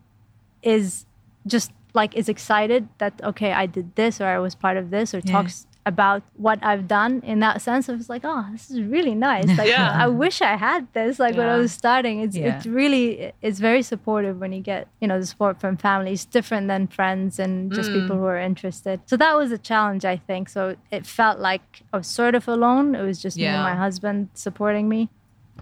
is 0.63 1.05
just 1.45 1.71
like 1.93 2.15
is 2.15 2.29
excited 2.29 2.87
that 2.97 3.19
okay 3.23 3.53
I 3.53 3.65
did 3.65 3.95
this 3.95 4.19
or 4.19 4.25
I 4.25 4.39
was 4.39 4.55
part 4.55 4.77
of 4.77 4.89
this 4.89 5.13
or 5.13 5.19
yeah. 5.19 5.31
talks 5.31 5.67
about 5.87 6.21
what 6.35 6.59
I've 6.61 6.85
done 6.85 7.21
in 7.23 7.39
that 7.39 7.61
sense. 7.61 7.87
I 7.87 7.93
was 7.93 8.09
like, 8.09 8.23
oh, 8.25 8.45
this 8.51 8.69
is 8.69 8.81
really 8.81 9.15
nice. 9.15 9.47
Like, 9.57 9.69
yeah. 9.69 9.95
I 9.97 10.07
wish 10.07 10.41
I 10.41 10.57
had 10.57 10.85
this. 10.93 11.17
Like 11.17 11.33
yeah. 11.33 11.39
when 11.39 11.47
I 11.47 11.57
was 11.57 11.71
starting, 11.71 12.19
it's 12.19 12.35
yeah. 12.35 12.57
it's 12.57 12.65
really 12.65 13.31
it's 13.41 13.59
very 13.59 13.81
supportive 13.81 14.39
when 14.39 14.51
you 14.51 14.59
get 14.59 14.89
you 14.99 15.07
know 15.07 15.17
the 15.19 15.25
support 15.25 15.61
from 15.61 15.77
families, 15.77 16.25
different 16.25 16.67
than 16.67 16.87
friends 16.87 17.39
and 17.39 17.71
just 17.73 17.89
mm. 17.89 18.01
people 18.01 18.17
who 18.17 18.25
are 18.25 18.37
interested. 18.37 18.99
So 19.05 19.15
that 19.15 19.35
was 19.37 19.51
a 19.51 19.57
challenge, 19.57 20.03
I 20.03 20.17
think. 20.17 20.49
So 20.49 20.75
it 20.91 21.05
felt 21.07 21.39
like 21.39 21.83
I 21.93 21.97
was 21.97 22.07
sort 22.07 22.35
of 22.35 22.47
alone. 22.47 22.93
It 22.93 23.03
was 23.03 23.21
just 23.21 23.37
me 23.37 23.45
and 23.45 23.63
my 23.63 23.75
husband 23.75 24.29
supporting 24.33 24.89
me 24.89 25.09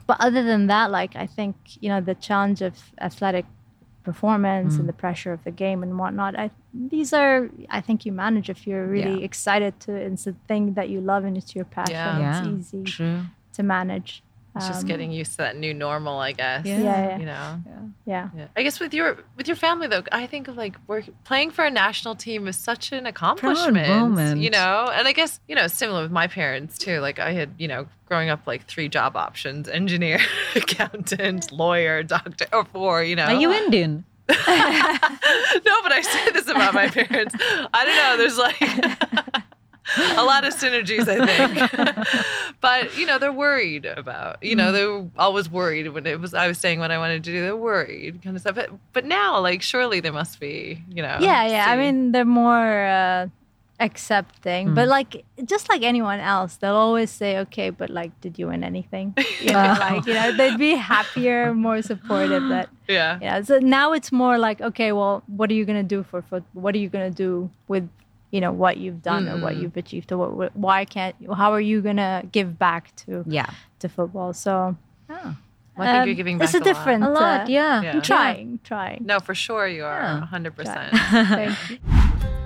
but 0.07 0.17
other 0.19 0.43
than 0.43 0.67
that, 0.67 0.91
like 0.91 1.15
I 1.15 1.25
think 1.25 1.55
you 1.79 1.89
know 1.89 2.01
the 2.01 2.15
challenge 2.15 2.61
of 2.61 2.73
athletic 2.99 3.45
performance 4.05 4.75
mm. 4.75 4.79
and 4.79 4.87
the 4.87 4.93
pressure 4.93 5.33
of 5.33 5.43
the 5.43 5.51
game 5.51 5.83
and 5.83 5.97
whatnot. 5.99 6.37
I 6.37 6.51
these 6.73 7.11
are 7.11 7.49
I 7.69 7.81
think 7.81 8.05
you 8.05 8.11
manage 8.11 8.49
if 8.49 8.65
you're 8.67 8.87
really 8.87 9.19
yeah. 9.19 9.25
excited 9.29 9.79
to. 9.81 9.91
It's 9.93 10.27
a 10.27 10.35
thing 10.47 10.75
that 10.75 10.87
you 10.89 11.01
love 11.01 11.25
and 11.25 11.35
it's 11.35 11.55
your 11.55 11.65
passion. 11.65 11.95
Yeah. 11.95 12.39
It's 12.39 12.47
easy 12.73 12.83
True. 12.83 13.21
to 13.53 13.63
manage. 13.63 14.23
It's 14.55 14.67
just 14.67 14.83
um, 14.83 14.87
getting 14.87 15.11
used 15.11 15.31
to 15.31 15.37
that 15.37 15.57
new 15.57 15.73
normal, 15.73 16.17
I 16.19 16.31
guess. 16.31 16.65
Yeah. 16.65 16.79
yeah. 16.79 17.17
You 17.17 17.25
know. 17.25 17.61
Yeah. 18.05 18.29
yeah. 18.35 18.47
I 18.55 18.63
guess 18.63 18.79
with 18.79 18.93
your 18.93 19.17
with 19.35 19.47
your 19.47 19.57
family 19.57 19.87
though, 19.87 20.03
I 20.11 20.27
think 20.27 20.47
of 20.47 20.55
like 20.55 20.75
work, 20.87 21.05
playing 21.25 21.51
for 21.51 21.65
a 21.65 21.69
national 21.69 22.15
team 22.15 22.47
is 22.47 22.55
such 22.55 22.91
an 22.91 23.05
accomplishment. 23.05 24.39
You 24.39 24.49
know, 24.49 24.89
and 24.93 25.07
I 25.07 25.11
guess 25.11 25.39
you 25.47 25.55
know 25.55 25.67
similar 25.67 26.03
with 26.03 26.11
my 26.11 26.27
parents 26.27 26.77
too. 26.77 26.99
Like 26.99 27.19
I 27.19 27.33
had 27.33 27.55
you 27.57 27.67
know 27.67 27.87
growing 28.05 28.29
up 28.29 28.47
like 28.47 28.65
three 28.65 28.87
job 28.87 29.17
options: 29.17 29.67
engineer, 29.67 30.19
accountant, 30.55 31.51
lawyer, 31.51 32.03
doctor, 32.03 32.45
or 32.53 32.63
four. 32.65 33.03
You 33.03 33.17
know. 33.17 33.25
Are 33.25 33.33
you 33.33 33.51
Indian? 33.51 34.05
no, 34.29 34.35
but 34.37 35.91
I 35.91 36.01
say 36.01 36.31
this 36.31 36.47
about 36.47 36.73
my 36.73 36.87
parents. 36.87 37.35
I 37.39 37.85
don't 37.85 37.95
know. 37.95 38.17
There's 38.17 38.37
like 38.37 39.43
a 39.97 40.23
lot 40.23 40.45
of 40.45 40.53
synergies, 40.53 41.07
I 41.07 41.25
think. 41.25 42.07
but 42.61 42.97
you 42.97 43.05
know, 43.05 43.19
they're 43.19 43.31
worried 43.31 43.85
about. 43.85 44.43
You 44.43 44.55
know, 44.55 44.71
mm. 44.71 44.73
they 44.73 44.85
were 44.85 45.05
always 45.17 45.49
worried 45.49 45.87
when 45.89 46.05
it 46.05 46.19
was. 46.19 46.33
I 46.33 46.47
was 46.47 46.57
saying 46.57 46.79
what 46.79 46.91
I 46.91 46.97
wanted 46.97 47.23
to 47.23 47.31
do. 47.31 47.41
They're 47.41 47.55
worried, 47.55 48.21
kind 48.23 48.35
of 48.35 48.41
stuff. 48.41 48.55
But, 48.55 48.71
but 48.93 49.05
now, 49.05 49.39
like, 49.39 49.61
surely 49.61 49.99
they 49.99 50.11
must 50.11 50.39
be. 50.39 50.83
You 50.89 51.03
know. 51.03 51.17
Yeah, 51.19 51.45
yeah. 51.47 51.65
See. 51.65 51.71
I 51.71 51.77
mean, 51.77 52.11
they're 52.11 52.25
more. 52.25 52.85
Uh, 52.85 53.27
accepting 53.79 54.69
mm. 54.69 54.75
but 54.75 54.87
like 54.87 55.25
just 55.43 55.67
like 55.67 55.83
anyone 55.83 56.19
else 56.21 56.55
they'll 56.57 56.75
always 56.75 57.11
say 57.11 57.39
okay 57.39 57.69
but 57.69 57.89
like 57.89 58.09
did 58.21 58.39
you 58.39 58.47
win 58.47 58.63
anything 58.63 59.13
you 59.41 59.51
know 59.51 59.75
like 59.79 60.05
you 60.05 60.13
know 60.13 60.31
they'd 60.31 60.57
be 60.57 60.75
happier 60.75 61.53
more 61.53 61.81
supportive 61.81 62.41
that 62.49 62.69
yeah 62.87 63.19
yeah 63.21 63.41
so 63.41 63.59
now 63.59 63.91
it's 63.91 64.13
more 64.13 64.37
like 64.37 64.61
okay 64.61 64.93
well 64.93 65.23
what 65.27 65.51
are 65.51 65.53
you 65.53 65.65
gonna 65.65 65.83
do 65.83 66.03
for 66.03 66.21
football 66.21 66.61
what 66.61 66.73
are 66.73 66.77
you 66.77 66.87
gonna 66.87 67.11
do 67.11 67.49
with 67.67 67.89
you 68.35 68.41
know 68.41 68.51
what 68.51 68.75
you've 68.75 69.01
done 69.01 69.27
mm. 69.27 69.33
or 69.33 69.41
what 69.41 69.55
you've 69.55 69.77
achieved 69.77 70.11
or 70.11 70.17
what, 70.29 70.53
why 70.57 70.83
can't 70.83 71.15
how 71.33 71.53
are 71.53 71.61
you 71.61 71.81
gonna 71.81 72.21
give 72.33 72.59
back 72.59 72.93
to 72.97 73.23
yeah 73.25 73.49
to 73.79 73.87
football 73.87 74.33
so 74.33 74.75
oh. 75.09 75.37
Well, 75.77 75.89
I 75.89 75.91
think 75.91 76.01
um, 76.03 76.07
you're 76.07 76.15
giving 76.15 76.37
back 76.37 76.45
it's 76.45 76.53
a, 76.53 76.59
a 76.59 76.63
different 76.63 77.01
lot. 77.01 77.09
a 77.09 77.13
lot 77.13 77.41
uh, 77.41 77.45
yeah. 77.47 77.81
yeah. 77.81 77.99
trying 78.01 78.59
trying 78.65 79.05
no 79.05 79.19
for 79.21 79.33
sure 79.33 79.67
you 79.67 79.85
are 79.85 80.01
yeah. 80.01 80.27
100% 80.31 81.57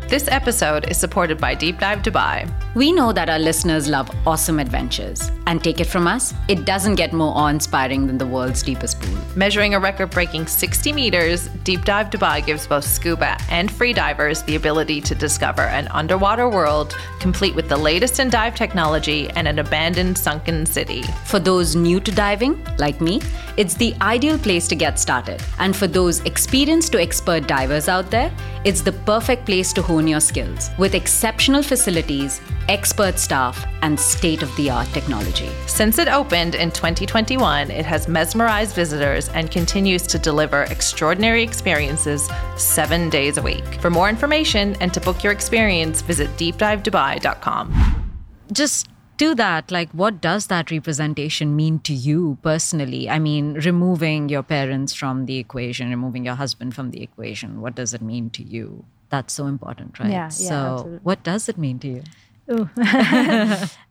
This 0.10 0.28
episode 0.28 0.90
is 0.90 0.98
supported 0.98 1.38
by 1.38 1.54
Deep 1.54 1.78
Dive 1.78 2.00
Dubai. 2.00 2.52
We 2.74 2.92
know 2.92 3.14
that 3.14 3.30
our 3.30 3.38
listeners 3.38 3.88
love 3.88 4.10
awesome 4.26 4.58
adventures. 4.58 5.32
And 5.46 5.64
take 5.64 5.80
it 5.80 5.86
from 5.86 6.08
us, 6.08 6.34
it 6.48 6.66
doesn't 6.66 6.96
get 6.96 7.14
more 7.14 7.32
awe 7.36 7.50
inspiring 7.50 8.08
than 8.08 8.18
the 8.18 8.26
world's 8.26 8.64
deepest 8.64 9.00
pool. 9.00 9.20
Measuring 9.36 9.76
a 9.76 9.80
record 9.80 10.10
breaking 10.10 10.48
60 10.48 10.94
meters, 10.94 11.48
Deep 11.64 11.86
Dive 11.86 12.10
Dubai 12.10 12.44
gives 12.44 12.66
both 12.66 12.86
scuba 12.86 13.38
and 13.52 13.72
free 13.72 13.94
divers 13.94 14.42
the 14.44 14.56
ability 14.56 15.00
to 15.02 15.14
discover 15.14 15.62
an 15.62 15.88
underwater 15.90 16.50
world 16.50 16.96
complete 17.20 17.54
with 17.54 17.70
the 17.70 17.78
latest 17.78 18.20
in 18.20 18.30
dive 18.30 18.56
technology 18.56 19.30
and 19.36 19.48
an 19.48 19.60
abandoned 19.60 20.18
sunken 20.18 20.66
city. 20.66 21.04
For 21.26 21.40
those 21.40 21.76
new 21.76 22.00
to 22.00 22.12
diving, 22.12 22.66
like 22.80 23.00
me, 23.00 23.22
it's 23.58 23.76
the 23.76 23.94
ideal 24.02 24.40
place 24.40 24.68
to 24.70 24.76
get 24.76 25.00
started. 25.00 25.40
And 25.60 25.76
for 25.76 25.86
those 25.86 26.22
experienced 26.22 26.94
to 26.94 27.02
expert 27.02 27.46
divers 27.46 27.88
out 27.88 28.10
there, 28.10 28.32
it's 28.64 28.82
the 28.82 28.92
perfect 28.92 29.46
place 29.46 29.72
to 29.74 29.82
hone 29.82 29.99
your 30.08 30.20
skills 30.20 30.70
with 30.78 30.96
exceptional 30.96 31.64
facilities, 31.64 32.42
expert 32.68 33.20
staff, 33.20 33.66
and 33.82 34.00
state 34.00 34.44
of 34.44 34.56
the 34.56 34.70
art 34.70 34.88
technology. 34.90 35.50
Since 35.68 36.00
it 36.00 36.08
opened 36.08 36.56
in 36.56 36.72
2021, 36.72 37.72
it 37.72 37.86
has 37.86 38.08
mesmerized 38.08 38.76
visitors 38.76 39.30
and 39.30 39.50
continues 39.52 40.04
to 40.08 40.20
deliver 40.20 40.64
extraordinary 40.64 41.44
experiences 41.44 42.30
seven 42.58 43.10
days 43.10 43.38
a 43.38 43.42
week. 43.42 43.66
For 43.82 43.90
more 43.90 44.10
information 44.10 44.76
and 44.80 44.94
to 44.94 45.02
book 45.02 45.24
your 45.24 45.34
experience, 45.34 46.02
visit 46.02 46.30
deepdivedubai.com. 46.38 48.12
Just 48.52 48.90
to 49.20 49.36
that, 49.36 49.70
like, 49.70 49.92
what 49.92 50.22
does 50.22 50.48
that 50.48 50.72
representation 50.72 51.54
mean 51.54 51.80
to 51.80 51.94
you 51.94 52.38
personally? 52.42 53.10
I 53.10 53.20
mean, 53.20 53.56
removing 53.56 54.30
your 54.30 54.44
parents 54.44 54.94
from 54.94 55.26
the 55.26 55.38
equation, 55.38 55.90
removing 55.90 56.24
your 56.24 56.36
husband 56.36 56.74
from 56.74 56.92
the 56.92 57.04
equation, 57.04 57.60
what 57.60 57.76
does 57.76 57.94
it 57.94 58.02
mean 58.02 58.30
to 58.32 58.44
you? 58.44 58.86
That's 59.10 59.34
so 59.34 59.48
important, 59.48 60.00
right? 60.00 60.12
Yeah. 60.12 60.30
So, 60.30 60.54
absolutely. 60.54 61.00
what 61.04 61.24
does 61.24 61.50
it 61.50 61.58
mean 61.58 61.80
to 61.80 61.88
you? 61.88 62.04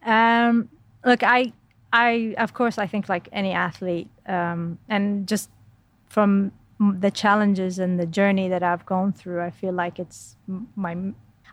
um, 0.06 0.68
look, 1.04 1.22
I, 1.22 1.52
I, 1.92 2.34
of 2.38 2.54
course, 2.54 2.78
I 2.78 2.86
think 2.86 3.08
like 3.08 3.28
any 3.32 3.52
athlete, 3.52 4.08
um, 4.26 4.78
and 4.88 5.26
just 5.26 5.50
from 6.08 6.52
the 6.78 7.10
challenges 7.10 7.78
and 7.78 7.98
the 7.98 8.06
journey 8.06 8.48
that 8.48 8.62
I've 8.62 8.86
gone 8.86 9.12
through, 9.12 9.40
I 9.40 9.50
feel 9.50 9.72
like 9.72 9.98
it's 9.98 10.36
my, 10.76 10.96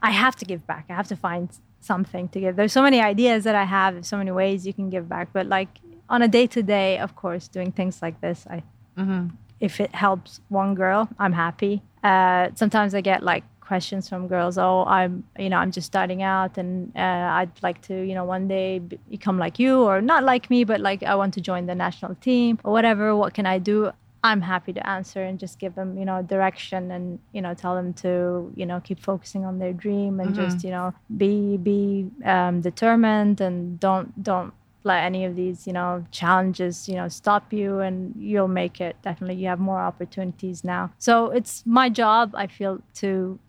I 0.02 0.12
have 0.12 0.36
to 0.38 0.46
give 0.46 0.66
back. 0.68 0.86
I 0.90 0.94
have 0.94 1.08
to 1.08 1.16
find 1.16 1.50
something 1.86 2.28
to 2.30 2.40
give. 2.40 2.56
There's 2.56 2.74
so 2.74 2.82
many 2.82 3.00
ideas 3.00 3.44
that 3.44 3.56
I 3.56 3.64
have, 3.64 4.06
so 4.06 4.18
many 4.18 4.32
ways 4.32 4.66
you 4.66 4.74
can 4.74 4.90
give 4.90 5.08
back. 5.08 5.30
But 5.32 5.48
like 5.48 5.70
on 6.10 6.22
a 6.22 6.28
day 6.28 6.48
to 6.48 6.64
day, 6.64 6.98
of 7.00 7.16
course, 7.16 7.48
doing 7.48 7.72
things 7.72 8.02
like 8.02 8.20
this, 8.22 8.46
I 8.50 8.64
mm-hmm. 8.98 9.28
if 9.60 9.80
it 9.80 9.94
helps 9.94 10.42
one 10.50 10.76
girl, 10.76 11.08
I'm 11.20 11.34
happy. 11.34 11.82
Uh, 12.04 12.50
sometimes 12.56 12.94
I 12.94 13.02
get 13.02 13.24
like 13.24 13.44
questions 13.66 14.08
from 14.08 14.28
girls. 14.28 14.58
Oh, 14.58 14.86
I'm 14.86 15.24
you 15.38 15.50
know 15.50 15.58
I'm 15.58 15.72
just 15.72 15.88
starting 15.88 16.22
out, 16.24 16.58
and 16.58 16.92
uh, 16.96 17.40
I'd 17.40 17.52
like 17.62 17.82
to 17.84 17.96
you 18.02 18.14
know 18.14 18.24
one 18.26 18.48
day 18.48 18.80
become 18.80 19.38
like 19.38 19.60
you, 19.60 19.82
or 19.84 20.02
not 20.02 20.24
like 20.24 20.50
me, 20.50 20.64
but 20.64 20.80
like 20.80 21.04
I 21.04 21.16
want 21.16 21.34
to 21.36 21.42
join 21.42 21.66
the 21.66 21.76
national 21.76 22.16
team 22.16 22.60
or 22.64 22.72
whatever. 22.72 23.16
What 23.16 23.34
can 23.34 23.46
I 23.46 23.60
do? 23.60 23.92
I'm 24.24 24.42
happy 24.42 24.74
to 24.74 24.90
answer 24.90 25.22
and 25.22 25.38
just 25.38 25.60
give 25.60 25.76
them, 25.76 26.00
you 26.00 26.06
know, 26.06 26.24
direction 26.24 26.90
and 26.90 27.20
you 27.32 27.42
know 27.44 27.54
tell 27.54 27.76
them 27.76 27.94
to 28.06 28.52
you 28.56 28.66
know 28.66 28.80
keep 28.80 29.00
focusing 29.00 29.46
on 29.46 29.60
their 29.60 29.74
dream 29.74 30.20
and 30.20 30.34
just 30.34 30.64
you 30.64 30.72
know 30.72 30.94
be 31.18 31.58
be 31.58 32.10
um, 32.24 32.62
determined 32.62 33.40
and 33.42 33.80
don't 33.80 34.24
don't 34.24 34.54
let 34.86 35.04
any 35.04 35.26
of 35.26 35.36
these 35.36 35.66
you 35.68 35.74
know 35.74 36.06
challenges 36.12 36.88
you 36.88 36.96
know 36.96 37.08
stop 37.08 37.52
you 37.52 37.80
and 37.80 38.14
you'll 38.18 38.48
make 38.48 38.80
it 38.80 38.96
definitely 39.02 39.36
you 39.36 39.48
have 39.48 39.60
more 39.60 39.80
opportunities 39.80 40.64
now 40.64 40.92
so 41.00 41.32
it's 41.32 41.64
my 41.66 41.90
job 41.90 42.32
i 42.36 42.46
feel 42.46 42.80
to 42.94 43.40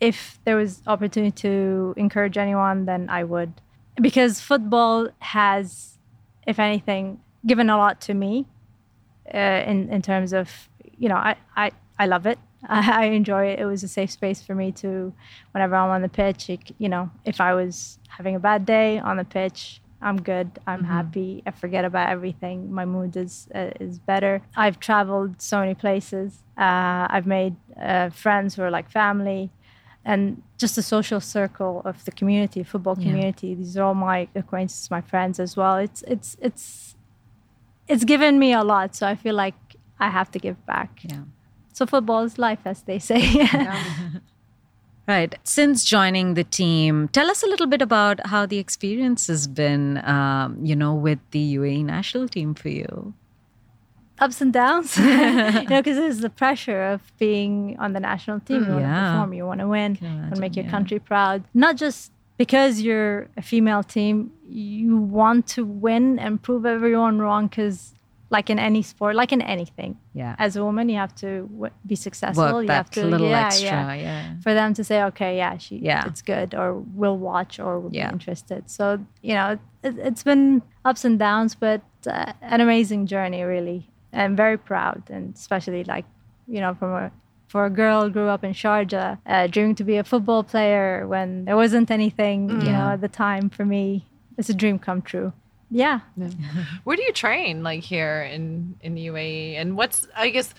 if 0.00 0.38
there 0.44 0.56
was 0.56 0.82
opportunity 0.86 1.30
to 1.30 1.94
encourage 1.96 2.36
anyone 2.36 2.84
then 2.84 3.08
i 3.08 3.24
would 3.24 3.52
because 4.00 4.40
football 4.40 5.08
has 5.20 5.98
if 6.46 6.58
anything 6.58 7.20
given 7.46 7.70
a 7.70 7.76
lot 7.76 8.00
to 8.00 8.14
me 8.14 8.46
uh, 9.34 9.62
in 9.66 9.88
in 9.90 10.02
terms 10.02 10.32
of 10.32 10.68
you 10.98 11.08
know 11.08 11.16
I 11.16 11.36
I, 11.56 11.72
I 11.98 12.06
love 12.06 12.26
it 12.26 12.38
I, 12.68 13.04
I 13.04 13.04
enjoy 13.06 13.46
it 13.46 13.58
it 13.58 13.66
was 13.66 13.82
a 13.82 13.88
safe 13.88 14.10
space 14.10 14.42
for 14.42 14.54
me 14.54 14.72
to 14.72 15.12
whenever 15.52 15.74
I'm 15.74 15.90
on 15.90 16.02
the 16.02 16.08
pitch 16.08 16.50
it, 16.50 16.74
you 16.78 16.88
know 16.88 17.10
if 17.24 17.40
I 17.40 17.54
was 17.54 17.98
having 18.08 18.34
a 18.34 18.40
bad 18.40 18.66
day 18.66 18.98
on 18.98 19.16
the 19.16 19.24
pitch 19.24 19.80
I'm 20.02 20.20
good. 20.20 20.58
I'm 20.66 20.84
happy. 20.84 21.42
I 21.46 21.50
forget 21.52 21.86
about 21.86 22.10
everything. 22.10 22.70
My 22.70 22.84
mood 22.84 23.16
is 23.16 23.48
uh, 23.54 23.70
is 23.80 23.98
better. 23.98 24.42
I've 24.54 24.78
traveled 24.78 25.40
so 25.40 25.60
many 25.60 25.74
places. 25.74 26.42
Uh, 26.56 27.06
I've 27.08 27.26
made 27.26 27.56
uh, 27.80 28.10
friends 28.10 28.54
who 28.54 28.62
are 28.62 28.70
like 28.70 28.90
family, 28.90 29.50
and 30.06 30.40
just 30.56 30.76
the 30.76 30.82
social 30.82 31.20
circle 31.20 31.82
of 31.84 32.04
the 32.04 32.12
community, 32.12 32.62
football 32.62 32.94
community. 32.94 33.56
These 33.56 33.76
are 33.76 33.82
all 33.82 33.94
my 33.94 34.28
acquaintances, 34.36 34.88
my 34.90 35.00
friends 35.00 35.40
as 35.40 35.56
well. 35.56 35.76
It's 35.76 36.02
it's 36.02 36.36
it's 36.40 36.94
it's 37.88 38.04
given 38.04 38.38
me 38.38 38.52
a 38.52 38.62
lot. 38.62 38.94
So 38.94 39.06
I 39.06 39.16
feel 39.16 39.34
like 39.34 39.58
I 39.98 40.08
have 40.08 40.30
to 40.30 40.38
give 40.38 40.64
back. 40.64 41.00
Yeah. 41.02 41.24
So 41.72 41.86
football 41.86 42.22
is 42.22 42.38
life, 42.38 42.60
as 42.64 42.82
they 42.82 42.98
say. 42.98 43.48
Right. 45.08 45.36
Since 45.44 45.84
joining 45.84 46.34
the 46.34 46.42
team, 46.42 47.06
tell 47.08 47.30
us 47.30 47.44
a 47.44 47.46
little 47.46 47.68
bit 47.68 47.80
about 47.80 48.26
how 48.26 48.44
the 48.44 48.58
experience 48.58 49.28
has 49.28 49.46
been, 49.46 50.04
um, 50.04 50.58
you 50.60 50.74
know, 50.74 50.94
with 50.94 51.20
the 51.30 51.54
UAE 51.54 51.84
national 51.84 52.26
team 52.26 52.54
for 52.54 52.70
you. 52.70 53.14
Ups 54.18 54.40
and 54.40 54.52
downs, 54.52 54.96
you 54.98 55.04
know, 55.04 55.64
because 55.68 55.96
there's 55.96 56.20
the 56.20 56.30
pressure 56.30 56.82
of 56.84 57.00
being 57.18 57.76
on 57.78 57.92
the 57.92 58.00
national 58.00 58.40
team. 58.40 58.64
You 58.64 58.72
want 58.72 58.84
to 58.84 58.88
perform, 59.12 59.32
you 59.34 59.46
want 59.46 59.60
to 59.60 59.68
win, 59.68 59.98
you 60.00 60.08
want 60.08 60.34
to 60.34 60.40
make 60.40 60.56
your 60.56 60.64
yeah. 60.64 60.70
country 60.70 60.98
proud. 60.98 61.44
Not 61.54 61.76
just 61.76 62.12
because 62.38 62.80
you're 62.80 63.28
a 63.36 63.42
female 63.42 63.82
team, 63.82 64.32
you 64.48 64.96
want 64.96 65.46
to 65.48 65.64
win 65.64 66.18
and 66.18 66.40
prove 66.42 66.66
everyone 66.66 67.18
wrong. 67.18 67.46
Because, 67.48 67.94
like 68.28 68.50
in 68.50 68.58
any 68.58 68.82
sport, 68.82 69.14
like 69.14 69.30
in 69.32 69.40
anything, 69.40 69.96
Yeah. 70.12 70.34
as 70.38 70.56
a 70.56 70.64
woman, 70.64 70.88
you 70.88 70.96
have 70.96 71.14
to 71.16 71.48
w- 71.52 71.72
be 71.86 71.94
successful. 71.94 72.42
Work 72.44 72.62
you 72.62 72.66
that 72.68 72.74
have 72.74 72.90
to, 72.90 73.04
little 73.06 73.28
yeah, 73.28 73.46
extra. 73.46 73.68
yeah. 73.68 73.94
Yeah. 73.94 74.34
For 74.42 74.52
them 74.52 74.74
to 74.74 74.82
say, 74.82 75.02
okay, 75.04 75.36
yeah, 75.36 75.56
she, 75.58 75.76
Yeah. 75.76 76.06
it's 76.06 76.22
good, 76.22 76.52
or 76.54 76.74
we'll 76.74 77.18
watch, 77.18 77.60
or 77.60 77.78
we'll 77.78 77.94
Yeah. 77.94 78.08
be 78.08 78.14
interested. 78.14 78.68
So, 78.68 78.98
you 79.22 79.34
know, 79.34 79.58
it, 79.84 79.96
it's 79.98 80.24
been 80.24 80.62
ups 80.84 81.04
and 81.04 81.18
downs, 81.20 81.54
but 81.54 81.82
uh, 82.06 82.32
an 82.42 82.60
amazing 82.60 83.06
journey, 83.06 83.42
really. 83.44 83.88
I'm 84.16 84.36
very 84.36 84.58
proud, 84.58 85.02
and 85.10 85.34
especially 85.34 85.84
like, 85.84 86.04
you 86.48 86.60
know, 86.60 86.74
from 86.74 86.92
a 86.92 87.12
for 87.48 87.64
a 87.64 87.70
girl 87.70 88.02
who 88.02 88.10
grew 88.10 88.28
up 88.28 88.42
in 88.42 88.52
Sharjah, 88.52 89.18
uh, 89.24 89.46
dreaming 89.46 89.76
to 89.76 89.84
be 89.84 89.96
a 89.96 90.04
football 90.04 90.42
player 90.42 91.06
when 91.06 91.44
there 91.44 91.54
wasn't 91.54 91.90
anything, 91.92 92.50
you 92.60 92.72
know, 92.72 92.88
at 92.90 93.00
the 93.00 93.08
time 93.08 93.50
for 93.50 93.64
me. 93.64 94.04
It's 94.36 94.50
a 94.50 94.54
dream 94.54 94.78
come 94.78 95.00
true. 95.00 95.32
Yeah. 95.70 96.00
Where 96.84 96.96
do 96.96 97.02
you 97.02 97.12
train, 97.12 97.62
like 97.62 97.82
here 97.82 98.22
in 98.22 98.76
in 98.80 98.94
the 98.94 99.06
UAE? 99.06 99.54
And 99.60 99.76
what's 99.76 100.06
I 100.16 100.30
guess 100.30 100.52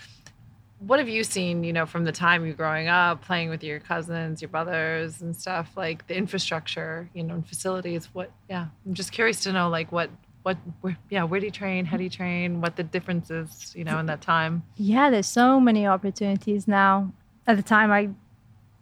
what 0.80 0.98
have 0.98 1.08
you 1.08 1.24
seen, 1.24 1.64
you 1.64 1.72
know, 1.72 1.86
from 1.86 2.04
the 2.04 2.12
time 2.12 2.46
you 2.46 2.52
growing 2.52 2.88
up, 2.88 3.22
playing 3.22 3.50
with 3.50 3.64
your 3.64 3.80
cousins, 3.80 4.40
your 4.40 4.48
brothers, 4.48 5.20
and 5.20 5.34
stuff 5.34 5.76
like 5.76 6.06
the 6.06 6.16
infrastructure, 6.16 7.10
you 7.14 7.22
know, 7.24 7.34
and 7.34 7.46
facilities? 7.46 8.08
What? 8.12 8.30
Yeah, 8.48 8.66
I'm 8.86 8.94
just 8.94 9.12
curious 9.12 9.40
to 9.40 9.52
know, 9.52 9.68
like, 9.68 9.90
what, 9.90 10.10
what, 10.42 10.56
where, 10.80 10.96
yeah, 11.10 11.24
where 11.24 11.40
do 11.40 11.46
you 11.46 11.52
train? 11.52 11.84
How 11.84 11.96
do 11.96 12.04
you 12.04 12.10
train? 12.10 12.60
What 12.60 12.76
the 12.76 12.82
difference 12.84 13.30
is, 13.30 13.72
you 13.76 13.84
know, 13.84 13.98
in 13.98 14.06
that 14.06 14.20
time? 14.20 14.62
Yeah, 14.76 15.10
there's 15.10 15.26
so 15.26 15.60
many 15.60 15.86
opportunities 15.86 16.66
now. 16.68 17.12
At 17.46 17.56
the 17.56 17.62
time, 17.62 17.90
I 17.92 18.10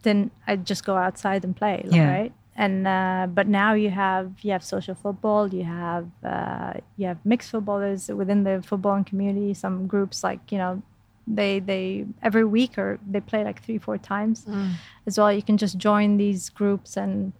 didn't. 0.03 0.31
I 0.45 0.55
just 0.57 0.85
go 0.85 0.95
outside 0.95 1.43
and 1.43 1.55
play, 1.55 1.81
like, 1.85 1.95
Yeah. 1.95 2.09
right? 2.11 2.33
And 2.59 2.87
uh, 2.87 3.27
but 3.31 3.47
now 3.47 3.73
you 3.73 3.91
have 3.91 4.31
you 4.41 4.51
have 4.51 4.63
social 4.63 4.95
football, 4.95 5.53
you 5.53 5.63
have 5.63 6.07
uh, 6.23 6.73
you 6.97 7.05
have 7.05 7.17
mixed 7.23 7.51
footballers 7.51 8.07
within 8.09 8.43
the 8.43 8.63
footballing 8.67 9.05
community. 9.05 9.53
Some 9.53 9.85
groups 9.85 10.23
like 10.23 10.51
you 10.51 10.57
know, 10.57 10.81
they 11.27 11.59
they 11.59 12.05
every 12.23 12.43
week 12.45 12.77
or 12.79 12.99
they 13.07 13.21
play 13.21 13.43
like 13.43 13.63
three 13.63 13.77
four 13.77 13.99
times 13.99 14.45
as 15.05 15.19
well. 15.19 15.31
You 15.31 15.43
can 15.43 15.57
just 15.57 15.77
join 15.77 16.17
these 16.17 16.49
groups 16.49 16.97
and 16.97 17.31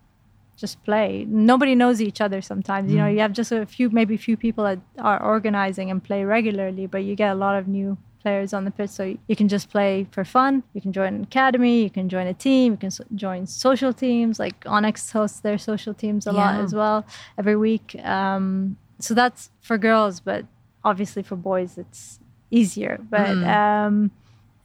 just 0.58 0.84
play. 0.84 1.26
Nobody 1.30 1.76
knows 1.76 2.02
each 2.02 2.20
other 2.20 2.42
sometimes. 2.42 2.92
You 2.92 2.98
know, 2.98 3.08
you 3.08 3.20
have 3.20 3.32
just 3.32 3.52
a 3.52 3.66
few, 3.66 3.90
maybe 3.90 4.16
a 4.16 4.18
few 4.18 4.36
people 4.36 4.64
that 4.64 4.80
are 4.98 5.24
organizing 5.24 5.92
and 5.92 6.04
play 6.04 6.24
regularly, 6.26 6.88
but 6.88 7.04
you 7.04 7.16
get 7.16 7.32
a 7.32 7.36
lot 7.36 7.56
of 7.56 7.68
new 7.68 7.98
players 8.22 8.54
on 8.54 8.66
the 8.66 8.72
pitch. 8.72 8.90
So 8.90 9.16
you 9.28 9.36
can 9.36 9.48
just 9.48 9.70
play 9.70 10.08
for 10.12 10.26
fun. 10.26 10.64
You 10.74 10.82
can 10.82 10.92
join 10.92 11.14
an 11.14 11.24
academy. 11.24 11.84
You 11.84 11.90
can 11.92 12.10
join 12.10 12.28
a 12.28 12.34
team. 12.34 12.74
You 12.74 12.78
can 12.78 12.92
so- 12.92 13.06
join 13.16 13.46
social 13.46 13.94
teams. 13.94 14.40
Like 14.40 14.56
Onyx 14.66 15.12
hosts 15.12 15.40
their 15.40 15.60
social 15.60 15.94
teams 15.94 16.26
a 16.28 16.32
lot 16.32 16.56
as 16.56 16.74
well 16.74 17.06
every 17.38 17.56
week. 17.56 17.96
Um, 18.04 18.78
so 19.00 19.14
that's 19.14 19.52
for 19.62 19.78
girls, 19.78 20.20
but 20.20 20.46
obviously 20.84 21.22
for 21.22 21.36
boys 21.36 21.78
it's 21.78 22.20
easier. 22.50 23.00
But 23.10 23.30
um, 23.30 23.44
and 23.44 24.12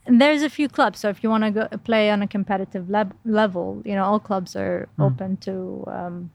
there's 0.05 0.41
a 0.41 0.49
few 0.49 0.67
clubs. 0.67 0.99
So 0.99 1.09
if 1.09 1.23
you 1.23 1.29
want 1.29 1.43
to 1.43 1.51
go 1.51 1.67
play 1.83 2.09
on 2.09 2.21
a 2.21 2.27
competitive 2.27 2.89
level, 2.89 3.81
you 3.85 3.95
know, 3.95 4.03
all 4.03 4.19
clubs 4.19 4.55
are 4.55 4.89
open 4.99 5.37
to 5.37 5.83
um, 5.87 6.31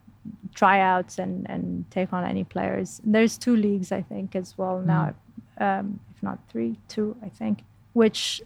tryouts 0.55 1.19
and, 1.19 1.49
and 1.51 1.85
take 1.91 2.13
on 2.13 2.25
any 2.25 2.45
players. 2.45 3.01
There's 3.05 3.37
two 3.39 3.57
leagues, 3.57 3.93
I 3.93 4.03
think, 4.03 4.35
as 4.35 4.57
well 4.57 4.81
now, 4.81 5.15
um, 5.59 6.01
if 6.15 6.23
not 6.23 6.39
three, 6.51 6.79
two, 6.89 7.17
I 7.23 7.29
think, 7.29 7.65
which 7.93 8.43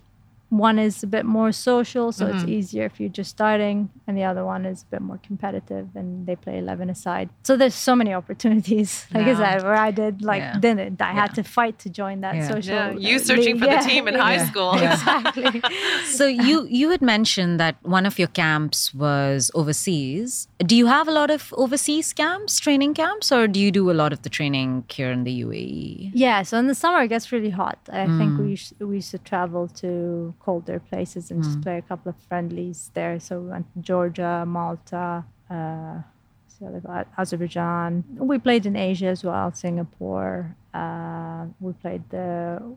one 0.52 0.78
is 0.78 1.02
a 1.02 1.06
bit 1.06 1.24
more 1.24 1.50
social, 1.50 2.12
so 2.12 2.26
it's 2.26 2.44
easier 2.44 2.84
if 2.84 3.00
you're 3.00 3.08
just 3.20 3.30
starting, 3.30 3.88
and 4.06 4.18
the 4.18 4.24
other 4.24 4.44
one 4.44 4.66
is 4.66 4.82
a 4.82 4.86
bit 4.94 5.00
more 5.00 5.18
competitive, 5.28 5.86
and 5.94 6.26
they 6.26 6.36
play 6.36 6.58
11 6.58 6.90
aside. 6.90 7.30
So 7.42 7.56
there's 7.56 7.74
so 7.74 7.96
many 7.96 8.12
opportunities, 8.12 9.06
like 9.14 9.26
I 9.26 9.34
said, 9.34 9.62
where 9.62 9.76
I 9.88 9.90
did 9.90 10.22
like 10.22 10.42
Yeah. 10.42 10.58
didn't. 10.58 11.00
I 11.00 11.12
had 11.12 11.34
to 11.36 11.42
fight 11.42 11.78
to 11.84 11.88
join 11.90 12.20
that 12.20 12.34
Yeah. 12.36 12.48
social. 12.48 12.74
Yeah, 12.74 13.08
you 13.10 13.16
uh, 13.16 13.18
searching 13.30 13.56
league. 13.58 13.60
for 13.60 13.66
the 13.76 13.78
team 13.90 14.06
in 14.08 14.14
yeah. 14.14 14.22
high 14.30 14.44
school. 14.50 14.72
Exactly. 14.74 15.62
So 16.18 16.24
you 16.26 16.56
you 16.80 16.90
had 16.94 17.00
mentioned 17.02 17.54
that 17.62 17.74
one 17.98 18.04
of 18.10 18.18
your 18.18 18.28
camps 18.42 18.92
was 18.94 19.50
overseas. 19.60 20.48
Do 20.58 20.74
you 20.76 20.86
have 20.86 21.08
a 21.08 21.12
lot 21.20 21.30
of 21.30 21.52
overseas 21.56 22.12
camps, 22.12 22.60
training 22.60 22.94
camps, 22.94 23.32
or 23.32 23.48
do 23.48 23.58
you 23.64 23.70
do 23.80 23.90
a 23.90 23.96
lot 24.02 24.12
of 24.12 24.20
the 24.22 24.28
training 24.38 24.84
here 24.96 25.10
in 25.10 25.24
the? 25.24 25.32
UAE? 25.42 26.10
Yeah, 26.14 26.42
so 26.42 26.58
in 26.58 26.66
the 26.66 26.74
summer 26.74 27.00
it 27.02 27.08
gets 27.08 27.32
really 27.32 27.50
hot. 27.62 27.78
I 27.90 28.04
think 28.18 28.32
Mm. 28.32 28.38
we 28.42 28.50
used, 28.50 28.70
we 28.90 28.94
used 28.96 29.10
to 29.16 29.18
travel 29.18 29.66
to 29.82 30.34
colder 30.44 30.78
places 30.90 31.30
and 31.30 31.40
Mm. 31.40 31.44
just 31.44 31.60
play 31.60 31.78
a 31.78 31.82
couple 31.90 32.08
of 32.10 32.16
friendlies 32.28 32.90
there. 32.94 33.18
So 33.20 33.40
we 33.40 33.48
went 33.54 33.66
to 33.74 33.78
Georgia, 33.90 34.44
Malta, 34.46 35.24
uh, 35.50 35.94
what's 36.42 36.56
the 36.58 36.66
other 36.66 36.80
one? 36.80 37.04
Azerbaijan. 37.18 38.04
We 38.30 38.38
played 38.38 38.64
in 38.66 38.76
Asia 38.76 39.06
as 39.16 39.22
well, 39.24 39.52
Singapore. 39.52 40.54
Uh, 40.74 41.46
we 41.60 41.72
played 41.84 42.02
the 42.10 42.28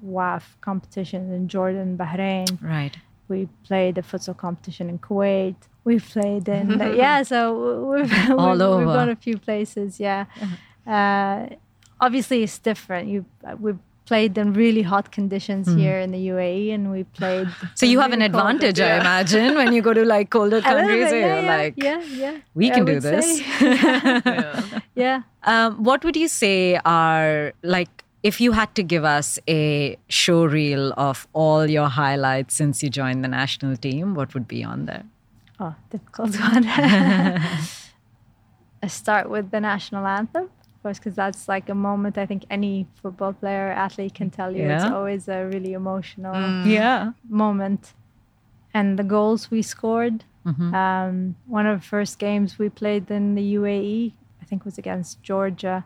WAFF 0.04 0.46
competition 0.62 1.32
in 1.38 1.48
Jordan, 1.48 1.98
Bahrain. 1.98 2.48
Right. 2.62 2.96
We 3.28 3.48
played 3.64 3.96
the 3.96 4.02
futsal 4.04 4.36
competition 4.38 4.90
in 4.90 5.00
Kuwait. 5.00 5.56
We 5.84 6.00
played 6.00 6.48
in 6.48 6.78
the, 6.78 6.96
yeah, 7.04 7.24
so 7.24 7.38
we've 7.92 8.14
All 8.32 8.52
we've, 8.52 8.62
over. 8.62 8.78
we've 8.86 8.96
gone 9.00 9.10
a 9.10 9.16
few 9.16 9.38
places. 9.38 10.00
Yeah, 10.00 10.26
uh, 10.86 11.48
obviously 12.00 12.44
it's 12.44 12.60
different. 12.60 13.08
You 13.08 13.26
we've 13.60 13.80
played 14.06 14.38
in 14.38 14.54
really 14.54 14.84
hot 14.84 15.12
conditions 15.12 15.68
here 15.74 16.00
in 16.00 16.12
the 16.12 16.28
UAE, 16.28 16.74
and 16.74 16.92
we 16.92 17.04
played. 17.04 17.48
So 17.74 17.86
you 17.86 18.00
have 18.00 18.14
an 18.14 18.22
advantage, 18.22 18.80
I 18.80 19.00
imagine, 19.00 19.56
when 19.56 19.74
you 19.74 19.82
go 19.82 19.94
to 19.94 20.06
like 20.06 20.30
colder 20.30 20.62
countries. 20.72 21.10
bit, 21.12 21.20
yeah, 21.20 21.28
you're 21.28 21.44
yeah, 21.44 21.58
like, 21.58 21.74
yeah, 21.78 22.02
yeah. 22.04 22.38
we 22.54 22.72
I 22.72 22.76
can 22.76 22.86
do 22.86 23.00
this. 23.00 23.42
Yeah. 23.62 24.80
yeah. 24.96 25.22
Um, 25.44 25.84
what 25.84 26.04
would 26.04 26.16
you 26.16 26.28
say 26.28 26.80
are 26.86 27.54
like 27.64 28.04
if 28.24 28.42
you 28.42 28.54
had 28.54 28.74
to 28.76 28.82
give 28.82 29.04
us 29.04 29.38
a 29.48 29.98
show 30.10 30.46
reel 30.46 30.94
of 30.98 31.28
all 31.34 31.70
your 31.70 31.90
highlights 31.90 32.56
since 32.56 32.82
you 32.82 32.90
joined 32.90 33.24
the 33.24 33.28
national 33.28 33.78
team, 33.78 34.16
what 34.16 34.34
would 34.34 34.48
be 34.48 34.64
on 34.64 34.86
there? 34.86 35.04
Oh, 35.60 35.76
difficult 35.92 36.40
one. 36.40 36.66
I 36.68 37.68
start 38.88 39.30
with 39.30 39.52
the 39.52 39.60
national 39.60 40.08
anthem, 40.08 40.50
course, 40.86 41.00
because 41.00 41.16
that's 41.24 41.44
like 41.56 41.68
a 41.76 41.80
moment 41.90 42.14
I 42.24 42.28
think 42.32 42.42
any 42.58 42.76
football 43.02 43.34
player, 43.42 43.68
athlete 43.86 44.14
can 44.20 44.30
tell 44.40 44.52
you. 44.58 44.66
It's 44.76 44.86
always 44.98 45.24
a 45.28 45.40
really 45.54 45.74
emotional 45.74 46.36
Yeah. 46.78 47.02
moment. 47.28 47.82
And 48.78 48.88
the 49.02 49.08
goals 49.16 49.42
we 49.54 49.62
scored. 49.76 50.18
Mm-hmm. 50.50 50.70
Um, 50.82 51.16
one 51.60 51.66
of 51.72 51.76
the 51.82 51.88
first 51.96 52.14
games 52.20 52.50
we 52.60 52.68
played 52.82 53.06
in 53.18 53.34
the 53.40 53.46
UAE, 53.60 54.14
I 54.42 54.46
think, 54.46 54.60
was 54.70 54.78
against 54.84 55.12
Georgia. 55.30 55.78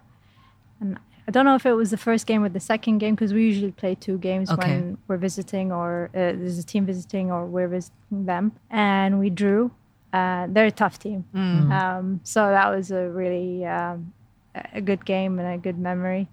And 0.81 0.89
I 1.27 1.31
don't 1.31 1.45
know 1.45 1.55
if 1.61 1.65
it 1.65 1.75
was 1.83 1.89
the 1.91 2.01
first 2.09 2.23
game 2.29 2.41
or 2.45 2.49
the 2.49 2.65
second 2.73 2.95
game 3.03 3.13
because 3.15 3.33
we 3.37 3.43
usually 3.51 3.71
play 3.83 3.93
two 3.95 4.17
games 4.29 4.47
Okay. 4.51 4.61
when 4.71 4.97
we're 5.07 5.21
visiting 5.29 5.67
or 5.79 6.09
uh, 6.13 6.33
there's 6.39 6.59
a 6.65 6.67
team 6.73 6.83
visiting 6.93 7.25
or 7.35 7.45
we're 7.55 7.71
visiting 7.77 8.25
them, 8.31 8.45
and 8.69 9.09
we 9.23 9.29
drew. 9.41 9.61
Uh, 10.19 10.47
they're 10.53 10.71
a 10.75 10.77
tough 10.83 10.97
team, 11.05 11.19
um, 11.79 12.19
so 12.33 12.39
that 12.57 12.67
was 12.75 12.89
a 13.01 13.03
really 13.21 13.63
um, 13.77 14.11
a 14.73 14.81
good 14.81 15.05
game 15.05 15.39
and 15.39 15.47
a 15.53 15.57
good 15.57 15.77
memory. 15.77 16.27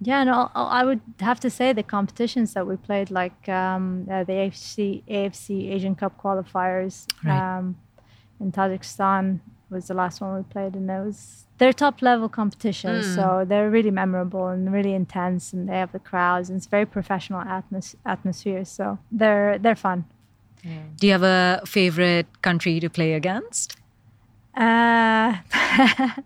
Yeah, 0.00 0.20
and 0.20 0.30
I 0.30 0.48
I 0.54 0.84
would 0.84 1.00
have 1.20 1.40
to 1.40 1.50
say 1.50 1.72
the 1.72 1.82
competitions 1.82 2.52
that 2.54 2.66
we 2.66 2.76
played, 2.76 3.10
like 3.10 3.48
um, 3.48 4.06
uh, 4.10 4.24
the 4.24 4.32
AFC 4.32 5.02
AFC 5.08 5.72
Asian 5.72 5.94
Cup 5.94 6.20
qualifiers 6.22 7.06
Right. 7.24 7.58
um, 7.58 7.76
in 8.40 8.52
Tajikistan 8.52 9.40
was 9.70 9.88
the 9.88 9.94
last 9.94 10.20
one 10.20 10.36
we 10.36 10.42
played, 10.42 10.74
and 10.76 10.90
it 10.90 11.00
was 11.06 11.46
they're 11.58 11.72
top 11.72 12.02
level 12.02 12.28
competitions, 12.28 13.06
so 13.14 13.44
they're 13.48 13.70
really 13.70 13.90
memorable 13.90 14.48
and 14.48 14.70
really 14.70 14.92
intense, 14.92 15.54
and 15.54 15.66
they 15.68 15.78
have 15.78 15.92
the 15.92 15.98
crowds, 15.98 16.50
and 16.50 16.58
it's 16.58 16.66
very 16.66 16.84
professional 16.86 17.40
atmos- 17.42 17.96
atmosphere, 18.04 18.64
so 18.66 18.98
they're 19.10 19.58
they're 19.58 19.74
fun. 19.88 20.04
Do 20.98 21.06
you 21.06 21.12
have 21.12 21.22
a 21.22 21.62
favorite 21.64 22.26
country 22.42 22.80
to 22.80 22.90
play 22.90 23.14
against? 23.14 23.76
Uh, 24.54 25.36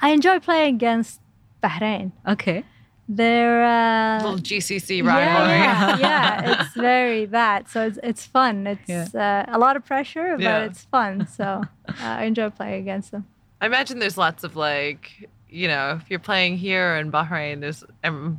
I 0.00 0.10
enjoy 0.10 0.38
playing 0.40 0.76
against 0.76 1.20
Bahrain. 1.62 2.12
Okay. 2.26 2.64
They're 3.10 3.64
uh, 3.64 4.22
Little 4.22 4.38
GCC 4.38 5.02
yeah, 5.02 5.08
rivalry. 5.08 5.58
yeah, 5.58 5.98
yeah, 5.98 6.60
it's 6.62 6.74
very 6.74 7.24
that. 7.26 7.68
So 7.70 7.86
it's 7.86 7.98
it's 8.02 8.24
fun. 8.26 8.66
It's 8.66 9.14
uh, 9.14 9.46
a 9.48 9.58
lot 9.58 9.76
of 9.76 9.84
pressure, 9.84 10.36
but 10.36 10.42
Yeah. 10.42 10.64
it's 10.64 10.84
fun. 10.84 11.26
So 11.26 11.62
uh, 11.88 11.92
I 12.00 12.24
enjoy 12.24 12.50
playing 12.50 12.82
against 12.82 13.10
them. 13.12 13.26
I 13.62 13.66
imagine 13.66 13.98
there's 13.98 14.18
lots 14.18 14.44
of 14.44 14.56
like, 14.56 15.28
you 15.50 15.66
know, 15.66 15.98
if 16.00 16.10
you're 16.10 16.18
playing 16.18 16.58
here 16.58 16.96
in 16.96 17.10
Bahrain, 17.10 17.60
there's 17.60 17.82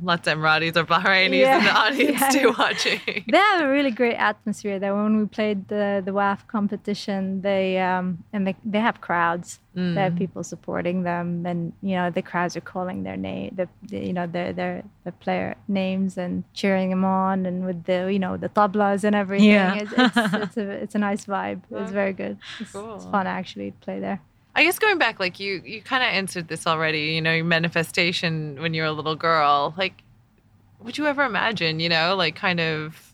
lots 0.02 0.28
of 0.28 0.38
Emiratis 0.38 0.76
or 0.76 0.84
Bahrainis 0.84 1.58
in 1.58 1.64
the 1.64 1.70
audience 1.84 2.20
yeah. 2.20 2.28
too 2.28 2.54
watching. 2.56 3.00
They 3.06 3.36
have 3.36 3.62
a 3.62 3.68
really 3.68 3.90
great 3.90 4.14
atmosphere 4.14 4.78
there. 4.78 4.94
When 4.94 5.18
we 5.18 5.26
played 5.26 5.68
the 5.68 6.02
the 6.04 6.12
WAFF 6.12 6.46
competition, 6.46 7.42
they 7.42 7.78
um 7.78 8.24
and 8.32 8.46
they 8.46 8.54
they 8.64 8.80
have 8.80 9.00
crowds. 9.00 9.58
They 9.72 9.94
have 9.94 10.16
people 10.16 10.42
supporting 10.42 11.04
them, 11.04 11.46
and 11.46 11.72
you 11.80 11.94
know 11.94 12.10
the 12.10 12.22
crowds 12.22 12.56
are 12.56 12.60
calling 12.60 13.04
their 13.04 13.16
name, 13.16 13.54
the, 13.54 13.68
the 13.88 14.04
you 14.04 14.12
know 14.12 14.26
their 14.26 14.52
their 14.52 14.82
the 15.04 15.12
player 15.12 15.54
names 15.68 16.18
and 16.18 16.42
cheering 16.52 16.90
them 16.90 17.04
on, 17.04 17.46
and 17.46 17.64
with 17.64 17.84
the 17.84 18.12
you 18.12 18.18
know 18.18 18.36
the 18.36 18.48
tablas 18.48 19.04
and 19.04 19.14
everything. 19.14 19.48
Yeah. 19.48 19.76
It's, 19.76 19.92
it's, 19.96 20.16
it's 20.34 20.56
a 20.56 20.70
it's 20.70 20.94
a 20.96 20.98
nice 20.98 21.24
vibe. 21.24 21.62
It's 21.70 21.92
very 21.92 22.12
good. 22.12 22.36
It's, 22.58 22.74
it's 22.74 23.04
fun 23.04 23.26
actually 23.28 23.70
to 23.70 23.76
play 23.78 24.00
there. 24.00 24.20
I 24.54 24.64
guess 24.64 24.78
going 24.78 24.98
back, 24.98 25.20
like 25.20 25.38
you, 25.38 25.62
you 25.64 25.80
kind 25.82 26.02
of 26.02 26.08
answered 26.08 26.48
this 26.48 26.66
already. 26.66 27.12
You 27.14 27.22
know, 27.22 27.32
your 27.32 27.44
manifestation 27.44 28.60
when 28.60 28.74
you 28.74 28.82
were 28.82 28.88
a 28.88 28.92
little 28.92 29.16
girl. 29.16 29.74
Like, 29.76 30.02
would 30.80 30.98
you 30.98 31.06
ever 31.06 31.24
imagine? 31.24 31.80
You 31.80 31.88
know, 31.88 32.16
like 32.16 32.34
kind 32.36 32.60
of. 32.60 33.06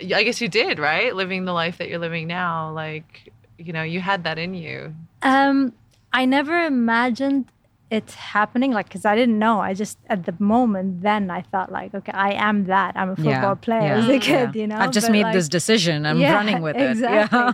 I 0.00 0.24
guess 0.24 0.40
you 0.40 0.48
did, 0.48 0.78
right? 0.80 1.14
Living 1.14 1.44
the 1.44 1.52
life 1.52 1.78
that 1.78 1.88
you're 1.88 2.00
living 2.00 2.26
now. 2.26 2.72
Like, 2.72 3.32
you 3.58 3.72
know, 3.72 3.84
you 3.84 4.00
had 4.00 4.24
that 4.24 4.38
in 4.38 4.52
you. 4.52 4.92
Um, 5.22 5.72
I 6.12 6.24
never 6.24 6.64
imagined 6.66 7.46
it 7.90 8.10
happening, 8.10 8.72
like, 8.72 8.86
because 8.88 9.04
I 9.04 9.14
didn't 9.14 9.38
know. 9.38 9.60
I 9.60 9.72
just, 9.72 9.98
at 10.08 10.24
the 10.26 10.34
moment, 10.40 11.02
then 11.02 11.30
I 11.30 11.42
thought, 11.42 11.70
like, 11.70 11.94
okay, 11.94 12.10
I 12.12 12.32
am 12.32 12.64
that. 12.64 12.96
I'm 12.96 13.10
a 13.10 13.16
football 13.16 13.32
Yeah, 13.32 13.54
player 13.54 13.80
yeah, 13.82 13.96
as 13.98 14.08
a 14.08 14.12
yeah. 14.14 14.18
kid, 14.18 14.56
you 14.56 14.66
know? 14.66 14.76
I've 14.76 14.90
just 14.90 15.06
But, 15.06 15.12
made 15.12 15.22
like, 15.22 15.34
this 15.34 15.48
decision. 15.48 16.06
I'm 16.06 16.18
yeah, 16.20 16.34
running 16.34 16.60
with 16.60 16.74
it. 16.76 16.90
Exactly. 16.90 17.38
Yeah. 17.38 17.52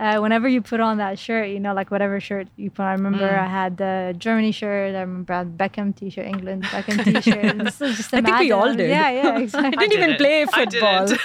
Uh, 0.00 0.18
whenever 0.18 0.48
you 0.48 0.62
put 0.62 0.80
on 0.80 0.96
that 0.96 1.18
shirt, 1.18 1.50
you 1.50 1.60
know, 1.60 1.74
like 1.74 1.90
whatever 1.90 2.18
shirt 2.20 2.48
you 2.56 2.70
put 2.70 2.84
on. 2.84 2.88
I 2.88 2.92
remember 2.92 3.28
Mm. 3.28 3.38
I 3.38 3.48
had 3.60 3.76
the 3.76 4.14
Germany 4.16 4.50
shirt. 4.50 4.94
I 4.96 5.00
remember 5.00 5.34
I 5.34 5.38
had 5.44 5.58
Beckham 5.58 5.94
t-shirt, 5.94 6.24
England 6.24 6.64
Beckham 6.64 7.04
t-shirt. 7.22 7.58
This 7.58 7.80
is 7.82 7.96
just 7.98 8.14
I 8.14 8.22
think 8.22 8.38
we 8.38 8.50
all 8.50 8.72
did. 8.74 8.88
Yeah, 8.88 9.10
yeah, 9.10 9.38
exactly. 9.38 9.76
I 9.78 9.86
didn't 9.88 10.02
even 10.02 10.16
play 10.16 10.42
I 10.42 10.46
football. 10.46 11.06
didn't. 11.12 11.20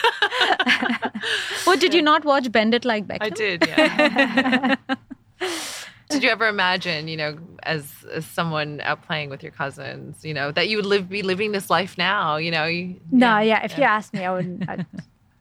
What 1.64 1.80
did 1.80 1.94
you 1.94 2.02
not 2.02 2.26
watch 2.26 2.52
Bend 2.52 2.74
It 2.74 2.84
Like 2.84 3.08
Beckham? 3.08 3.22
I 3.22 3.30
did, 3.30 3.66
yeah. 3.66 4.76
did 6.10 6.22
you 6.24 6.30
ever 6.30 6.48
imagine, 6.48 7.08
you 7.08 7.16
know, 7.18 7.38
as, 7.64 7.90
as 8.12 8.26
someone 8.26 8.82
out 8.82 9.04
playing 9.04 9.30
with 9.30 9.42
your 9.42 9.54
cousins, 9.54 10.24
you 10.24 10.34
know, 10.34 10.52
that 10.52 10.68
you 10.68 10.76
would 10.78 10.86
live 10.86 11.08
be 11.10 11.22
living 11.24 11.52
this 11.54 11.70
life 11.70 11.98
now? 11.98 12.36
You 12.36 12.52
know, 12.52 12.66
you, 12.66 13.00
No, 13.10 13.40
yeah. 13.40 13.64
If 13.64 13.78
you 13.78 13.86
asked 13.86 14.14
me, 14.14 14.26
I 14.26 14.34
wouldn't. 14.34 14.70
I, 14.70 14.86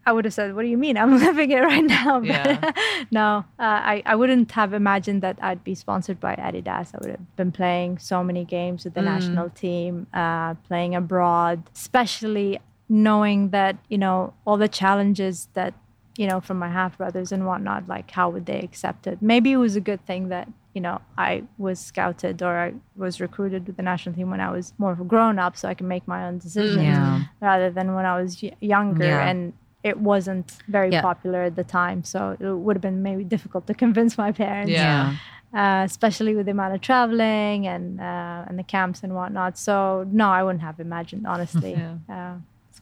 I 0.07 0.13
would 0.13 0.25
have 0.27 0.35
said, 0.35 0.55
"What 0.55 0.63
do 0.63 0.69
you 0.69 0.77
mean? 0.79 0.97
I'm 0.99 1.19
living 1.27 1.51
it 1.51 1.61
right 1.61 1.85
now." 1.85 2.21
But 2.21 2.29
Yeah. 2.29 2.73
no, 3.11 3.45
uh, 3.59 3.81
I 3.93 4.03
I 4.07 4.15
wouldn't 4.17 4.51
have 4.53 4.73
imagined 4.75 5.23
that 5.23 5.39
I'd 5.41 5.63
be 5.65 5.75
sponsored 5.75 6.19
by 6.21 6.35
Adidas. 6.37 6.95
I 6.95 6.99
would 7.01 7.11
have 7.11 7.37
been 7.37 7.53
playing 7.53 7.99
so 7.99 8.23
many 8.25 8.45
games 8.45 8.85
with 8.85 8.95
the 8.95 9.03
national 9.03 9.49
team, 9.51 10.07
uh, 10.13 10.55
playing 10.69 10.95
abroad, 10.95 11.63
especially 11.75 12.59
knowing 12.89 13.51
that 13.51 13.77
you 13.89 13.99
know 13.99 14.35
all 14.45 14.57
the 14.59 14.69
challenges 14.69 15.49
that 15.55 15.73
you 16.17 16.27
know 16.27 16.41
from 16.41 16.59
my 16.59 16.69
half 16.69 16.99
brothers 16.99 17.33
and 17.33 17.47
whatnot. 17.47 17.89
Like, 17.89 18.11
how 18.11 18.29
would 18.31 18.47
they 18.47 18.61
accept 18.61 19.07
it? 19.07 19.19
Maybe 19.23 19.53
it 19.53 19.57
was 19.57 19.75
a 19.77 19.81
good 19.81 20.05
thing 20.07 20.29
that 20.29 20.47
you 20.75 20.81
know 20.81 21.01
I 21.17 21.45
was 21.57 21.79
scouted 21.81 22.43
or 22.43 22.53
I 22.67 22.75
was 22.97 23.21
recruited 23.21 23.67
with 23.67 23.77
the 23.77 23.83
national 23.83 24.15
team 24.17 24.29
when 24.31 24.41
I 24.41 24.51
was 24.51 24.75
more 24.77 24.93
of 24.93 25.01
a 25.01 25.05
grown 25.05 25.39
up, 25.39 25.57
so 25.57 25.69
I 25.69 25.75
can 25.75 25.89
make 25.89 26.07
my 26.07 26.21
own 26.27 26.39
decisions 26.39 26.83
Yeah. 26.85 27.23
rather 27.41 27.71
than 27.71 27.95
when 27.95 28.05
I 28.05 28.21
was 28.21 28.43
y- 28.43 28.53
younger 28.61 29.05
Yeah. 29.05 29.29
and 29.31 29.53
it 29.91 29.97
wasn't 30.01 30.49
very 30.77 30.91
Yeah. 30.91 31.03
popular 31.03 31.41
at 31.51 31.55
the 31.61 31.65
time. 31.81 31.99
So 32.13 32.19
it 32.41 32.45
would 32.65 32.77
have 32.77 32.83
been 32.91 33.03
maybe 33.03 33.23
difficult 33.35 33.67
to 33.67 33.75
convince 33.85 34.13
my 34.25 34.33
parents, 34.33 34.73
Yeah. 34.73 35.15
uh, 35.61 35.83
especially 35.91 36.35
with 36.37 36.47
the 36.47 36.53
amount 36.59 36.75
of 36.75 36.81
traveling 36.81 37.67
and 37.75 38.01
uh, 38.01 38.49
and 38.49 38.55
the 38.59 38.65
camps 38.75 39.03
and 39.05 39.13
whatnot. 39.19 39.53
So 39.59 39.75
no, 40.21 40.27
I 40.39 40.41
wouldn't 40.45 40.65
have 40.69 40.79
imagined 40.89 41.25
honestly. 41.27 41.73
Yeah. 41.83 41.97
Uh, 42.17 42.37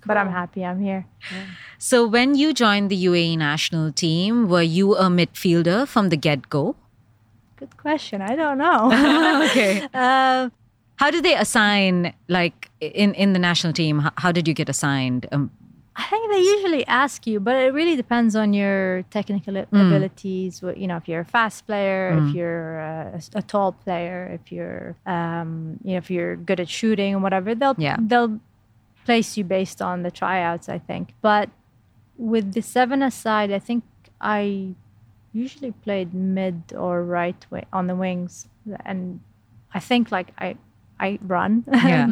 But 0.07 0.17
I'm 0.17 0.33
happy 0.41 0.61
I'm 0.71 0.81
here. 0.83 1.03
So 1.79 1.97
when 2.17 2.29
you 2.41 2.49
joined 2.65 2.89
the 2.91 2.99
UAE 3.11 3.37
national 3.39 3.87
team, 4.05 4.49
were 4.53 4.67
you 4.79 4.87
a 4.97 5.07
midfielder 5.19 5.87
from 5.87 6.09
the 6.13 6.17
get-go? 6.27 6.75
Good 7.61 7.75
question. 7.77 8.19
I 8.33 8.35
don't 8.41 8.59
know. 8.65 8.81
okay. 9.47 9.73
uh, 9.95 10.51
How 11.03 11.11
did 11.15 11.23
they 11.23 11.37
assign, 11.45 11.95
like 12.39 12.59
in 12.81 13.15
in 13.15 13.33
the 13.33 13.39
national 13.39 13.73
team? 13.73 13.95
How, 14.05 14.13
how 14.25 14.31
did 14.33 14.45
you 14.49 14.55
get 14.55 14.69
assigned? 14.69 15.27
Um, 15.35 15.51
I 15.95 16.05
think 16.05 16.31
they 16.33 16.39
usually 16.41 16.87
ask 16.87 17.27
you, 17.27 17.39
but 17.39 17.55
it 17.57 17.73
really 17.75 17.97
depends 17.97 18.35
on 18.35 18.55
your 18.55 19.03
technical 19.11 19.55
Mm. 19.55 19.87
abilities. 19.87 20.63
You 20.63 20.87
know, 20.87 20.97
if 20.97 21.07
you're 21.07 21.21
a 21.21 21.25
fast 21.25 21.67
player, 21.67 22.17
if 22.19 22.35
you're 22.35 22.79
a, 22.79 23.21
a, 23.35 23.43
tall 23.43 23.73
player, 23.73 24.31
if 24.33 24.51
you're, 24.51 24.97
um, 25.07 25.79
you 25.85 25.93
know, 25.93 25.99
if 25.99 26.11
you're 26.11 26.37
good 26.37 26.61
at 26.61 26.69
shooting 26.69 27.13
and 27.15 27.23
whatever, 27.23 27.55
they'll 27.55 27.75
Yeah. 27.79 27.97
they'll 28.01 28.41
place 29.05 29.37
you 29.37 29.45
based 29.45 29.83
on 29.83 30.03
the 30.03 30.11
tryouts. 30.11 30.69
I 30.69 30.79
think, 30.79 31.13
but 31.21 31.51
with 32.17 32.53
the 32.55 32.63
seven 32.63 33.03
aside, 33.03 33.51
I 33.53 33.59
think 33.59 33.85
I 34.21 34.75
usually 35.35 35.73
played 35.73 36.15
mid 36.15 36.73
or 36.77 37.05
right 37.05 37.45
way 37.51 37.65
on 37.73 37.87
the 37.87 37.95
wings, 37.97 38.49
and 38.87 39.21
I 39.75 39.81
think 39.81 40.11
like 40.11 40.29
I 40.39 40.57
I 41.09 41.19
run 41.37 41.65
Yeah. 41.91 42.07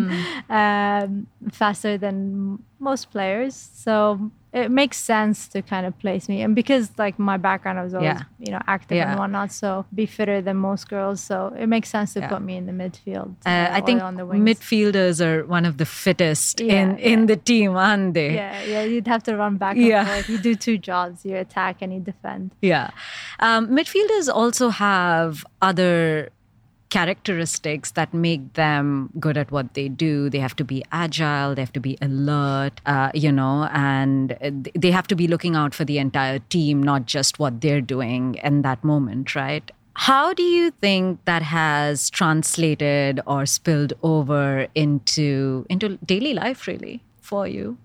um, 0.60 1.26
faster 1.52 1.96
than 2.04 2.58
most 2.78 3.10
players, 3.10 3.54
so 3.84 4.30
it 4.52 4.68
makes 4.70 4.96
sense 4.96 5.46
to 5.52 5.62
kind 5.62 5.86
of 5.86 5.92
place 6.04 6.28
me. 6.28 6.42
And 6.42 6.56
because 6.60 6.90
like 6.98 7.16
my 7.18 7.36
background, 7.36 7.78
I 7.78 7.84
was 7.84 7.94
always 7.94 8.06
Yeah. 8.18 8.22
you 8.44 8.50
know 8.54 8.62
active 8.66 8.96
Yeah. 8.96 9.10
and 9.10 9.18
whatnot, 9.20 9.52
so 9.52 9.68
be 9.94 10.06
fitter 10.06 10.38
than 10.46 10.56
most 10.56 10.88
girls. 10.88 11.20
So 11.20 11.36
it 11.62 11.68
makes 11.68 11.88
sense 11.96 12.14
to 12.14 12.20
Yeah. 12.20 12.28
put 12.32 12.42
me 12.48 12.54
in 12.60 12.64
the 12.70 12.72
midfield. 12.82 13.30
uh, 13.46 13.68
I 13.78 13.80
think 13.86 14.02
on 14.02 14.14
the 14.20 14.26
wings. 14.26 14.44
midfielders 14.48 15.16
are 15.26 15.38
one 15.56 15.64
of 15.70 15.74
the 15.82 15.86
fittest 15.86 16.60
Yeah, 16.60 16.74
in 16.80 16.86
in 17.12 17.18
the 17.26 17.36
team, 17.50 17.70
aren't 17.76 18.14
they? 18.18 18.34
Yeah, 18.42 18.56
yeah, 18.72 18.82
you'd 18.90 19.06
have 19.14 19.22
to 19.28 19.32
run 19.42 19.54
back 19.64 19.76
and 19.76 19.86
Yeah. 19.92 20.04
forth. 20.10 20.26
You 20.32 20.38
do 20.48 20.54
two 20.66 20.78
jobs: 20.90 21.16
you 21.28 21.36
attack 21.46 21.74
and 21.82 21.90
you 21.94 22.00
defend. 22.12 22.44
Yeah. 22.72 22.86
Um, 23.46 23.62
midfielders 23.78 24.26
also 24.40 24.66
have 24.70 25.30
other 25.68 26.30
characteristics 26.90 27.92
that 27.92 28.12
make 28.12 28.52
them 28.54 29.10
good 29.18 29.36
at 29.36 29.50
what 29.50 29.74
they 29.74 29.88
do. 29.88 30.28
They 30.28 30.38
have 30.40 30.54
to 30.56 30.64
be 30.64 30.84
agile, 30.92 31.54
they 31.54 31.62
have 31.62 31.72
to 31.72 31.80
be 31.80 31.96
alert, 32.02 32.80
uh, 32.86 33.10
you 33.14 33.32
know, 33.32 33.68
and 33.72 34.36
they 34.74 34.90
have 34.90 35.06
to 35.08 35.14
be 35.16 35.26
looking 35.26 35.54
out 35.56 35.74
for 35.74 35.84
the 35.84 35.98
entire 35.98 36.40
team, 36.50 36.82
not 36.82 37.06
just 37.06 37.38
what 37.38 37.60
they're 37.60 37.80
doing 37.80 38.34
in 38.42 38.62
that 38.62 38.82
moment, 38.84 39.34
right? 39.34 39.70
How 39.94 40.32
do 40.32 40.42
you 40.42 40.70
think 40.70 41.24
that 41.26 41.42
has 41.42 42.10
translated 42.10 43.20
or 43.26 43.44
spilled 43.46 43.92
over 44.02 44.66
into 44.74 45.66
into 45.68 45.98
daily 46.04 46.32
life 46.32 46.66
really 46.66 47.02
for 47.20 47.46
you? 47.46 47.76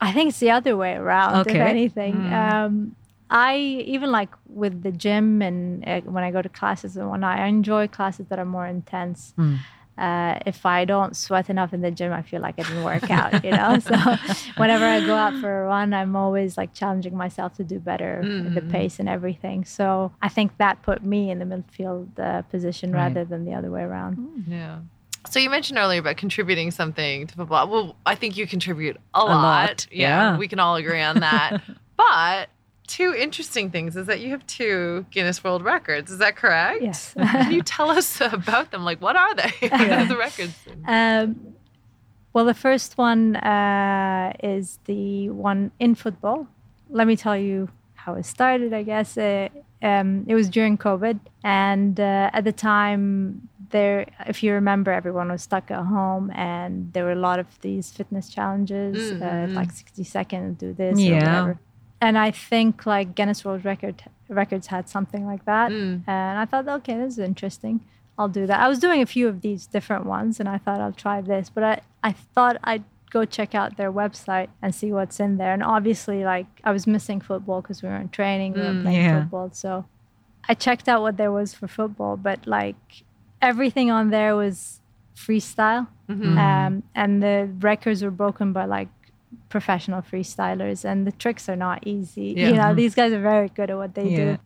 I 0.00 0.12
think 0.12 0.30
it's 0.30 0.38
the 0.40 0.50
other 0.50 0.76
way 0.76 0.94
around, 0.94 1.36
Okay. 1.40 1.58
if 1.60 1.66
anything. 1.66 2.32
Um, 2.32 2.96
I 3.30 3.56
even 3.56 4.10
like 4.12 4.30
with 4.48 4.82
the 4.82 4.92
gym 4.92 5.42
and 5.42 5.86
uh, 5.86 6.00
when 6.02 6.22
I 6.24 6.30
go 6.30 6.42
to 6.42 6.48
classes 6.48 6.96
and 6.96 7.08
whatnot, 7.10 7.38
I 7.38 7.46
enjoy 7.46 7.88
classes 7.88 8.26
that 8.28 8.38
are 8.38 8.44
more 8.44 8.66
intense. 8.66 9.34
Uh, 9.98 10.38
if 10.44 10.66
I 10.66 10.84
don't 10.84 11.16
sweat 11.16 11.48
enough 11.48 11.72
in 11.72 11.80
the 11.80 11.90
gym, 11.90 12.12
I 12.12 12.20
feel 12.20 12.42
like 12.42 12.56
I 12.58 12.64
didn't 12.64 12.84
work 12.84 13.10
out, 13.10 13.42
you 13.42 13.50
know. 13.50 13.78
So 13.80 13.96
whenever 14.58 14.84
I 14.84 15.00
go 15.00 15.14
out 15.14 15.32
for 15.40 15.62
a 15.62 15.66
run, 15.66 15.94
I'm 15.94 16.14
always 16.14 16.58
like 16.58 16.74
challenging 16.74 17.16
myself 17.16 17.54
to 17.54 17.64
do 17.64 17.78
better, 17.78 18.20
in 18.20 18.52
the 18.54 18.60
pace 18.60 18.98
and 19.00 19.08
everything. 19.08 19.64
So 19.64 20.12
I 20.20 20.28
think 20.28 20.58
that 20.58 20.82
put 20.82 21.02
me 21.02 21.30
in 21.30 21.38
the 21.38 21.46
midfield 21.46 22.18
uh, 22.18 22.42
position 22.42 22.92
Right. 22.92 23.04
rather 23.04 23.24
than 23.24 23.44
the 23.46 23.54
other 23.54 23.70
way 23.70 23.82
around. 23.82 24.44
Yeah. 24.46 24.80
So 25.30 25.40
you 25.40 25.48
mentioned 25.50 25.78
earlier 25.78 26.00
about 26.00 26.18
contributing 26.18 26.70
something 26.70 27.26
to 27.28 27.34
football. 27.34 27.66
Well, 27.68 27.96
I 28.04 28.14
think 28.16 28.36
you 28.36 28.46
contribute 28.46 28.98
a, 29.14 29.24
lot. 29.24 29.42
lot, 29.42 29.86
yeah. 29.90 30.36
we 30.36 30.46
can 30.46 30.60
all 30.60 30.76
agree 30.76 31.00
on 31.00 31.20
that. 31.20 31.62
but 31.96 32.50
two 32.86 33.14
interesting 33.14 33.70
things 33.70 33.96
is 33.96 34.06
that 34.06 34.20
you 34.20 34.30
have 34.30 34.46
two 34.46 35.06
Guinness 35.10 35.42
World 35.44 35.62
Records. 35.62 36.10
Is 36.10 36.18
that 36.18 36.36
correct? 36.36 36.82
Yes. 36.82 37.14
Can 37.18 37.52
you 37.52 37.62
tell 37.62 37.90
us 37.90 38.20
about 38.40 38.70
them? 38.70 38.84
Like, 38.84 39.00
what 39.00 39.16
are 39.16 39.34
they? 39.34 39.52
the 39.60 40.16
records. 40.18 40.54
Um, 40.86 41.54
well, 42.32 42.44
the 42.44 42.54
first 42.54 42.98
one 42.98 43.36
uh, 43.36 44.32
is 44.42 44.78
the 44.84 45.30
one 45.30 45.70
in 45.78 45.94
football. 45.94 46.46
Let 46.90 47.06
me 47.06 47.16
tell 47.16 47.36
you 47.36 47.68
how 47.94 48.14
it 48.14 48.24
started. 48.26 48.72
I 48.72 48.82
guess 48.82 49.16
uh, 49.18 49.48
um, 49.82 50.24
it 50.28 50.34
was 50.34 50.48
during 50.48 50.78
COVID, 50.78 51.18
and 51.42 51.98
uh, 51.98 52.30
at 52.32 52.44
the 52.44 52.52
time, 52.52 53.48
there, 53.70 54.06
if 54.26 54.42
you 54.42 54.52
remember, 54.52 54.92
everyone 54.92 55.30
was 55.30 55.42
stuck 55.42 55.70
at 55.70 55.84
home, 55.86 56.30
and 56.32 56.92
there 56.92 57.04
were 57.04 57.12
a 57.12 57.22
lot 57.30 57.38
of 57.38 57.46
these 57.62 57.90
fitness 57.90 58.28
challenges, 58.28 59.12
Mhm. 59.12 59.22
uh, 59.22 59.54
like 59.54 59.70
60 59.72 60.04
seconds, 60.04 60.58
do 60.58 60.72
this, 60.72 60.98
or 61.00 61.12
whatever. 61.14 61.58
And 62.00 62.18
I 62.18 62.30
think 62.30 62.84
like 62.86 63.14
Guinness 63.14 63.44
World 63.44 63.64
Record 63.64 64.02
records 64.28 64.66
had 64.68 64.88
something 64.88 65.24
like 65.24 65.44
that, 65.44 65.70
Mm. 65.70 66.02
and 66.06 66.38
I 66.38 66.44
thought, 66.44 66.68
okay, 66.68 66.96
this 66.98 67.12
is 67.14 67.18
interesting. 67.18 67.80
I'll 68.18 68.28
do 68.28 68.46
that. 68.46 68.60
I 68.60 68.68
was 68.68 68.78
doing 68.78 69.00
a 69.02 69.06
few 69.06 69.28
of 69.28 69.40
these 69.40 69.66
different 69.66 70.04
ones, 70.06 70.40
and 70.40 70.48
I 70.48 70.58
thought 70.58 70.80
I'll 70.80 70.92
try 70.92 71.20
this. 71.20 71.48
But 71.50 71.62
I, 71.64 71.80
I 72.02 72.12
thought 72.12 72.56
I'd 72.64 72.84
go 73.10 73.24
check 73.24 73.54
out 73.54 73.76
their 73.76 73.92
website 73.92 74.48
and 74.60 74.74
see 74.74 74.90
what's 74.92 75.20
in 75.20 75.36
there. 75.36 75.52
And 75.52 75.62
obviously, 75.62 76.24
like 76.24 76.46
I 76.64 76.72
was 76.72 76.86
missing 76.86 77.20
football 77.20 77.60
because 77.62 77.82
we 77.82 77.88
weren't 77.88 78.12
training, 78.12 78.52
we 78.54 78.58
Mm, 78.60 78.62
weren't 78.64 78.82
playing 78.82 79.00
yeah. 79.04 79.20
football. 79.20 79.50
So 79.52 79.84
I 80.48 80.54
checked 80.54 80.88
out 80.88 81.02
what 81.02 81.16
there 81.16 81.30
was 81.32 81.54
for 81.54 81.68
football, 81.68 82.16
but 82.16 82.46
like 82.46 82.76
everything 83.40 83.90
on 83.90 84.10
there 84.10 84.34
was 84.34 84.80
freestyle, 85.14 85.86
Mhm. 86.10 86.36
um, 86.38 86.82
and 86.94 87.22
the 87.22 87.48
records 87.60 88.02
were 88.02 88.10
broken 88.10 88.52
by 88.52 88.64
like 88.64 88.88
professional 89.48 90.02
freestylers, 90.02 90.84
and 90.84 91.06
the 91.06 91.12
tricks 91.12 91.48
are 91.48 91.56
not 91.56 91.86
easy. 91.86 92.34
Yeah. 92.36 92.48
You 92.48 92.54
know, 92.56 92.74
these 92.74 92.94
guys 92.94 93.12
are 93.12 93.20
very 93.20 93.48
good 93.48 93.70
at 93.70 93.76
what 93.76 93.94
they 93.94 94.08
Yeah. 94.08 94.16
do. 94.34 94.38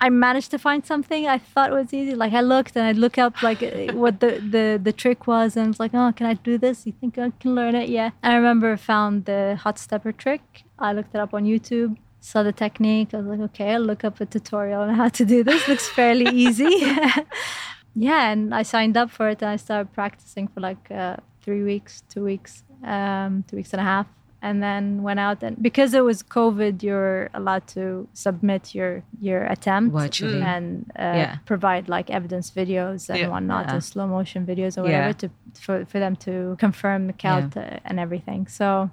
I 0.00 0.10
managed 0.10 0.52
to 0.52 0.58
find 0.60 0.86
something 0.86 1.26
I 1.26 1.38
thought 1.38 1.72
was 1.72 1.92
easy. 1.92 2.14
Like 2.14 2.32
I 2.32 2.40
looked 2.40 2.76
and 2.76 2.84
I'd 2.86 2.96
look 2.98 3.18
up 3.18 3.42
like 3.42 3.60
uh, 3.68 3.92
what 3.94 4.20
the, 4.20 4.30
the, 4.54 4.80
the 4.80 4.92
trick 4.92 5.26
was 5.26 5.56
and 5.56 5.70
it's 5.70 5.80
like, 5.80 5.92
oh, 5.92 6.12
can 6.14 6.24
I 6.26 6.34
do 6.34 6.56
this? 6.56 6.86
You 6.86 6.92
think 7.00 7.18
I 7.18 7.30
can 7.40 7.56
learn 7.56 7.74
it? 7.74 7.88
Yeah. 7.88 8.10
I 8.22 8.36
remember 8.36 8.76
found 8.76 9.24
the 9.24 9.58
hot 9.60 9.76
stepper 9.76 10.12
trick. 10.12 10.62
I 10.78 10.92
looked 10.92 11.16
it 11.16 11.20
up 11.20 11.34
on 11.34 11.44
YouTube, 11.44 11.96
saw 12.20 12.44
the 12.44 12.52
technique. 12.52 13.12
I 13.12 13.16
was 13.16 13.26
like, 13.26 13.40
okay, 13.50 13.72
I'll 13.74 13.80
look 13.80 14.04
up 14.04 14.20
a 14.20 14.26
tutorial 14.26 14.82
on 14.82 14.94
how 14.94 15.08
to 15.08 15.24
do 15.24 15.42
this. 15.42 15.66
Looks 15.66 15.88
fairly 15.88 16.26
easy. 16.44 16.70
yeah, 17.96 18.30
and 18.30 18.54
I 18.54 18.62
signed 18.62 18.96
up 18.96 19.10
for 19.10 19.28
it 19.30 19.42
and 19.42 19.50
I 19.50 19.56
started 19.56 19.92
practicing 19.92 20.46
for 20.46 20.60
like 20.60 20.90
uh, 20.92 21.16
three 21.42 21.64
weeks, 21.64 22.02
two 22.08 22.22
weeks, 22.24 22.62
um, 22.84 23.44
two 23.48 23.56
weeks 23.56 23.72
and 23.72 23.80
a 23.80 23.84
half, 23.84 24.06
and 24.40 24.62
then 24.62 25.02
went 25.02 25.18
out 25.18 25.42
and 25.42 25.60
because 25.60 25.94
it 25.94 26.04
was 26.04 26.22
COVID, 26.22 26.82
you're 26.82 27.28
allowed 27.34 27.66
to 27.68 28.06
submit 28.12 28.74
your 28.74 29.02
your 29.20 29.44
attempt 29.44 29.94
Virtually. 29.96 30.40
and 30.42 30.90
uh, 30.98 31.02
Yeah. 31.22 31.36
provide 31.44 31.88
like 31.88 32.08
evidence 32.10 32.50
videos 32.50 33.08
and 33.10 33.18
Yeah. 33.18 33.28
whatnot, 33.28 33.66
Yeah. 33.66 33.74
and 33.74 33.84
slow 33.84 34.06
motion 34.06 34.46
videos 34.46 34.78
or 34.78 34.82
whatever 34.82 35.12
to 35.22 35.28
for 35.64 35.84
for 35.86 35.98
them 35.98 36.14
to 36.16 36.56
confirm 36.58 37.06
the 37.08 37.12
count 37.12 37.56
and 37.84 37.98
everything. 38.00 38.46
So. 38.48 38.90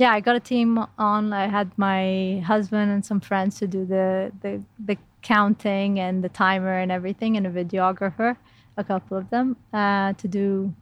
Yeah, 0.00 0.12
I 0.12 0.20
got 0.20 0.36
a 0.36 0.40
team 0.40 0.78
on. 0.96 1.32
I 1.32 1.48
had 1.48 1.68
my 1.76 2.40
husband 2.46 2.92
and 2.92 3.04
some 3.04 3.18
friends 3.20 3.58
to 3.58 3.66
do 3.66 3.84
the 3.84 4.30
the, 4.42 4.62
the 4.78 4.96
counting 5.22 5.98
and 5.98 6.22
the 6.22 6.28
timer 6.28 6.78
and 6.78 6.92
everything, 6.92 7.36
and 7.36 7.44
a 7.44 7.50
videographer, 7.50 8.36
a 8.76 8.84
couple 8.84 9.16
of 9.16 9.28
them, 9.30 9.56
uh, 9.72 10.12
to 10.12 10.28
do 10.28 10.72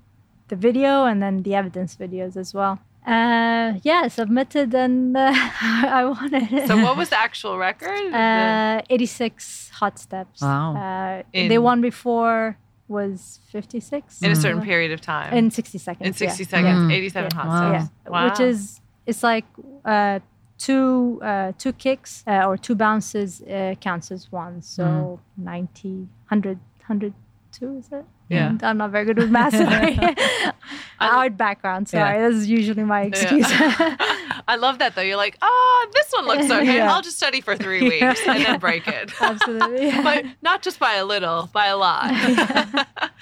the 0.49 0.57
video 0.57 1.05
and 1.05 1.23
then 1.23 1.43
the 1.43 1.55
evidence 1.55 1.97
videos 1.97 2.37
as 2.37 2.55
well. 2.55 2.79
Uh, 3.07 3.75
yeah, 3.85 4.09
submitted 4.09 4.75
and 4.75 5.17
uh, 5.17 5.33
I 5.63 6.05
won 6.05 6.35
it. 6.35 6.67
So 6.67 6.77
what 6.83 6.97
was 6.97 7.11
the 7.11 7.19
actual 7.19 7.57
record? 7.57 8.13
Uh, 8.13 8.83
86 8.91 9.71
hot 9.75 9.99
steps. 9.99 10.43
Wow. 10.43 10.75
Uh, 10.77 11.23
In- 11.33 11.49
the 11.49 11.59
one 11.59 11.81
before 11.81 12.59
was 12.89 13.41
56. 13.51 14.23
in 14.23 14.31
a 14.33 14.37
certain 14.37 14.63
period 14.63 14.91
of 14.93 15.01
time. 15.01 15.33
In 15.33 15.51
60 15.51 15.79
seconds. 15.79 16.07
In 16.07 16.15
60 16.15 16.43
yeah. 16.43 16.49
seconds, 16.49 16.79
Mm. 16.91 16.93
87 16.93 17.31
hot 17.33 17.47
Wow. 17.47 17.59
steps. 17.79 17.93
Yeah, 18.05 18.11
Wow. 18.11 18.25
which 18.31 18.41
is 18.41 18.81
it's 19.07 19.23
like 19.23 19.45
uh, 19.85 20.19
two 20.59 21.21
uh, 21.23 21.53
two 21.59 21.73
kicks 21.75 22.25
uh, 22.27 22.45
or 22.49 22.57
two 22.57 22.75
bounces 22.75 23.41
uh, 23.43 23.75
counts 23.81 24.11
as 24.11 24.31
one. 24.33 24.63
So 24.63 25.21
90, 25.37 26.09
100, 26.29 26.59
100, 26.81 27.13
102 27.61 27.79
is 27.79 27.93
it? 27.93 28.05
Yeah. 28.29 28.49
And 28.49 28.63
I'm 28.63 28.79
not 28.79 28.91
very 28.91 29.05
good 29.05 29.19
with 29.19 29.31
math. 29.31 29.55
Sorry. 29.55 29.99
Art 31.01 31.37
background. 31.39 31.89
Sorry, 31.89 32.19
this 32.21 32.43
is 32.43 32.49
usually 32.49 32.83
my 32.85 33.03
excuse. 33.03 33.47
I 33.51 34.57
love 34.59 34.79
that 34.79 34.95
though. 34.95 35.03
You're 35.03 35.17
like, 35.17 35.37
oh, 35.43 35.89
this 35.93 36.13
one 36.13 36.27
looks 36.27 36.51
okay. 36.51 36.77
Yeah. 36.77 36.93
I'll 36.93 37.03
just 37.03 37.17
study 37.17 37.41
for 37.41 37.57
three 37.57 37.83
weeks 37.83 38.21
and 38.27 38.45
then 38.45 38.59
break 38.59 38.87
it. 38.87 39.11
Absolutely. 39.21 39.87
yeah. 39.87 40.03
but 40.03 40.25
not 40.43 40.63
just 40.63 40.79
by 40.79 40.95
a 40.95 41.05
little, 41.05 41.49
by 41.53 41.67
a 41.67 41.77
lot. 41.77 42.11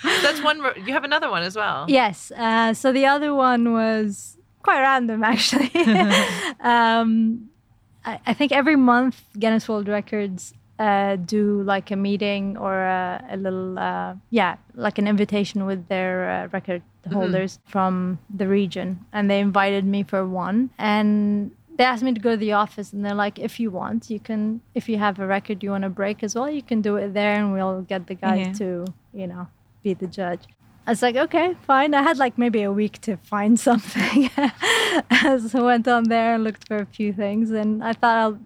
That's 0.03 0.43
one. 0.43 0.63
You 0.87 0.93
have 0.93 1.05
another 1.05 1.31
one 1.31 1.43
as 1.43 1.57
well. 1.57 1.87
Yes. 1.89 2.31
Uh, 2.33 2.75
so 2.75 2.93
the 2.93 3.07
other 3.07 3.35
one 3.35 3.73
was 3.73 4.39
quite 4.63 4.81
random, 4.81 5.23
actually. 5.23 5.71
um, 6.61 7.49
I, 8.05 8.21
I 8.27 8.35
think 8.35 8.53
every 8.53 8.77
month 8.77 9.23
Guinness 9.39 9.69
World 9.69 9.89
Records 9.89 10.55
uh, 10.79 11.17
do 11.17 11.63
like 11.63 11.91
a 11.91 11.97
meeting 11.97 12.57
or 12.57 12.75
a, 12.85 13.25
a 13.31 13.37
little, 13.37 13.79
uh, 13.79 14.15
yeah, 14.31 14.57
like 14.75 14.99
an 14.99 15.07
invitation 15.07 15.67
with 15.67 15.87
their 15.89 16.31
uh, 16.31 16.49
record 16.53 16.83
holders 17.13 17.59
from 17.67 18.19
the 18.35 18.47
region, 18.49 19.05
and 19.13 19.31
they 19.31 19.41
invited 19.41 19.85
me 19.85 20.03
for 20.03 20.27
one 20.27 20.71
and. 20.79 21.51
They 21.77 21.83
asked 21.83 22.05
me 22.05 22.13
to 22.15 22.21
go 22.21 22.31
to 22.31 22.37
the 22.37 22.53
office, 22.53 22.93
and 22.93 23.05
they're 23.05 23.17
like, 23.17 23.37
"If 23.41 23.59
you 23.59 23.69
want, 23.73 24.09
you 24.09 24.21
can. 24.21 24.61
If 24.77 24.89
you 24.89 24.97
have 24.99 25.19
a 25.19 25.27
record 25.27 25.61
you 25.65 25.71
want 25.71 25.83
to 25.83 25.91
break 25.91 26.23
as 26.23 26.37
well, 26.37 26.49
you 26.49 26.63
can 26.63 26.81
do 26.83 26.95
it 26.95 27.15
there, 27.15 27.35
and 27.35 27.53
we'll 27.53 27.83
get 27.83 28.07
the 28.07 28.15
guys 28.15 28.47
Yeah. 28.47 28.53
to, 28.61 28.85
you 29.13 29.27
know, 29.27 29.49
be 29.83 29.93
the 29.93 30.07
judge." 30.07 30.43
I 30.87 30.93
was 30.93 31.03
like, 31.03 31.17
okay, 31.17 31.57
fine. 31.67 31.93
I 31.93 32.03
had 32.03 32.17
like 32.17 32.39
maybe 32.39 32.63
a 32.63 32.71
week 32.71 33.01
to 33.01 33.17
find 33.17 33.59
something. 33.69 34.31
so 34.37 35.59
I 35.59 35.63
went 35.63 35.89
on 35.89 36.05
there 36.05 36.35
and 36.37 36.45
looked 36.45 36.69
for 36.69 36.77
a 36.77 36.87
few 36.87 37.13
things. 37.13 37.51
And 37.51 37.83
I 37.83 37.93
thought 37.93 38.19
I'll, 38.19 38.39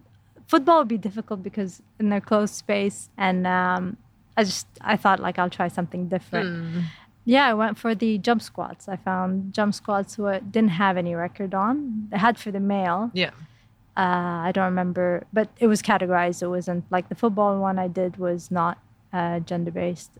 football 0.49 0.79
would 0.79 0.87
be 0.87 0.97
difficult 0.97 1.43
because 1.43 1.81
in 1.99 2.09
their 2.09 2.19
closed 2.19 2.55
space. 2.55 3.09
And 3.17 3.45
um, 3.45 3.97
I 4.35 4.43
just, 4.43 4.67
I 4.81 4.97
thought 4.97 5.19
like 5.19 5.37
I'll 5.39 5.49
try 5.49 5.67
something 5.67 6.09
different. 6.09 6.49
Hmm. 6.49 6.79
Yeah, 7.25 7.45
I 7.47 7.53
went 7.53 7.77
for 7.77 7.93
the 7.93 8.17
jump 8.17 8.41
squats. 8.41 8.89
I 8.89 8.95
found 8.95 9.53
jump 9.53 9.75
squats 9.75 10.15
who 10.15 10.23
didn't 10.39 10.71
have 10.71 10.97
any 10.97 11.13
record 11.13 11.53
on. 11.53 12.07
They 12.09 12.17
had 12.17 12.39
for 12.39 12.49
the 12.49 12.59
male. 12.59 13.11
Yeah. 13.13 13.31
Uh, 13.95 14.47
I 14.47 14.51
don't 14.51 14.65
remember, 14.65 15.27
but 15.31 15.49
it 15.59 15.67
was 15.67 15.81
categorized. 15.83 16.41
It 16.41 16.47
wasn't 16.47 16.85
like 16.89 17.09
the 17.09 17.15
football 17.15 17.59
one 17.59 17.77
I 17.77 17.87
did 17.87 18.17
was 18.17 18.49
not 18.49 18.79
uh, 19.13 19.41
gender 19.41 19.71
based. 19.71 20.11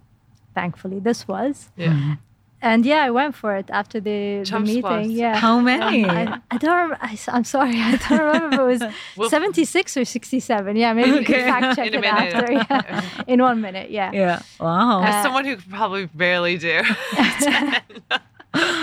Thankfully, 0.53 0.99
this 0.99 1.27
was. 1.27 1.71
Yeah. 1.75 2.15
And 2.61 2.85
yeah, 2.85 3.03
I 3.03 3.09
went 3.09 3.35
for 3.35 3.55
it 3.55 3.69
after 3.69 4.01
the, 4.01 4.43
the 4.43 4.59
meeting. 4.59 4.81
squats. 4.81 5.07
Yeah. 5.09 5.37
How 5.37 5.59
many? 5.61 6.03
I, 6.05 6.39
I 6.51 6.57
don't. 6.57 6.89
Rem- 6.89 6.97
I, 7.01 7.17
am 7.29 7.43
sorry. 7.45 7.79
I 7.79 7.95
don't 7.95 8.19
remember 8.19 8.69
if 8.69 8.81
it 8.81 8.91
We'll- 9.15 9.25
was 9.25 9.31
76 9.31 9.95
or 9.97 10.03
67. 10.05 10.75
Yeah, 10.75 10.91
maybe 10.93 11.11
we 11.11 11.17
Okay. 11.19 11.33
can 11.43 11.61
fact 11.61 11.75
check 11.77 11.87
it 11.93 12.01
minute. 12.01 12.35
after. 12.35 12.51
Yeah. 12.51 13.23
In 13.27 13.41
one 13.41 13.61
minute. 13.61 13.91
Yeah. 13.91 14.11
yeah. 14.11 14.41
Wow. 14.59 15.03
As 15.03 15.15
Uh, 15.15 15.23
someone 15.23 15.45
who 15.45 15.55
could 15.55 15.69
probably 15.69 16.05
barely 16.07 16.57
do. 16.57 16.81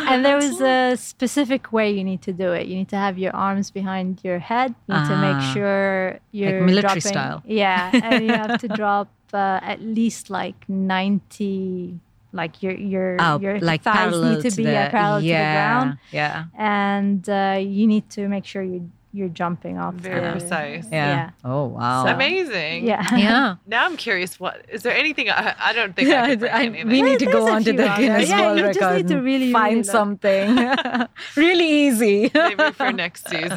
And 0.08 0.24
there 0.24 0.36
was 0.36 0.60
a 0.60 0.96
specific 0.96 1.72
way 1.72 1.90
you 1.90 2.04
need 2.04 2.22
to 2.22 2.32
do 2.32 2.52
it. 2.52 2.68
You 2.68 2.76
need 2.76 2.88
to 2.90 2.96
have 2.96 3.18
your 3.18 3.34
arms 3.34 3.72
behind 3.72 4.20
your 4.22 4.38
head. 4.38 4.74
You 4.86 4.94
need 4.94 5.08
to 5.08 5.14
Ah. 5.14 5.26
make 5.26 5.54
sure 5.54 6.20
you're 6.30 6.60
military 6.62 7.00
dropping, 7.00 7.00
style. 7.02 7.42
Yeah, 7.44 7.90
and 7.92 8.24
you 8.24 8.32
have 8.32 8.60
to 8.60 8.68
drop 8.68 9.08
uh, 9.34 9.58
at 9.62 9.82
least 9.82 10.30
like 10.30 10.54
90. 10.68 11.98
Like 12.36 12.62
your 12.62 12.74
your 12.76 13.16
Up, 13.20 13.42
your 13.42 13.58
like 13.60 13.82
thighs 13.82 13.96
parallel 13.96 14.30
need 14.34 14.42
to 14.42 14.50
to 14.50 14.56
be 14.56 14.64
the, 14.64 14.72
yeah, 14.72 14.90
parallel 14.90 15.22
yeah, 15.22 15.36
to 15.38 15.44
the 15.48 15.54
ground. 15.56 15.98
Yeah. 16.12 16.44
and 16.58 17.22
uh, 17.28 17.58
you 17.60 17.86
need 17.86 18.08
to 18.16 18.28
make 18.28 18.44
sure 18.44 18.62
you 18.62 18.90
you're 19.16 19.32
jumping 19.42 19.78
off. 19.78 19.94
Very 19.94 20.20
the- 20.20 20.32
precise. 20.32 20.84
Yeah. 20.92 21.08
Yeah. 21.16 21.30
Oh 21.52 21.64
wow. 21.76 22.04
So- 22.04 22.12
Amazing. 22.12 22.84
Yeah. 22.86 23.00
yeah. 23.16 23.54
Now 23.66 23.86
I'm 23.86 23.96
curious. 23.96 24.38
What 24.38 24.66
is 24.68 24.82
there 24.82 24.94
anything? 24.94 25.30
I, 25.30 25.54
I 25.58 25.72
don't 25.72 25.96
think 25.96 26.08
Yeah, 26.08 26.24
I 26.24 26.26
could 26.30 26.40
break 26.40 26.52
I- 26.52 26.68
we 26.84 27.00
need 27.00 27.18
to 27.20 27.26
go 27.26 27.46
a 27.48 27.52
on 27.52 27.64
to 27.64 27.72
the 27.72 27.88
out 27.88 27.96
there. 27.98 28.08
Guinness 28.20 28.28
Yeah, 28.28 28.40
World 28.44 28.58
you 28.58 28.72
just 28.74 28.94
need 28.96 29.08
to 29.08 29.18
really, 29.22 29.52
find 29.52 29.76
really 29.76 29.84
something 29.98 30.48
really 31.36 31.68
easy. 31.88 32.30
Maybe 32.34 32.70
for 32.72 32.92
next 32.92 33.26
season, 33.28 33.48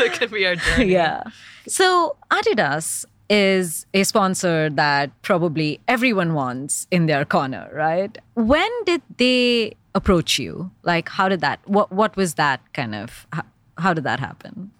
that 0.00 0.16
could 0.18 0.30
be 0.30 0.46
our 0.46 0.56
journey. 0.56 0.92
yeah. 0.92 1.24
So 1.68 2.16
Adidas 2.30 3.04
is 3.30 3.86
a 3.94 4.02
sponsor 4.04 4.68
that 4.70 5.10
probably 5.22 5.80
everyone 5.88 6.34
wants 6.34 6.86
in 6.90 7.06
their 7.06 7.24
corner, 7.24 7.70
right? 7.72 8.18
When 8.34 8.70
did 8.84 9.00
they 9.16 9.76
approach 9.94 10.38
you? 10.38 10.70
Like, 10.82 11.08
how 11.08 11.28
did 11.28 11.40
that? 11.40 11.60
What 11.66 11.90
What 11.92 12.16
was 12.16 12.34
that 12.34 12.60
kind 12.74 12.94
of? 12.94 13.26
How, 13.32 13.44
how 13.78 13.94
did 13.94 14.04
that 14.04 14.20
happen? 14.20 14.72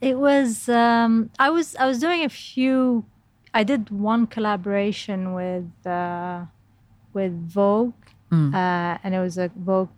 It 0.00 0.18
was 0.18 0.68
um, 0.68 1.30
I 1.38 1.50
was 1.50 1.76
I 1.76 1.86
was 1.86 2.00
doing 2.00 2.24
a 2.24 2.30
few. 2.30 3.04
I 3.52 3.62
did 3.64 3.90
one 3.90 4.26
collaboration 4.26 5.34
with 5.34 5.70
uh, 5.86 6.46
with 7.12 7.32
Vogue 7.48 7.94
uh, 8.32 8.98
and 9.02 9.14
it 9.14 9.20
was 9.20 9.38
a 9.38 9.50
Vogue 9.56 9.88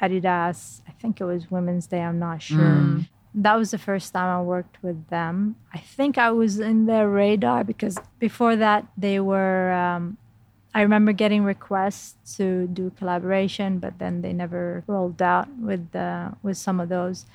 Adidas. 0.00 0.82
I 0.88 0.92
think 0.92 1.20
it 1.20 1.24
was 1.24 1.50
Women's 1.50 1.86
Day. 1.86 2.00
I'm 2.00 2.18
not 2.18 2.40
sure. 2.42 2.58
Mm. 2.58 3.08
That 3.34 3.54
was 3.54 3.70
the 3.70 3.78
first 3.78 4.12
time 4.12 4.26
I 4.26 4.42
worked 4.42 4.82
with 4.82 5.08
them. 5.08 5.56
I 5.72 5.78
think 5.78 6.18
I 6.18 6.30
was 6.30 6.58
in 6.58 6.86
their 6.86 7.08
radar 7.08 7.62
because 7.64 7.96
before 8.18 8.56
that 8.56 8.86
they 8.96 9.20
were. 9.20 9.72
Um, 9.72 10.16
I 10.72 10.82
remember 10.82 11.12
getting 11.12 11.42
requests 11.42 12.36
to 12.36 12.68
do 12.68 12.92
collaboration, 12.96 13.78
but 13.80 13.98
then 13.98 14.22
they 14.22 14.32
never 14.32 14.84
rolled 14.86 15.20
out 15.20 15.48
with 15.58 15.94
uh, 15.94 16.30
with 16.42 16.56
some 16.56 16.78
of 16.78 16.88
those. 16.88 17.26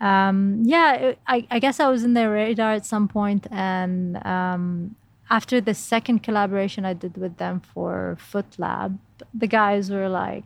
Um, 0.00 0.60
yeah, 0.64 0.94
it, 0.94 1.18
I, 1.26 1.46
I 1.50 1.58
guess 1.60 1.80
I 1.80 1.88
was 1.88 2.04
in 2.04 2.12
their 2.12 2.30
radar 2.30 2.72
at 2.72 2.84
some 2.84 3.08
point, 3.08 3.46
and 3.50 4.24
um, 4.26 4.96
after 5.30 5.60
the 5.60 5.72
second 5.72 6.22
collaboration 6.22 6.84
I 6.84 6.92
did 6.92 7.16
with 7.16 7.38
them 7.38 7.60
for 7.60 8.18
Foot 8.20 8.58
Lab, 8.58 8.98
the 9.32 9.46
guys 9.46 9.90
were 9.90 10.10
like, 10.10 10.44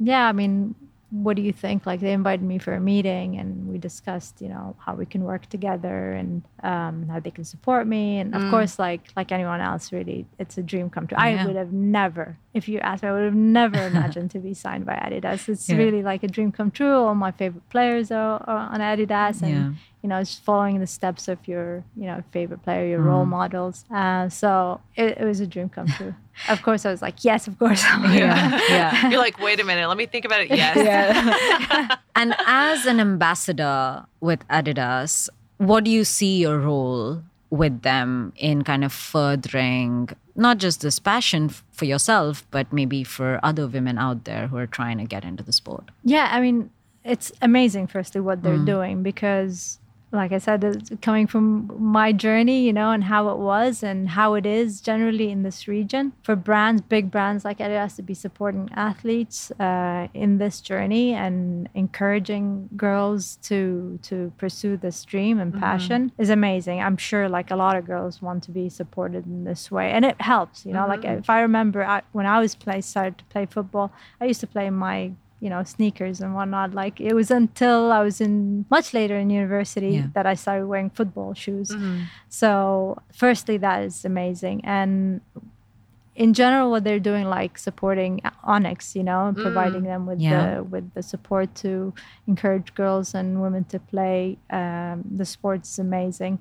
"Yeah, 0.00 0.26
I 0.26 0.32
mean, 0.32 0.74
what 1.22 1.36
do 1.36 1.42
you 1.42 1.52
think?" 1.52 1.86
Like 1.86 2.00
they 2.00 2.12
invited 2.12 2.44
me 2.44 2.58
for 2.58 2.72
a 2.74 2.80
meeting, 2.80 3.38
and 3.40 3.68
we 3.70 3.78
discussed, 3.78 4.40
you 4.42 4.48
know, 4.48 4.74
how 4.84 4.94
we 4.94 5.06
can 5.06 5.22
work 5.24 5.44
together 5.48 6.12
and 6.20 6.42
um, 6.62 7.08
how 7.08 7.20
they 7.20 7.30
can 7.30 7.44
support 7.44 7.86
me. 7.86 8.18
And 8.20 8.34
of 8.34 8.42
course, 8.50 8.78
like 8.78 9.02
like 9.16 9.30
anyone 9.32 9.60
else, 9.60 9.92
really, 9.92 10.26
it's 10.38 10.56
a 10.58 10.62
dream 10.62 10.90
come 10.90 11.06
true. 11.06 11.16
Yeah. 11.18 11.42
I 11.42 11.46
would 11.46 11.56
have 11.56 11.72
never, 11.72 12.36
if 12.52 12.68
you 12.68 12.78
asked 12.80 13.02
me, 13.02 13.08
I 13.10 13.12
would 13.12 13.24
have 13.24 13.34
never 13.60 13.78
imagined 13.86 14.30
to 14.32 14.38
be 14.38 14.54
signed 14.54 14.84
by 14.90 14.94
Adidas. 15.06 15.48
It's 15.48 15.68
Yeah. 15.68 15.76
really 15.82 16.02
like 16.02 16.22
a 16.22 16.28
dream 16.36 16.50
come 16.52 16.70
true. 16.70 16.96
All 17.06 17.14
my 17.14 17.30
favorite 17.30 17.68
players 17.70 18.10
are, 18.10 18.42
are 18.50 18.62
on 18.74 18.80
Adidas, 18.80 19.42
and 19.42 19.50
Yeah. 19.52 19.70
You 20.04 20.08
know, 20.08 20.20
just 20.20 20.42
following 20.42 20.80
the 20.80 20.86
steps 20.86 21.28
of 21.28 21.38
your, 21.48 21.82
you 21.96 22.04
know, 22.04 22.22
favorite 22.30 22.62
player, 22.62 22.86
your 22.86 23.00
role 23.00 23.24
models. 23.24 23.86
Uh, 23.90 24.28
so 24.28 24.78
it, 24.96 25.16
it 25.16 25.24
was 25.24 25.40
a 25.40 25.46
dream 25.46 25.70
come 25.70 25.86
true. 25.86 26.14
of 26.50 26.60
course, 26.60 26.84
I 26.84 26.90
was 26.90 27.00
like, 27.00 27.24
yes, 27.24 27.48
of 27.48 27.58
course. 27.58 27.82
Yeah. 28.04 28.60
yeah. 28.68 29.08
You're 29.08 29.18
like, 29.18 29.40
wait 29.40 29.60
a 29.60 29.64
minute, 29.64 29.88
let 29.88 29.96
me 29.96 30.04
think 30.04 30.26
about 30.26 30.42
it. 30.42 30.50
Yes. 30.50 31.96
And 32.14 32.34
as 32.46 32.84
an 32.84 33.00
ambassador 33.00 34.04
with 34.20 34.46
Adidas, 34.48 35.30
what 35.56 35.84
do 35.84 35.90
you 35.90 36.04
see 36.04 36.36
your 36.36 36.58
role 36.58 37.22
with 37.48 37.80
them 37.80 38.34
in 38.36 38.62
kind 38.62 38.84
of 38.84 38.92
furthering 38.92 40.10
not 40.36 40.58
just 40.58 40.82
this 40.82 40.98
passion 40.98 41.48
for 41.48 41.86
yourself, 41.86 42.46
but 42.50 42.70
maybe 42.74 43.04
for 43.04 43.40
other 43.42 43.66
women 43.66 43.96
out 43.96 44.24
there 44.24 44.48
who 44.48 44.58
are 44.58 44.66
trying 44.66 44.98
to 44.98 45.04
get 45.04 45.24
into 45.24 45.42
the 45.42 45.52
sport? 45.52 45.90
Yeah, 46.04 46.28
I 46.30 46.42
mean, 46.42 46.68
it's 47.04 47.32
amazing, 47.42 47.86
firstly, 47.86 48.20
what 48.20 48.42
they're 48.42 48.58
doing 48.58 49.02
because, 49.02 49.78
like 50.14 50.32
I 50.32 50.38
said, 50.38 50.62
it's 50.64 50.90
coming 51.02 51.26
from 51.26 51.70
my 51.78 52.12
journey, 52.12 52.64
you 52.64 52.72
know, 52.72 52.90
and 52.90 53.04
how 53.04 53.28
it 53.30 53.38
was 53.38 53.82
and 53.82 54.08
how 54.10 54.34
it 54.34 54.46
is 54.46 54.80
generally 54.80 55.30
in 55.30 55.42
this 55.42 55.66
region 55.66 56.12
for 56.22 56.36
brands, 56.36 56.80
big 56.82 57.10
brands 57.10 57.44
like 57.44 57.58
Adidas 57.58 57.96
to 57.96 58.02
be 58.02 58.14
supporting 58.14 58.70
athletes 58.74 59.50
uh, 59.52 60.08
in 60.14 60.38
this 60.38 60.60
journey 60.60 61.12
and 61.12 61.68
encouraging 61.74 62.68
girls 62.76 63.36
to 63.42 63.98
to 64.02 64.32
pursue 64.38 64.76
this 64.76 65.04
dream 65.04 65.38
and 65.40 65.58
passion 65.58 66.12
is 66.18 66.30
amazing. 66.30 66.80
I'm 66.80 66.96
sure, 66.96 67.28
like 67.28 67.50
a 67.50 67.56
lot 67.56 67.76
of 67.76 67.84
girls 67.84 68.22
want 68.22 68.44
to 68.44 68.50
be 68.50 68.68
supported 68.68 69.26
in 69.26 69.44
this 69.44 69.70
way, 69.70 69.90
and 69.90 70.04
it 70.04 70.20
helps, 70.20 70.64
you 70.64 70.72
know. 70.72 70.86
Like 70.86 71.04
if 71.04 71.28
I 71.28 71.40
remember 71.40 71.84
I, 71.84 72.02
when 72.12 72.26
I 72.26 72.38
was 72.38 72.54
play 72.54 72.80
started 72.80 73.18
to 73.18 73.24
play 73.24 73.46
football, 73.46 73.92
I 74.20 74.26
used 74.26 74.40
to 74.40 74.46
play 74.46 74.66
in 74.66 74.74
my 74.74 75.12
you 75.44 75.50
know 75.52 75.62
sneakers 75.76 76.16
and 76.22 76.30
whatnot. 76.36 76.68
Like 76.82 76.96
it 77.08 77.14
was 77.20 77.30
until 77.40 77.80
i 77.98 78.00
was 78.08 78.16
in 78.26 78.34
much 78.76 78.88
later 78.98 79.16
in 79.22 79.28
university 79.42 79.92
Yeah. 79.96 80.06
that 80.16 80.26
i 80.32 80.34
started 80.44 80.66
wearing 80.72 80.90
football 80.98 81.34
shoes. 81.44 81.68
So 82.40 82.48
firstly 83.22 83.56
that 83.66 83.78
is 83.88 83.96
amazing. 84.12 84.56
And 84.64 85.20
in 86.24 86.30
general 86.40 86.70
what 86.72 86.82
they're 86.86 87.06
doing 87.10 87.24
like 87.38 87.58
supporting 87.58 88.12
onyx 88.54 88.94
you 88.98 89.02
know 89.08 89.20
and 89.28 89.36
providing 89.46 89.82
them 89.92 90.02
with 90.10 90.20
Yeah. 90.20 90.32
the 90.34 90.62
with 90.72 90.86
the 90.96 91.02
support 91.12 91.48
to 91.64 91.70
encourage 92.32 92.68
girls 92.82 93.14
and 93.18 93.42
women 93.44 93.64
to 93.74 93.78
play 93.92 94.38
um, 94.58 94.96
the 95.20 95.26
sports 95.34 95.66
is 95.72 95.78
amazing. 95.88 96.38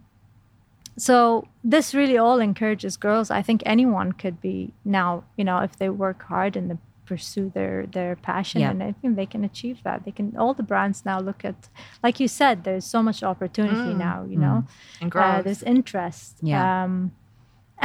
So 0.96 1.16
this 1.64 1.96
really 2.00 2.18
all 2.24 2.40
encourages 2.40 2.98
girls. 2.98 3.32
I 3.32 3.42
think 3.42 3.64
anyone 3.66 4.12
could 4.22 4.38
be 4.50 4.58
now 4.86 5.10
you 5.40 5.44
know 5.50 5.58
if 5.68 5.74
they 5.80 5.90
work 5.90 6.20
hard 6.34 6.56
and 6.58 6.66
they 6.72 6.78
pursue 7.06 7.52
their 7.54 7.86
their 7.96 8.16
passion 8.16 8.62
Yeah. 8.62 8.72
and 8.72 8.82
i 8.84 8.92
think 9.00 9.16
they 9.16 9.26
can 9.26 9.44
achieve 9.44 9.78
that. 9.84 9.98
They 10.06 10.12
can 10.12 10.28
all 10.38 10.54
the 10.54 10.64
brands 10.72 11.04
now 11.06 11.20
look 11.20 11.44
at 11.46 11.70
like 12.06 12.20
you 12.24 12.28
said 12.28 12.64
there's 12.64 12.86
so 12.86 13.00
much 13.04 13.20
opportunity 13.24 13.94
now 14.10 14.18
you 14.32 14.38
know? 14.46 14.58
And 15.02 15.16
uh, 15.16 15.42
there's 15.46 15.64
interest. 15.64 16.38
Yeah. 16.42 16.84
um, 16.84 17.12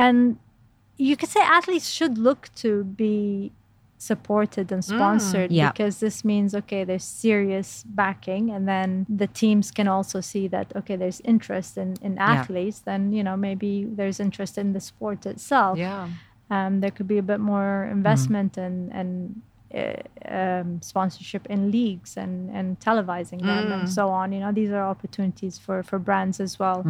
and 0.04 0.38
you 0.96 1.16
could 1.16 1.28
say 1.36 1.40
athletes 1.40 1.88
should 1.98 2.18
look 2.18 2.48
to 2.56 2.84
be 2.84 3.52
supported 4.00 4.70
and 4.70 4.84
sponsored 4.84 5.50
Yeah. 5.50 5.72
because 5.72 5.98
this 5.98 6.24
means 6.24 6.54
okay 6.54 6.84
there's 6.84 7.04
serious 7.04 7.84
backing 8.02 8.50
and 8.54 8.66
then 8.68 9.06
the 9.08 9.26
teams 9.26 9.70
can 9.72 9.88
also 9.88 10.20
see 10.20 10.46
that 10.48 10.66
okay 10.76 10.94
there's 10.96 11.20
interest 11.24 11.76
in, 11.76 11.96
in 12.00 12.16
athletes 12.18 12.78
then 12.80 13.12
you 13.12 13.24
know 13.24 13.36
maybe 13.36 13.84
there's 13.98 14.20
interest 14.20 14.56
in 14.58 14.72
the 14.72 14.80
sport 14.80 15.26
itself. 15.26 15.78
Yeah. 15.78 16.08
Um, 16.50 16.80
there 16.80 16.90
could 16.90 17.08
be 17.08 17.18
a 17.18 17.22
bit 17.22 17.40
more 17.40 17.88
investment 17.90 18.56
and 18.56 18.92
and 18.92 19.42
uh, 19.74 20.00
um, 20.34 20.80
sponsorship 20.82 21.46
in 21.50 21.70
leagues 21.70 22.16
and 22.16 22.50
and 22.56 22.78
televising 22.80 23.40
them 23.42 23.70
and 23.72 23.88
so 23.88 24.08
on. 24.08 24.32
You 24.32 24.40
know, 24.40 24.52
these 24.52 24.70
are 24.70 24.82
opportunities 24.82 25.58
for 25.58 25.82
for 25.82 25.98
brands 25.98 26.40
as 26.40 26.58
well 26.58 26.84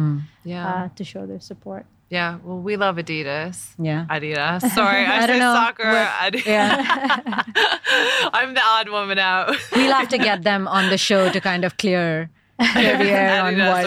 Yeah. 0.45 0.67
uh, 0.67 0.89
to 0.95 1.03
show 1.03 1.25
their 1.25 1.41
support. 1.41 1.85
yeah. 2.11 2.37
Well, 2.43 2.57
we 2.69 2.75
love 2.77 2.95
Adidas. 2.97 3.57
Yeah. 3.77 4.05
Adidas. 4.09 4.61
Sorry, 4.73 5.03
I, 5.13 5.23
I 5.23 5.27
don't 5.27 5.35
said 5.35 5.39
know 5.45 5.53
soccer. 5.53 5.89
what- 5.91 6.33
Adidas. 6.33 6.45
Yeah. 6.45 7.43
I'm 8.33 8.53
the 8.53 8.61
odd 8.75 8.89
woman 8.89 9.19
out. 9.19 9.55
we'll 9.75 9.93
have 9.93 10.09
to 10.09 10.17
get 10.17 10.43
them 10.43 10.67
on 10.67 10.89
the 10.89 10.97
show 10.97 11.29
to 11.31 11.39
kind 11.41 11.63
of 11.65 11.77
clear, 11.77 12.29
clear 12.73 12.97
the 13.03 13.09
air 13.11 13.41
on 13.43 13.53
Adidas 13.55 13.83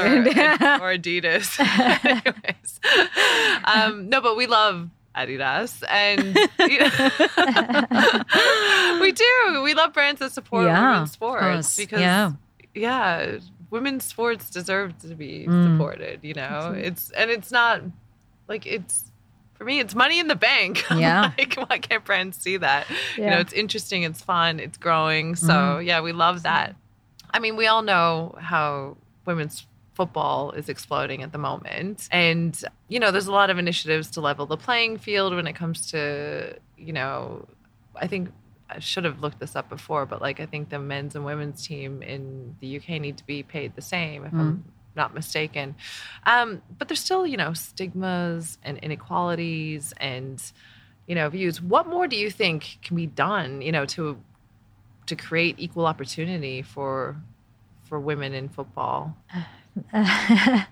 what. 0.62 0.80
or, 0.80 0.84
or 0.84 0.90
Adidas. 0.98 1.48
Anyways, 2.04 2.70
um, 3.64 4.08
no, 4.08 4.20
but 4.20 4.36
we 4.36 4.46
love 4.46 4.88
Adidas, 5.16 5.82
and 5.88 6.36
you 6.58 6.78
know, 6.80 6.90
we 9.00 9.12
do. 9.12 9.62
We 9.62 9.74
love 9.74 9.92
brands 9.92 10.20
that 10.20 10.32
support 10.32 10.64
Yeah, 10.66 10.92
women's 10.92 11.12
sports 11.12 11.76
because 11.76 12.00
Yeah. 12.00 12.32
yeah, 12.74 13.38
women's 13.70 14.04
sports 14.04 14.48
deserve 14.50 14.98
to 15.00 15.08
be 15.14 15.46
Mm. 15.48 15.72
supported. 15.72 16.20
You 16.22 16.34
know, 16.34 16.74
it's 16.76 17.10
and 17.10 17.30
it's 17.30 17.50
not 17.50 17.82
like 18.48 18.66
it's. 18.66 19.04
For 19.54 19.64
me, 19.66 19.78
it's 19.78 19.94
money 19.94 20.18
in 20.18 20.26
the 20.26 20.34
bank. 20.34 20.84
Yeah. 20.96 21.30
like, 21.38 21.54
why 21.54 21.78
can't 21.78 22.04
brands 22.04 22.36
see 22.36 22.56
that? 22.56 22.86
You 23.16 23.26
know, 23.30 23.38
it's 23.38 23.52
interesting, 23.52 24.02
it's 24.02 24.20
fun, 24.20 24.58
it's 24.58 24.76
growing. 24.76 25.36
So, 25.36 25.52
Mm-hmm. 25.52 25.86
yeah, 25.86 26.00
we 26.00 26.10
love 26.12 26.42
that. 26.42 26.74
I 27.32 27.38
mean, 27.38 27.54
we 27.54 27.68
all 27.68 27.82
know 27.82 28.34
how 28.40 28.96
women's 29.24 29.64
football 29.94 30.52
is 30.52 30.68
exploding 30.68 31.22
at 31.22 31.32
the 31.32 31.38
moment. 31.38 32.08
And, 32.10 32.58
you 32.88 32.98
know, 32.98 33.10
there's 33.10 33.26
a 33.26 33.32
lot 33.32 33.50
of 33.50 33.58
initiatives 33.58 34.10
to 34.12 34.20
level 34.20 34.46
the 34.46 34.56
playing 34.56 34.98
field 34.98 35.34
when 35.34 35.46
it 35.46 35.54
comes 35.54 35.90
to, 35.90 36.56
you 36.78 36.92
know, 36.92 37.46
I 37.94 38.06
think 38.06 38.30
I 38.70 38.78
should 38.78 39.04
have 39.04 39.20
looked 39.20 39.38
this 39.38 39.54
up 39.54 39.68
before, 39.68 40.06
but 40.06 40.22
like 40.22 40.40
I 40.40 40.46
think 40.46 40.70
the 40.70 40.78
men's 40.78 41.14
and 41.14 41.24
women's 41.24 41.66
team 41.66 42.02
in 42.02 42.56
the 42.60 42.78
UK 42.78 43.00
need 43.00 43.18
to 43.18 43.26
be 43.26 43.42
paid 43.42 43.74
the 43.76 43.82
same 43.82 44.24
if 44.24 44.32
I'm 44.32 44.64
not 44.96 45.14
mistaken. 45.14 45.74
Um, 46.24 46.62
but 46.78 46.88
there's 46.88 47.00
still, 47.00 47.26
you 47.26 47.36
know, 47.36 47.52
stigmas 47.52 48.58
and 48.62 48.78
inequalities 48.78 49.92
and, 49.98 50.42
you 51.06 51.14
know, 51.14 51.28
views. 51.28 51.60
What 51.60 51.86
more 51.86 52.06
do 52.06 52.16
you 52.16 52.30
think 52.30 52.78
can 52.82 52.96
be 52.96 53.06
done, 53.06 53.60
you 53.60 53.72
know, 53.72 53.84
to 53.86 54.18
to 55.04 55.16
create 55.16 55.56
equal 55.58 55.86
opportunity 55.86 56.62
for 56.62 57.16
for 57.84 58.00
women 58.00 58.32
in 58.32 58.48
football? 58.48 59.16
I 59.92 60.66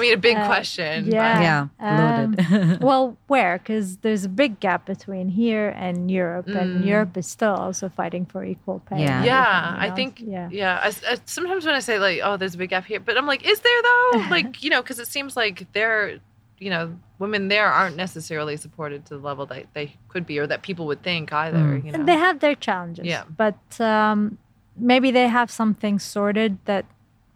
mean, 0.00 0.12
a 0.14 0.16
big 0.16 0.36
Uh, 0.44 0.46
question. 0.46 1.06
yeah. 1.06 1.68
Yeah, 1.80 2.26
loaded. 2.26 2.40
Um, 2.52 2.78
well, 2.80 3.16
where? 3.26 3.58
Because 3.58 3.98
there's 3.98 4.24
a 4.24 4.28
big 4.28 4.60
gap 4.60 4.86
between 4.86 5.28
here 5.28 5.68
and 5.70 6.10
Europe, 6.10 6.46
and 6.48 6.82
Mm. 6.82 6.86
Europe 6.86 7.16
is 7.16 7.26
still 7.26 7.54
also 7.54 7.88
fighting 7.88 8.26
for 8.26 8.44
equal 8.44 8.80
pay. 8.88 9.00
Yeah. 9.02 9.24
Yeah, 9.24 9.76
I 9.78 9.88
know? 9.88 9.94
think. 9.94 10.20
Yeah. 10.20 10.48
Yeah, 10.50 10.80
I, 10.82 10.88
I- 11.12 11.18
sometimes 11.24 11.64
when 11.66 11.74
I 11.74 11.80
say 11.80 11.98
like, 11.98 12.20
"Oh, 12.22 12.36
there's 12.36 12.54
a 12.54 12.58
big 12.58 12.70
gap 12.70 12.84
here," 12.84 13.00
but 13.00 13.16
I'm 13.16 13.26
like, 13.26 13.46
"Is 13.48 13.60
there 13.60 13.82
though?" 13.82 14.18
like, 14.30 14.62
you 14.62 14.70
know, 14.70 14.82
because 14.82 14.98
it 14.98 15.06
seems 15.08 15.36
like 15.36 15.66
they're, 15.72 16.18
you 16.58 16.70
know, 16.70 16.96
women 17.18 17.48
there 17.48 17.66
aren't 17.68 17.96
necessarily 17.96 18.56
supported 18.56 19.06
to 19.06 19.16
the 19.16 19.22
level 19.22 19.46
that 19.46 19.66
they 19.74 19.96
could 20.08 20.26
be, 20.26 20.38
or 20.38 20.46
that 20.46 20.62
people 20.62 20.86
would 20.86 21.02
think 21.02 21.32
either. 21.32 21.58
Mm. 21.58 21.84
You 21.84 21.92
know, 21.92 22.04
They 22.04 22.16
have 22.16 22.40
their 22.40 22.54
challenges. 22.54 23.04
Yeah. 23.06 23.24
But 23.36 23.80
um, 23.80 24.38
maybe 24.76 25.10
they 25.10 25.28
have 25.28 25.50
something 25.50 25.98
sorted 25.98 26.58
that, 26.66 26.84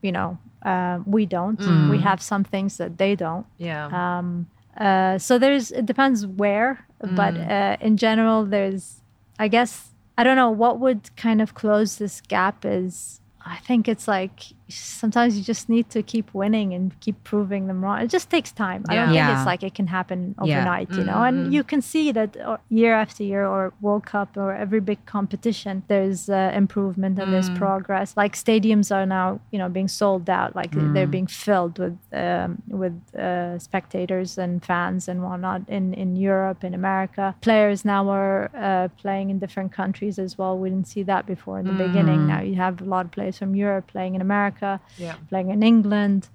you 0.03 0.12
know, 0.12 0.39
uh, 0.63 0.99
we 1.07 1.27
don't. 1.27 1.59
Mm. 1.61 1.89
We 1.91 1.99
have 2.01 2.21
some 2.21 2.45
things 2.45 2.77
that 2.79 2.99
they 2.99 3.15
don't. 3.15 3.47
yeah, 3.59 3.87
Um, 4.19 4.49
uh, 4.77 5.19
so 5.19 5.39
there's, 5.39 5.71
it 5.73 5.87
depends 5.87 6.27
where, 6.27 6.85
but 7.01 7.35
Mm. 7.35 7.51
uh, 7.51 7.77
in 7.81 7.97
general, 7.97 8.45
there's, 8.45 9.01
I 9.39 9.49
guess, 9.49 9.91
I 10.17 10.25
don't 10.25 10.37
know, 10.37 10.51
what 10.51 10.81
would 10.81 11.15
kind 11.17 11.41
of 11.41 11.55
close 11.55 11.97
this 11.97 12.21
gap 12.21 12.65
is 12.65 13.21
I 13.45 13.57
think 13.59 13.89
it's 13.89 14.07
like 14.09 14.41
sometimes 14.69 15.37
you 15.37 15.43
just 15.43 15.69
need 15.69 15.89
to 15.91 16.03
keep 16.03 16.33
winning 16.35 16.75
and 16.75 16.99
keep 17.01 17.23
proving 17.25 17.66
them 17.69 17.83
wrong. 17.85 18.01
It 18.01 18.09
just 18.11 18.29
takes 18.31 18.53
time. 18.53 18.85
I 18.89 18.95
don't 18.97 19.09
think 19.09 19.39
it's 19.39 19.47
like 19.47 19.62
it 19.62 19.75
can 19.75 19.87
happen 19.87 20.35
Yeah. 20.43 20.45
overnight, 20.45 20.91
you 20.99 21.05
know. 21.05 21.23
And 21.29 21.53
you 21.53 21.62
can 21.64 21.81
see 21.83 22.12
that 22.12 22.37
uh, 22.37 22.57
year 22.69 22.95
after 22.95 23.23
year, 23.25 23.45
or 23.47 23.73
World 23.81 24.05
Cup, 24.07 24.37
or 24.37 24.49
every 24.55 24.81
big 24.81 25.01
competition, 25.07 25.83
there's 25.89 26.29
uh, 26.29 26.53
improvement 26.55 27.19
and 27.19 27.33
there's 27.33 27.51
progress. 27.64 28.09
Like 28.16 28.35
stadiums 28.47 28.89
are 28.97 29.07
now, 29.19 29.27
you 29.53 29.59
know, 29.61 29.69
being 29.79 29.89
sold 29.89 30.29
out. 30.39 30.51
Like 30.61 30.73
they're 30.93 31.12
being 31.19 31.29
filled 31.47 31.79
with 31.79 31.97
um, 32.12 32.51
with 32.83 32.97
uh, 33.14 33.59
spectators 33.59 34.31
and 34.45 34.53
fans 34.71 35.09
and 35.09 35.23
whatnot 35.23 35.62
in 35.69 35.95
in 35.95 36.16
Europe, 36.16 36.61
in 36.69 36.75
America. 36.75 37.25
Players 37.49 37.85
now 37.85 38.03
are 38.11 38.51
uh, 38.66 38.89
playing 39.03 39.27
in 39.33 39.39
different 39.45 39.71
countries 39.81 40.19
as 40.19 40.33
well. 40.39 40.53
We 40.62 40.69
didn't 40.73 40.89
see 40.95 41.05
that 41.12 41.25
before 41.35 41.57
in 41.62 41.66
the 41.66 41.79
beginning. 41.87 42.21
Now 42.33 42.41
you 42.49 42.57
have 42.66 42.75
a 42.81 42.89
lot 42.95 43.05
of 43.07 43.11
players 43.19 43.37
from 43.39 43.53
Europe 43.55 43.87
playing 43.95 44.14
in 44.16 44.21
America, 44.31 44.58
Yeah. 44.97 45.17
playing 45.29 45.51
in 45.51 45.63
England. 45.63 46.29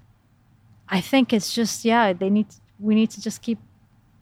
I 0.88 1.00
think 1.00 1.32
it's 1.32 1.54
just 1.54 1.84
yeah, 1.84 2.12
they 2.12 2.30
need 2.30 2.46
we 2.78 2.94
need 2.94 3.10
to 3.10 3.22
just 3.22 3.42
keep 3.42 3.58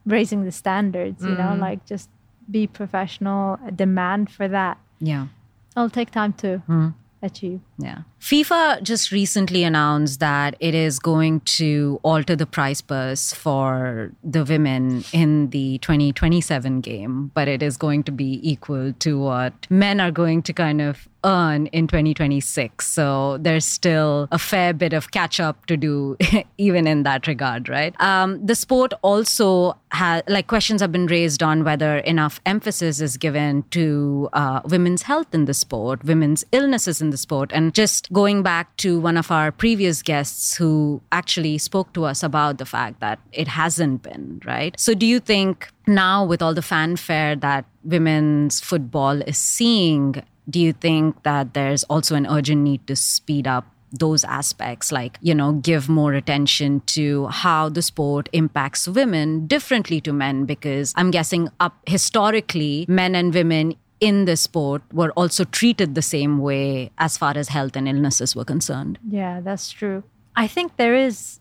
raising 0.07 0.45
the 0.45 0.53
standards, 0.53 1.23
you 1.23 1.31
know, 1.31 1.37
mm-hmm. 1.37 1.61
like 1.61 1.87
just 1.87 2.09
be 2.51 2.67
professional, 2.67 3.59
demand 3.75 4.31
for 4.31 4.49
that. 4.49 4.79
Yeah. 5.01 5.29
It'll 5.77 5.91
take 5.91 6.11
time 6.11 6.33
to 6.35 6.59
hmm. 6.59 6.89
achieve. 7.23 7.61
Yeah. 7.79 8.03
FIFA 8.21 8.83
just 8.83 9.11
recently 9.11 9.65
announced 9.65 10.21
that 10.21 10.57
it 10.61 10.75
is 10.75 10.99
going 10.99 11.41
to 11.41 12.01
alter 12.03 12.37
the 12.37 12.47
prize 12.47 12.81
purse 12.81 13.33
for 13.33 14.13
the 14.23 14.45
women 14.45 15.05
in 15.13 15.51
the 15.51 15.79
2027 15.79 16.81
game, 16.81 17.31
but 17.35 17.49
it 17.49 17.63
is 17.63 17.77
going 17.77 18.03
to 18.05 18.13
be 18.13 18.41
equal 18.49 18.93
to 18.99 19.19
what 19.19 19.67
men 19.71 20.01
are 20.01 20.11
going 20.11 20.43
to 20.43 20.53
kind 20.53 20.81
of 20.81 21.09
earn 21.25 21.67
in 21.69 21.87
2026. 21.87 22.87
So 22.87 23.39
there's 23.39 23.65
still 23.65 24.29
a 24.31 24.39
fair 24.39 24.73
bit 24.73 24.93
of 24.93 25.11
catch 25.11 25.41
up 25.41 25.67
to 25.67 25.77
do, 25.77 26.17
even 26.59 26.87
in 26.87 27.03
that 27.05 27.27
regard, 27.27 27.69
right? 27.69 27.99
Um, 28.01 28.45
the 28.45 28.55
sport 28.55 28.93
also 29.03 29.77
has, 29.91 30.23
like, 30.29 30.47
questions 30.47 30.81
have 30.81 30.93
been 30.93 31.07
raised 31.07 31.43
on 31.43 31.65
whether 31.65 31.99
enough 31.99 32.41
emphasis 32.47 33.01
is 33.01 33.17
given 33.17 33.63
to 33.71 34.29
uh, 34.33 34.61
women's 34.65 35.03
health 35.03 35.35
in 35.35 35.45
the 35.45 35.55
sport, 35.55 36.05
women's 36.05 36.45
illnesses 36.53 37.01
in 37.01 37.11
the 37.11 37.17
sport. 37.17 37.51
And 37.53 37.75
just 37.75 38.13
going 38.13 38.43
back 38.43 38.77
to 38.79 38.99
one 39.01 39.17
of 39.17 39.31
our 39.31 39.53
previous 39.53 40.03
guests 40.03 40.57
who 40.57 41.03
actually 41.13 41.59
spoke 41.59 41.93
to 41.95 42.05
us 42.05 42.23
about 42.23 42.59
the 42.59 42.67
fact 42.67 43.01
that 43.01 43.19
it 43.33 43.49
hasn't 43.49 44.03
been, 44.03 44.41
right? 44.45 44.79
So 44.79 44.95
do 44.95 45.07
you 45.07 45.21
think 45.21 45.69
now, 45.87 46.25
with 46.25 46.43
all 46.43 46.55
the 46.55 46.63
fanfare 46.63 47.37
that 47.37 47.65
women's 47.83 48.61
football 48.61 49.21
is 49.23 49.39
seeing, 49.39 50.23
do 50.49 50.61
you 50.61 50.73
think 50.73 51.23
that 51.23 51.55
there's 51.55 51.85
also 51.85 52.15
an 52.15 52.27
urgent 52.27 52.63
need 52.63 52.87
to 52.87 52.97
speed 52.97 53.47
up 53.47 53.67
those 53.93 54.25
aspects 54.25 54.91
like 54.91 55.19
you 55.21 55.35
know 55.35 55.53
give 55.53 55.89
more 55.89 56.15
attention 56.15 56.81
to 56.87 57.27
how 57.27 57.69
the 57.69 57.83
sport 57.83 58.29
impacts 58.33 58.89
women 58.89 59.47
differently 59.47 60.01
to 60.01 60.15
men 60.15 60.47
because 60.47 60.95
i'm 60.97 61.11
guessing 61.11 61.49
up 61.61 61.77
historically 61.87 62.87
men 62.89 63.15
and 63.15 63.35
women 63.35 63.75
in 64.01 64.25
the 64.25 64.37
sport 64.37 64.83
were 64.93 65.11
also 65.13 65.45
treated 65.45 65.95
the 65.95 66.03
same 66.03 66.39
way 66.39 66.91
as 66.99 67.19
far 67.19 67.37
as 67.37 67.49
health 67.49 67.77
and 67.77 67.87
illnesses 67.87 68.35
were 68.35 68.45
concerned 68.45 68.99
Yeah, 69.09 69.41
that's 69.41 69.71
true. 69.71 70.03
I 70.35 70.47
think 70.47 70.77
there 70.77 70.95
is 70.95 71.39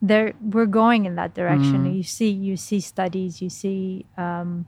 there 0.00 0.32
we're 0.40 0.66
going 0.66 1.04
in 1.04 1.16
that 1.16 1.34
direction. 1.34 1.94
You 1.94 2.02
see 2.02 2.30
you 2.30 2.56
see 2.56 2.80
studies, 2.80 3.42
you 3.42 3.50
see 3.50 4.06
um, 4.16 4.66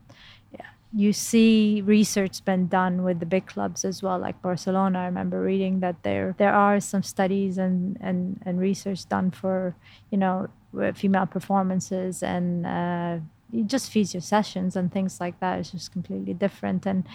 you 0.94 1.12
see 1.12 1.82
research 1.84 2.44
been 2.44 2.66
done 2.68 3.02
with 3.02 3.20
the 3.20 3.26
big 3.26 3.46
clubs 3.46 3.84
as 3.84 4.02
well, 4.02 4.18
like 4.18 4.40
Barcelona. 4.42 5.00
I 5.00 5.04
remember 5.06 5.40
reading 5.40 5.80
that 5.80 6.02
there 6.02 6.34
there 6.38 6.52
are 6.52 6.80
some 6.80 7.02
studies 7.02 7.58
and 7.58 7.96
and, 8.00 8.40
and 8.44 8.60
research 8.60 9.08
done 9.08 9.30
for 9.30 9.74
you 10.10 10.18
know 10.18 10.48
female 10.94 11.26
performances 11.26 12.22
and. 12.22 12.66
Uh, 12.66 13.18
just 13.66 13.90
physio 13.92 14.18
sessions 14.18 14.76
and 14.76 14.90
things 14.90 15.20
like 15.20 15.38
that 15.40 15.58
is 15.58 15.72
just 15.72 15.92
completely 15.92 16.32
different 16.32 16.86
and 16.86 17.06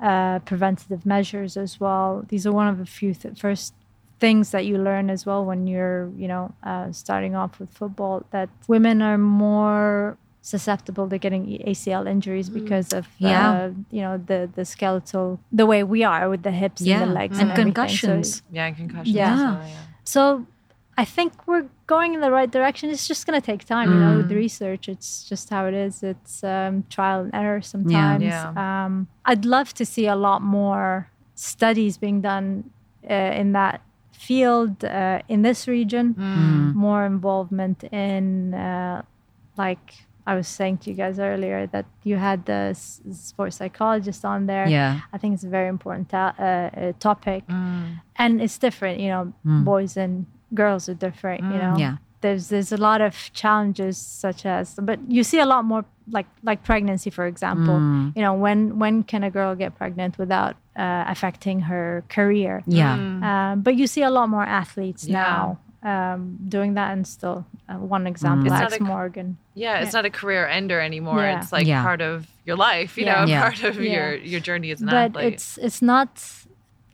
uh, 0.00 0.40
preventative 0.40 1.06
measures 1.06 1.56
as 1.56 1.78
well. 1.78 2.24
These 2.28 2.46
are 2.46 2.52
one 2.52 2.66
of 2.68 2.78
the 2.78 2.86
few 2.86 3.14
th- 3.14 3.38
first 3.38 3.74
things 4.20 4.50
that 4.50 4.64
you 4.66 4.78
learn 4.78 5.10
as 5.10 5.26
well 5.26 5.44
when 5.44 5.66
you're 5.66 6.10
you 6.16 6.28
know 6.28 6.54
uh, 6.62 6.90
starting 6.92 7.34
off 7.34 7.58
with 7.58 7.70
football 7.70 8.24
that 8.30 8.48
women 8.68 9.02
are 9.02 9.18
more 9.18 10.16
susceptible 10.44 11.08
to 11.08 11.16
getting 11.16 11.46
ACL 11.66 12.06
injuries 12.06 12.50
because 12.50 12.92
of 12.92 13.04
Yeah. 13.18 13.52
uh, 13.52 13.70
you 13.90 14.02
know 14.02 14.18
the 14.30 14.40
the 14.58 14.64
skeletal 14.64 15.40
the 15.60 15.64
way 15.72 15.82
we 15.82 16.04
are 16.04 16.28
with 16.28 16.42
the 16.42 16.50
hips 16.62 16.82
Yeah, 16.82 17.00
and 17.00 17.10
the 17.10 17.14
legs 17.20 17.38
and 17.38 17.48
and, 17.50 17.56
concussions. 17.64 18.26
So, 18.36 18.42
Yeah, 18.56 18.66
and 18.66 18.76
concussions. 18.76 19.16
Yeah. 19.16 19.34
well, 19.36 19.68
yeah. 19.68 19.76
so 20.04 20.46
I 21.02 21.04
think 21.16 21.32
we're 21.48 21.66
going 21.86 22.10
in 22.14 22.20
the 22.20 22.30
right 22.38 22.50
direction. 22.58 22.90
It's 22.90 23.08
just 23.08 23.26
going 23.26 23.40
to 23.40 23.44
take 23.50 23.64
time, 23.64 23.88
you 23.94 23.98
know, 23.98 24.16
with 24.18 24.28
the 24.28 24.36
research. 24.36 24.88
It's 24.94 25.24
just 25.30 25.50
how 25.50 25.62
it 25.66 25.74
is. 25.86 26.02
It's 26.04 26.44
um, 26.44 26.84
trial 26.96 27.20
and 27.24 27.34
error 27.34 27.62
sometimes. 27.62 28.22
Yeah. 28.22 28.52
Um, 28.64 29.08
I'd 29.24 29.44
love 29.44 29.68
to 29.80 29.84
see 29.84 30.06
a 30.06 30.14
lot 30.14 30.40
more 30.42 31.08
studies 31.34 31.98
being 31.98 32.20
done 32.20 32.70
uh, 33.10 33.40
in 33.40 33.52
that 33.60 33.80
field 34.12 34.84
uh, 34.84 35.18
in 35.28 35.42
this 35.42 35.66
region, 35.66 36.14
more 36.76 37.04
involvement 37.06 37.82
in, 37.84 38.54
uh, 38.54 39.02
like 39.56 39.86
I 40.26 40.34
was 40.34 40.48
saying 40.48 40.78
to 40.78 40.90
you 40.90 40.96
guys 40.96 41.18
earlier, 41.18 41.66
that 41.74 41.84
you 42.02 42.16
had 42.16 42.38
the 42.46 42.72
sports 42.74 43.56
psychologist 43.56 44.24
on 44.24 44.46
there. 44.46 44.66
yeah 44.68 45.00
I 45.12 45.18
think 45.18 45.34
it's 45.34 45.44
a 45.44 45.50
very 45.58 45.68
important 45.68 46.08
ta- 46.08 46.34
uh, 46.38 46.44
uh, 46.44 46.92
topic, 46.98 47.42
and 48.16 48.40
it's 48.40 48.58
different. 48.58 49.00
You 49.00 49.08
know, 49.14 49.32
boys 49.44 49.96
and 49.96 50.26
girls 50.54 50.88
are 50.88 50.94
different. 51.06 51.42
You 51.52 51.58
know, 51.58 51.76
Yeah. 51.78 51.96
There's 52.20 52.48
there's 52.48 52.72
a 52.72 52.78
lot 52.78 53.00
of 53.02 53.12
challenges 53.34 53.98
such 53.98 54.46
as, 54.46 54.78
but 54.80 54.98
you 55.08 55.22
see 55.24 55.40
a 55.40 55.44
lot 55.54 55.62
more 55.64 55.84
like 56.16 56.26
like 56.42 56.62
pregnancy, 56.64 57.10
for 57.10 57.26
example. 57.26 57.76
You 58.16 58.22
know, 58.24 58.32
when 58.44 58.78
when 58.78 59.02
can 59.02 59.22
a 59.24 59.30
girl 59.30 59.54
get 59.54 59.74
pregnant 59.76 60.16
without 60.16 60.54
uh, 60.84 61.04
affecting 61.14 61.60
her 61.70 62.02
career? 62.08 62.62
yeah 62.66 62.94
Um, 63.28 63.60
but 63.62 63.74
you 63.76 63.86
see 63.86 64.02
a 64.02 64.10
lot 64.10 64.28
more 64.30 64.46
athletes 64.60 65.04
Yeah. 65.06 65.22
now 65.22 65.58
um, 65.84 66.38
doing 66.48 66.74
that, 66.74 66.92
and 66.92 67.06
still 67.06 67.44
uh, 67.68 67.74
one 67.74 68.06
example, 68.06 68.46
It's 68.46 68.52
not 68.52 68.62
Alex 68.62 68.80
a- 68.80 68.84
Morgan. 68.84 69.36
Yeah, 69.54 69.80
it's 69.80 69.92
not 69.92 70.04
a 70.06 70.10
career 70.10 70.46
ender 70.48 70.80
anymore. 70.80 71.20
Yeah. 71.20 71.38
It's 71.40 71.52
like 71.52 71.66
Yeah. 71.66 71.82
part 71.82 72.00
of 72.00 72.26
your 72.46 72.56
life, 72.56 72.96
you 72.98 73.04
Yeah. 73.04 73.20
know, 73.20 73.26
Yeah. 73.32 73.42
part 73.42 73.62
of 73.62 73.76
Yeah. 73.76 73.92
your 73.94 74.14
your 74.32 74.40
journey 74.40 74.70
as 74.72 74.80
an 74.80 74.86
but 74.86 74.96
athlete. 75.16 75.34
it's 75.34 75.58
it's 75.58 75.80
not 75.82 76.08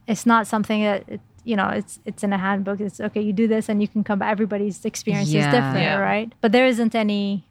it's 0.07 0.27
not 0.27 0.47
something 0.47 0.83
that 0.83 1.05
it, 1.09 1.21
you 1.45 1.57
know 1.57 1.69
it's 1.69 2.01
it's 2.05 2.23
in 2.25 2.33
a 2.33 2.39
handbook 2.39 2.81
it's 2.81 3.01
okay 3.01 3.21
you 3.23 3.33
do 3.33 3.47
this 3.49 3.69
and 3.71 3.81
you 3.81 3.89
can 3.89 4.03
come 4.05 4.19
back 4.19 4.31
everybody's 4.33 4.85
experience 4.85 5.31
Yeah. 5.33 5.47
is 5.47 5.55
different 5.55 5.79
Yeah. 5.89 5.97
right 6.13 6.29
but 6.43 6.51
there 6.53 6.67
isn't 6.67 6.95
any 6.95 7.45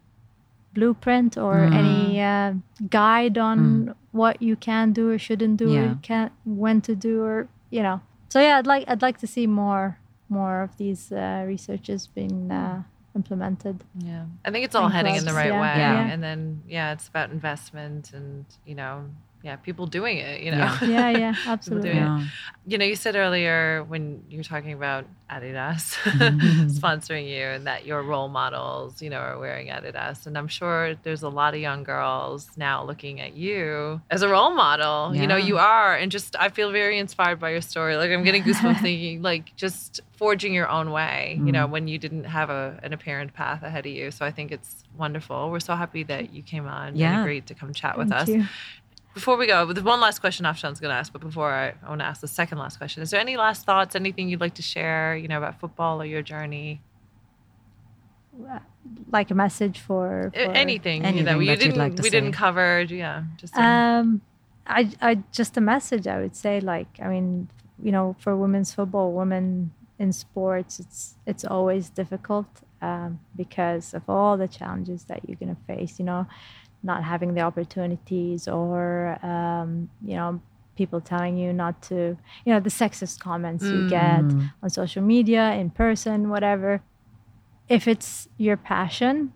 blueprint 0.74 1.38
or 1.38 1.56
Mm. 1.56 1.74
any 1.82 2.22
uh, 2.22 2.54
guide 2.90 3.38
on 3.38 3.96
what 4.12 4.42
you 4.42 4.56
can 4.56 4.92
do 4.94 5.10
or 5.12 5.18
shouldn't 5.18 5.58
do 5.58 5.72
Yeah. 5.72 5.82
or 5.92 5.98
can 6.02 6.30
when 6.46 6.82
to 6.82 6.94
do 6.96 7.24
or 7.24 7.48
you 7.72 7.82
know 7.82 8.02
so 8.30 8.40
yeah 8.40 8.58
i'd 8.60 8.68
like 8.68 8.84
i'd 8.88 9.02
like 9.02 9.18
to 9.20 9.28
see 9.28 9.48
more 9.48 9.98
more 10.30 10.62
of 10.62 10.78
these 10.78 11.12
uh, 11.12 11.44
researches 11.46 12.08
being 12.08 12.52
uh, 12.52 12.84
implemented 13.16 13.84
yeah, 13.98 14.26
I 14.46 14.52
think 14.52 14.66
it's 14.66 14.76
all 14.76 14.86
and 14.86 14.94
heading 14.94 15.16
in 15.16 15.26
the 15.26 15.34
right 15.34 15.48
yeah. 15.48 15.62
way. 15.62 15.78
Yeah. 15.78 16.08
And 16.08 16.24
then 16.24 16.64
yeah, 16.68 16.94
it's 16.94 17.08
about 17.08 17.32
investment 17.32 18.14
and 18.14 18.46
you 18.66 18.76
know, 18.76 19.06
yeah, 19.44 19.56
people 19.56 19.86
doing 19.88 20.18
it. 20.18 20.42
You 20.42 20.52
know, 20.52 20.58
Yeah. 20.58 20.80
yeah 20.88 21.10
yeah 21.10 21.36
absolutely 21.46 21.90
doing 21.92 22.04
it. 22.04 22.06
yeah 22.06 22.26
you 22.70 22.78
know, 22.78 22.86
you 22.86 22.96
said 22.96 23.16
earlier 23.16 23.84
when 23.88 24.24
you 24.30 24.38
were 24.38 24.44
talking 24.44 24.74
about 24.74 25.06
Adidas 25.30 25.96
mm-hmm. 26.04 26.68
sponsoring 26.68 27.28
you 27.28 27.42
and 27.42 27.66
that 27.66 27.86
your 27.88 28.04
role 28.04 28.28
models, 28.28 29.02
you 29.02 29.10
know, 29.10 29.18
are 29.18 29.40
wearing 29.40 29.68
Adidas. 29.70 30.28
And 30.28 30.38
I'm 30.38 30.48
sure 30.48 30.94
there's 31.02 31.24
a 31.24 31.30
lot 31.30 31.56
of 31.56 31.60
young 31.60 31.84
girls 31.84 32.48
now 32.58 32.84
looking 32.84 33.22
at 33.22 33.36
you 33.36 34.02
as 34.12 34.22
a 34.22 34.30
role 34.30 34.52
model. 34.52 35.16
You 35.16 35.26
know, 35.26 35.36
you 35.36 35.58
are. 35.58 35.96
And 35.96 36.12
just, 36.12 36.36
I 36.40 36.50
feel 36.50 36.72
very 36.72 37.00
inspired 37.00 37.40
by 37.40 37.52
your 37.52 37.62
story. 37.62 37.96
Like, 37.96 38.12
I'm 38.12 38.24
getting 38.24 38.44
goosebumps 38.44 38.82
thinking, 38.82 39.24
like, 39.24 39.56
just 39.56 40.02
forging 40.18 40.54
your 40.54 40.70
own 40.70 40.92
way, 40.92 41.40
you 41.44 41.52
know, 41.52 41.66
mm. 41.66 41.72
when 41.72 41.88
you 41.88 41.98
didn't 41.98 42.26
have 42.26 42.52
a, 42.52 42.80
an 42.84 42.94
apparent 42.94 43.34
path 43.34 43.64
ahead 43.64 43.86
of 43.86 43.92
you. 43.92 44.12
So 44.12 44.26
I 44.26 44.32
think 44.32 44.52
it's 44.52 44.84
wonderful. 44.96 45.50
We're 45.50 45.60
so 45.60 45.76
happy 45.76 46.04
that 46.04 46.34
you 46.34 46.44
came 46.44 46.68
on 46.68 46.96
Yeah. 46.96 47.14
and 47.14 47.22
agreed 47.22 47.48
to 47.48 47.56
come 47.56 47.74
chat 47.74 47.98
with 47.98 48.12
us. 48.12 48.28
you. 48.28 48.46
Before 49.14 49.38
we 49.38 49.48
go, 49.48 49.66
there's 49.66 49.84
one 49.84 50.00
last 50.00 50.20
question 50.20 50.46
Afshan's 50.46 50.80
going 50.80 50.92
to 50.92 50.96
ask, 50.98 51.12
but 51.12 51.22
before 51.22 51.52
I, 51.52 51.74
I 51.84 51.90
want 51.90 52.00
to 52.02 52.06
ask 52.06 52.22
the 52.22 52.28
second 52.28 52.58
last 52.60 52.78
question. 52.78 53.02
Is 53.04 53.10
there 53.10 53.20
any 53.20 53.38
last 53.38 53.66
thoughts, 53.66 53.96
anything 53.96 54.30
you'd 54.30 54.40
like 54.40 54.54
to 54.56 54.62
share, 54.62 55.18
you 55.18 55.28
know, 55.28 55.38
about 55.38 55.60
football 55.60 56.02
or 56.02 56.06
your 56.06 56.22
journey? 56.22 56.82
like 59.12 59.30
a 59.32 59.36
message 59.36 59.80
for, 59.80 60.32
for 60.34 60.40
anything, 60.40 61.04
anything 61.04 61.26
that 61.26 61.38
you'd 61.40 61.60
didn't, 61.60 61.78
like 61.78 61.96
to 61.98 62.02
we 62.02 62.10
didn't 62.10 62.32
cover, 62.32 62.82
yeah, 62.84 63.24
just 63.38 63.56
a- 63.58 63.62
Um, 63.62 64.22
I, 64.66 64.92
I 65.02 65.16
just 65.34 65.58
a 65.58 65.62
message 65.62 66.08
I 66.08 66.20
would 66.22 66.36
say 66.36 66.60
like 66.62 66.88
I 67.02 67.08
mean 67.10 67.50
you 67.84 67.92
know 67.92 68.16
for 68.20 68.38
women's 68.38 68.74
football, 68.74 69.12
women 69.12 69.72
in 69.98 70.14
sports, 70.14 70.80
it's 70.80 71.16
it's 71.26 71.44
always 71.44 71.90
difficult 71.90 72.48
um, 72.82 73.20
because 73.36 73.94
of 73.94 74.04
all 74.08 74.38
the 74.38 74.48
challenges 74.48 75.04
that 75.06 75.28
you're 75.28 75.36
gonna 75.38 75.58
face. 75.68 76.00
You 76.00 76.06
know, 76.06 76.28
not 76.84 77.04
having 77.04 77.34
the 77.34 77.42
opportunities 77.42 78.48
or 78.48 79.18
um, 79.26 79.90
you 80.04 80.16
know 80.16 80.42
people 80.80 81.02
telling 81.02 81.36
you 81.36 81.52
not 81.52 81.82
to, 81.82 82.18
you 82.46 82.54
know, 82.54 82.60
the 82.62 82.70
sexist 82.70 83.20
comments 83.20 83.66
you 83.66 83.86
get 83.90 84.24
on 84.64 84.70
social 84.70 85.04
media, 85.04 85.52
in 85.52 85.70
person, 85.70 86.30
whatever. 86.30 86.82
If 87.68 87.86
it's 87.86 88.30
your 88.38 88.56
passion, 88.56 89.34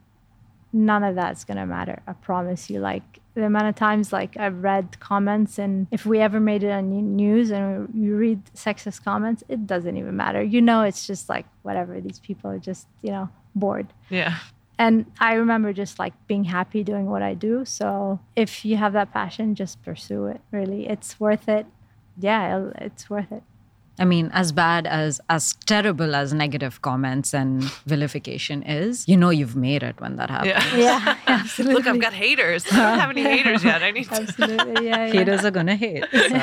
none 0.72 1.04
of 1.04 1.16
that's 1.16 1.44
going 1.44 1.58
to 1.58 1.66
matter. 1.66 2.02
I 2.08 2.14
promise 2.14 2.70
you. 2.70 2.80
Like 2.80 3.20
the 3.34 3.46
amount 3.46 3.68
of 3.68 3.76
times 3.76 4.14
like 4.14 4.38
I've 4.38 4.64
read 4.64 4.98
comments 5.02 5.60
and 5.60 5.88
if 5.92 6.06
we 6.06 6.20
ever 6.20 6.40
made 6.40 6.64
it 6.64 6.72
on 6.72 7.16
news 7.18 7.52
and 7.52 7.90
you 7.94 8.16
read 8.16 8.40
sexist 8.56 9.04
comments, 9.04 9.44
it 9.50 9.68
doesn't 9.68 9.98
even 9.98 10.16
matter. 10.16 10.42
You 10.42 10.62
know, 10.62 10.84
it's 10.84 11.06
just 11.06 11.28
like 11.28 11.46
whatever. 11.64 12.00
These 12.00 12.20
people 12.20 12.52
are 12.52 12.60
just, 12.60 12.88
you 13.02 13.12
know, 13.12 13.28
bored 13.54 13.88
Yeah. 14.10 14.38
And 14.78 15.06
I 15.20 15.34
remember 15.36 15.74
just 15.74 16.00
like 16.00 16.14
being 16.28 16.46
happy 16.46 16.84
doing 16.84 17.06
what 17.06 17.22
I 17.22 17.34
do. 17.34 17.66
So 17.66 18.20
if 18.36 18.66
you 18.66 18.78
have 18.78 18.94
that 18.94 19.14
passion, 19.14 19.56
just 19.56 19.82
pursue 19.84 20.26
it. 20.26 20.42
Really, 20.52 20.88
it's 20.88 21.20
worth 21.20 21.48
it. 21.48 21.66
Yeah, 22.18 22.70
it's 22.76 23.10
worth 23.10 23.32
it. 23.32 23.44
I 24.00 24.06
mean, 24.06 24.32
as 24.34 24.52
bad 24.52 24.88
as 24.88 25.22
as 25.30 25.54
terrible 25.66 26.16
as 26.16 26.34
negative 26.34 26.82
comments 26.82 27.34
and 27.34 27.64
vilification 27.86 28.64
is, 28.64 29.08
you 29.08 29.16
know 29.16 29.30
you've 29.30 29.56
made 29.56 29.84
it 29.84 30.02
when 30.02 30.16
that 30.16 30.32
happens. 30.32 30.54
Yeah. 30.54 30.74
Yeah, 30.76 31.18
absolutely. 31.28 31.76
Look, 31.76 31.88
I've 31.88 32.02
got 32.02 32.14
haters. 32.14 32.66
I 32.72 32.76
don't 32.76 33.00
have 33.00 33.10
any 33.12 33.22
haters 33.22 33.64
yet. 33.64 33.84
I 33.84 33.92
need 33.92 34.10
to. 34.10 34.16
absolutely. 34.16 34.88
Yeah, 34.88 35.06
yeah. 35.06 35.12
haters 35.14 35.46
are 35.46 35.52
gonna 35.52 35.76
hate. 35.76 36.06
So. 36.12 36.36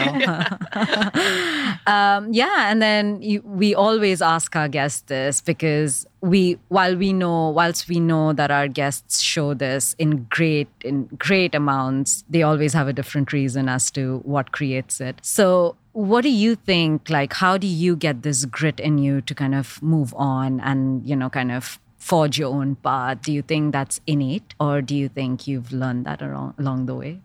um, 1.92 2.32
yeah, 2.32 2.70
and 2.70 2.80
then 2.80 3.20
you, 3.20 3.42
we 3.42 3.74
always 3.74 4.22
ask 4.22 4.54
our 4.54 4.68
guests 4.68 5.02
this 5.02 5.40
because 5.40 6.06
we, 6.20 6.58
while 6.68 6.96
we 6.96 7.12
know, 7.12 7.50
whilst 7.50 7.88
we 7.88 7.98
know 7.98 8.32
that 8.32 8.50
our 8.50 8.68
guests 8.68 9.20
show 9.20 9.54
this 9.54 9.94
in 9.98 10.24
great 10.30 10.68
in 10.84 11.06
great 11.18 11.54
amounts, 11.54 12.24
they 12.30 12.42
always 12.42 12.72
have 12.74 12.86
a 12.86 12.92
different 12.92 13.32
reason 13.32 13.68
as 13.68 13.90
to 13.92 14.18
what 14.24 14.52
creates 14.52 15.00
it. 15.00 15.18
So. 15.22 15.76
What 15.92 16.22
do 16.22 16.28
you 16.30 16.54
think? 16.54 17.10
Like, 17.10 17.32
how 17.32 17.58
do 17.58 17.66
you 17.66 17.96
get 17.96 18.22
this 18.22 18.44
grit 18.44 18.78
in 18.80 18.98
you 18.98 19.20
to 19.22 19.34
kind 19.34 19.54
of 19.54 19.82
move 19.82 20.14
on 20.16 20.60
and, 20.60 21.04
you 21.06 21.16
know, 21.16 21.28
kind 21.30 21.50
of 21.50 21.78
forge 21.98 22.38
your 22.38 22.54
own 22.54 22.76
path? 22.76 23.22
Do 23.22 23.32
you 23.32 23.42
think 23.42 23.72
that's 23.72 24.00
innate 24.06 24.54
or 24.60 24.82
do 24.82 24.94
you 24.96 25.08
think 25.08 25.46
you've 25.46 25.72
learned 25.72 26.06
that 26.06 26.22
along, 26.22 26.54
along 26.58 26.86
the 26.86 26.94
way? 26.94 27.20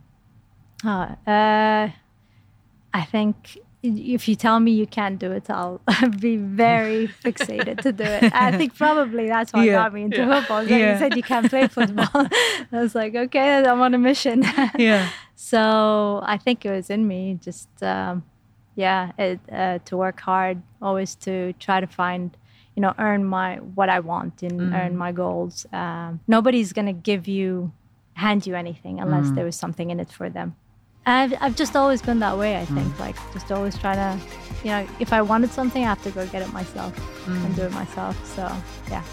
Uh, 0.84 1.16
uh, 1.28 1.90
I 2.94 3.02
think 3.04 3.58
if 3.84 4.28
you 4.28 4.36
tell 4.36 4.60
me 4.60 4.72
you 4.72 4.88
can't 4.88 5.20
do 5.20 5.32
it, 5.32 5.48
I'll 5.50 5.80
be 6.20 6.38
very 6.38 7.08
fixated 7.08 7.82
to 7.82 7.92
do 7.92 8.04
it. 8.04 8.34
I 8.36 8.52
think 8.58 8.76
probably 8.76 9.28
that's 9.28 9.54
what 9.54 9.64
Yeah. 9.66 9.74
got 9.84 9.94
me 9.94 10.04
into 10.04 10.26
football. 10.26 10.62
Like 10.64 10.70
Yeah. 10.70 10.94
You 10.94 11.00
said 11.00 11.16
you 11.16 11.22
can't 11.24 11.48
play 11.50 11.68
football. 11.68 12.10
I 12.14 12.68
was 12.72 12.96
like, 12.96 13.14
okay, 13.16 13.64
I'm 13.64 13.80
on 13.82 13.94
a 13.94 14.00
mission. 14.00 14.44
Yeah. 14.78 15.10
So 15.36 16.22
I 16.26 16.38
think 16.38 16.66
it 16.66 16.72
was 16.72 16.90
in 16.90 17.08
me, 17.08 17.38
just 17.40 17.70
um, 17.84 18.24
yeah, 18.76 19.12
it, 19.18 19.40
uh, 19.52 19.80
to 19.86 19.98
work 19.98 20.20
hard, 20.20 20.62
always 20.82 21.16
to 21.16 21.54
try 21.54 21.80
to 21.80 21.88
find, 21.88 22.36
you 22.76 22.82
know, 22.82 22.94
earn 23.00 23.26
my 23.26 23.58
what 23.58 23.90
I 23.90 24.00
want 24.02 24.44
and 24.44 24.74
earn 24.74 24.98
my 24.98 25.12
goals. 25.12 25.66
Um, 25.72 26.20
nobody's 26.28 26.74
gonna 26.74 26.94
give 26.94 27.28
you, 27.28 27.72
hand 28.14 28.46
you 28.46 28.56
anything 28.56 29.00
unless 29.00 29.32
there 29.32 29.46
was 29.46 29.56
something 29.56 29.90
in 29.90 30.00
it 30.00 30.12
for 30.12 30.30
them. 30.30 30.56
And 31.06 31.34
I've, 31.34 31.42
I've 31.42 31.56
just 31.56 31.76
always 31.76 32.02
been 32.02 32.20
that 32.20 32.38
way. 32.38 32.58
I 32.58 32.66
think, 32.66 33.00
like, 33.00 33.16
just 33.32 33.52
always 33.52 33.78
trying 33.78 33.98
to, 33.98 34.26
you 34.64 34.72
know, 34.72 34.88
if 35.00 35.14
I 35.14 35.22
wanted 35.22 35.52
something, 35.52 35.84
I 35.84 35.88
have 35.88 36.02
to 36.04 36.12
go 36.12 36.26
get 36.28 36.42
it 36.42 36.52
myself 36.52 36.94
and 37.28 37.56
do 37.56 37.64
it 37.64 37.72
myself. 37.72 38.16
So 38.36 38.52
yeah. 38.90 39.04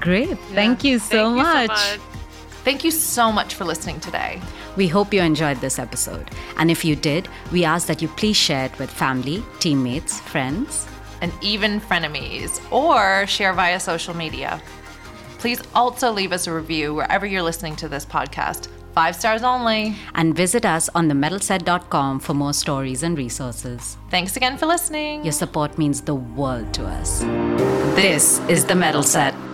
Great. 0.00 0.38
Thank 0.54 0.84
you 0.84 0.98
so 0.98 1.08
Thank 1.08 1.36
much. 1.36 1.70
You 1.70 1.76
so 1.76 2.02
much. 2.02 2.27
Thank 2.68 2.84
you 2.84 2.90
so 2.90 3.32
much 3.32 3.54
for 3.54 3.64
listening 3.64 3.98
today. 3.98 4.42
We 4.76 4.88
hope 4.88 5.14
you 5.14 5.22
enjoyed 5.22 5.56
this 5.56 5.78
episode. 5.78 6.30
And 6.58 6.70
if 6.70 6.84
you 6.84 6.96
did, 6.96 7.26
we 7.50 7.64
ask 7.64 7.86
that 7.86 8.02
you 8.02 8.08
please 8.08 8.36
share 8.36 8.66
it 8.66 8.78
with 8.78 8.90
family, 8.90 9.42
teammates, 9.58 10.20
friends. 10.20 10.86
and 11.22 11.32
even 11.40 11.80
frenemies, 11.80 12.60
or 12.70 13.26
share 13.26 13.54
via 13.54 13.80
social 13.80 14.14
media. 14.14 14.60
Please 15.38 15.62
also 15.74 16.12
leave 16.12 16.30
us 16.30 16.46
a 16.46 16.52
review 16.52 16.92
wherever 16.94 17.24
you're 17.24 17.42
listening 17.42 17.74
to 17.76 17.88
this 17.88 18.04
podcast. 18.04 18.68
Five 18.92 19.16
stars 19.16 19.42
only. 19.42 19.96
And 20.14 20.36
visit 20.36 20.66
us 20.66 20.90
on 20.94 21.08
themettleset.com 21.08 22.20
for 22.20 22.34
more 22.34 22.52
stories 22.52 23.02
and 23.02 23.16
resources. 23.16 23.96
Thanks 24.10 24.36
again 24.36 24.58
for 24.58 24.66
listening. 24.66 25.24
Your 25.24 25.32
support 25.32 25.78
means 25.78 26.02
the 26.02 26.16
world 26.16 26.74
to 26.74 26.84
us. 26.84 27.20
This 27.96 28.40
is 28.46 28.66
The 28.66 28.74
Mettleset. 28.74 29.47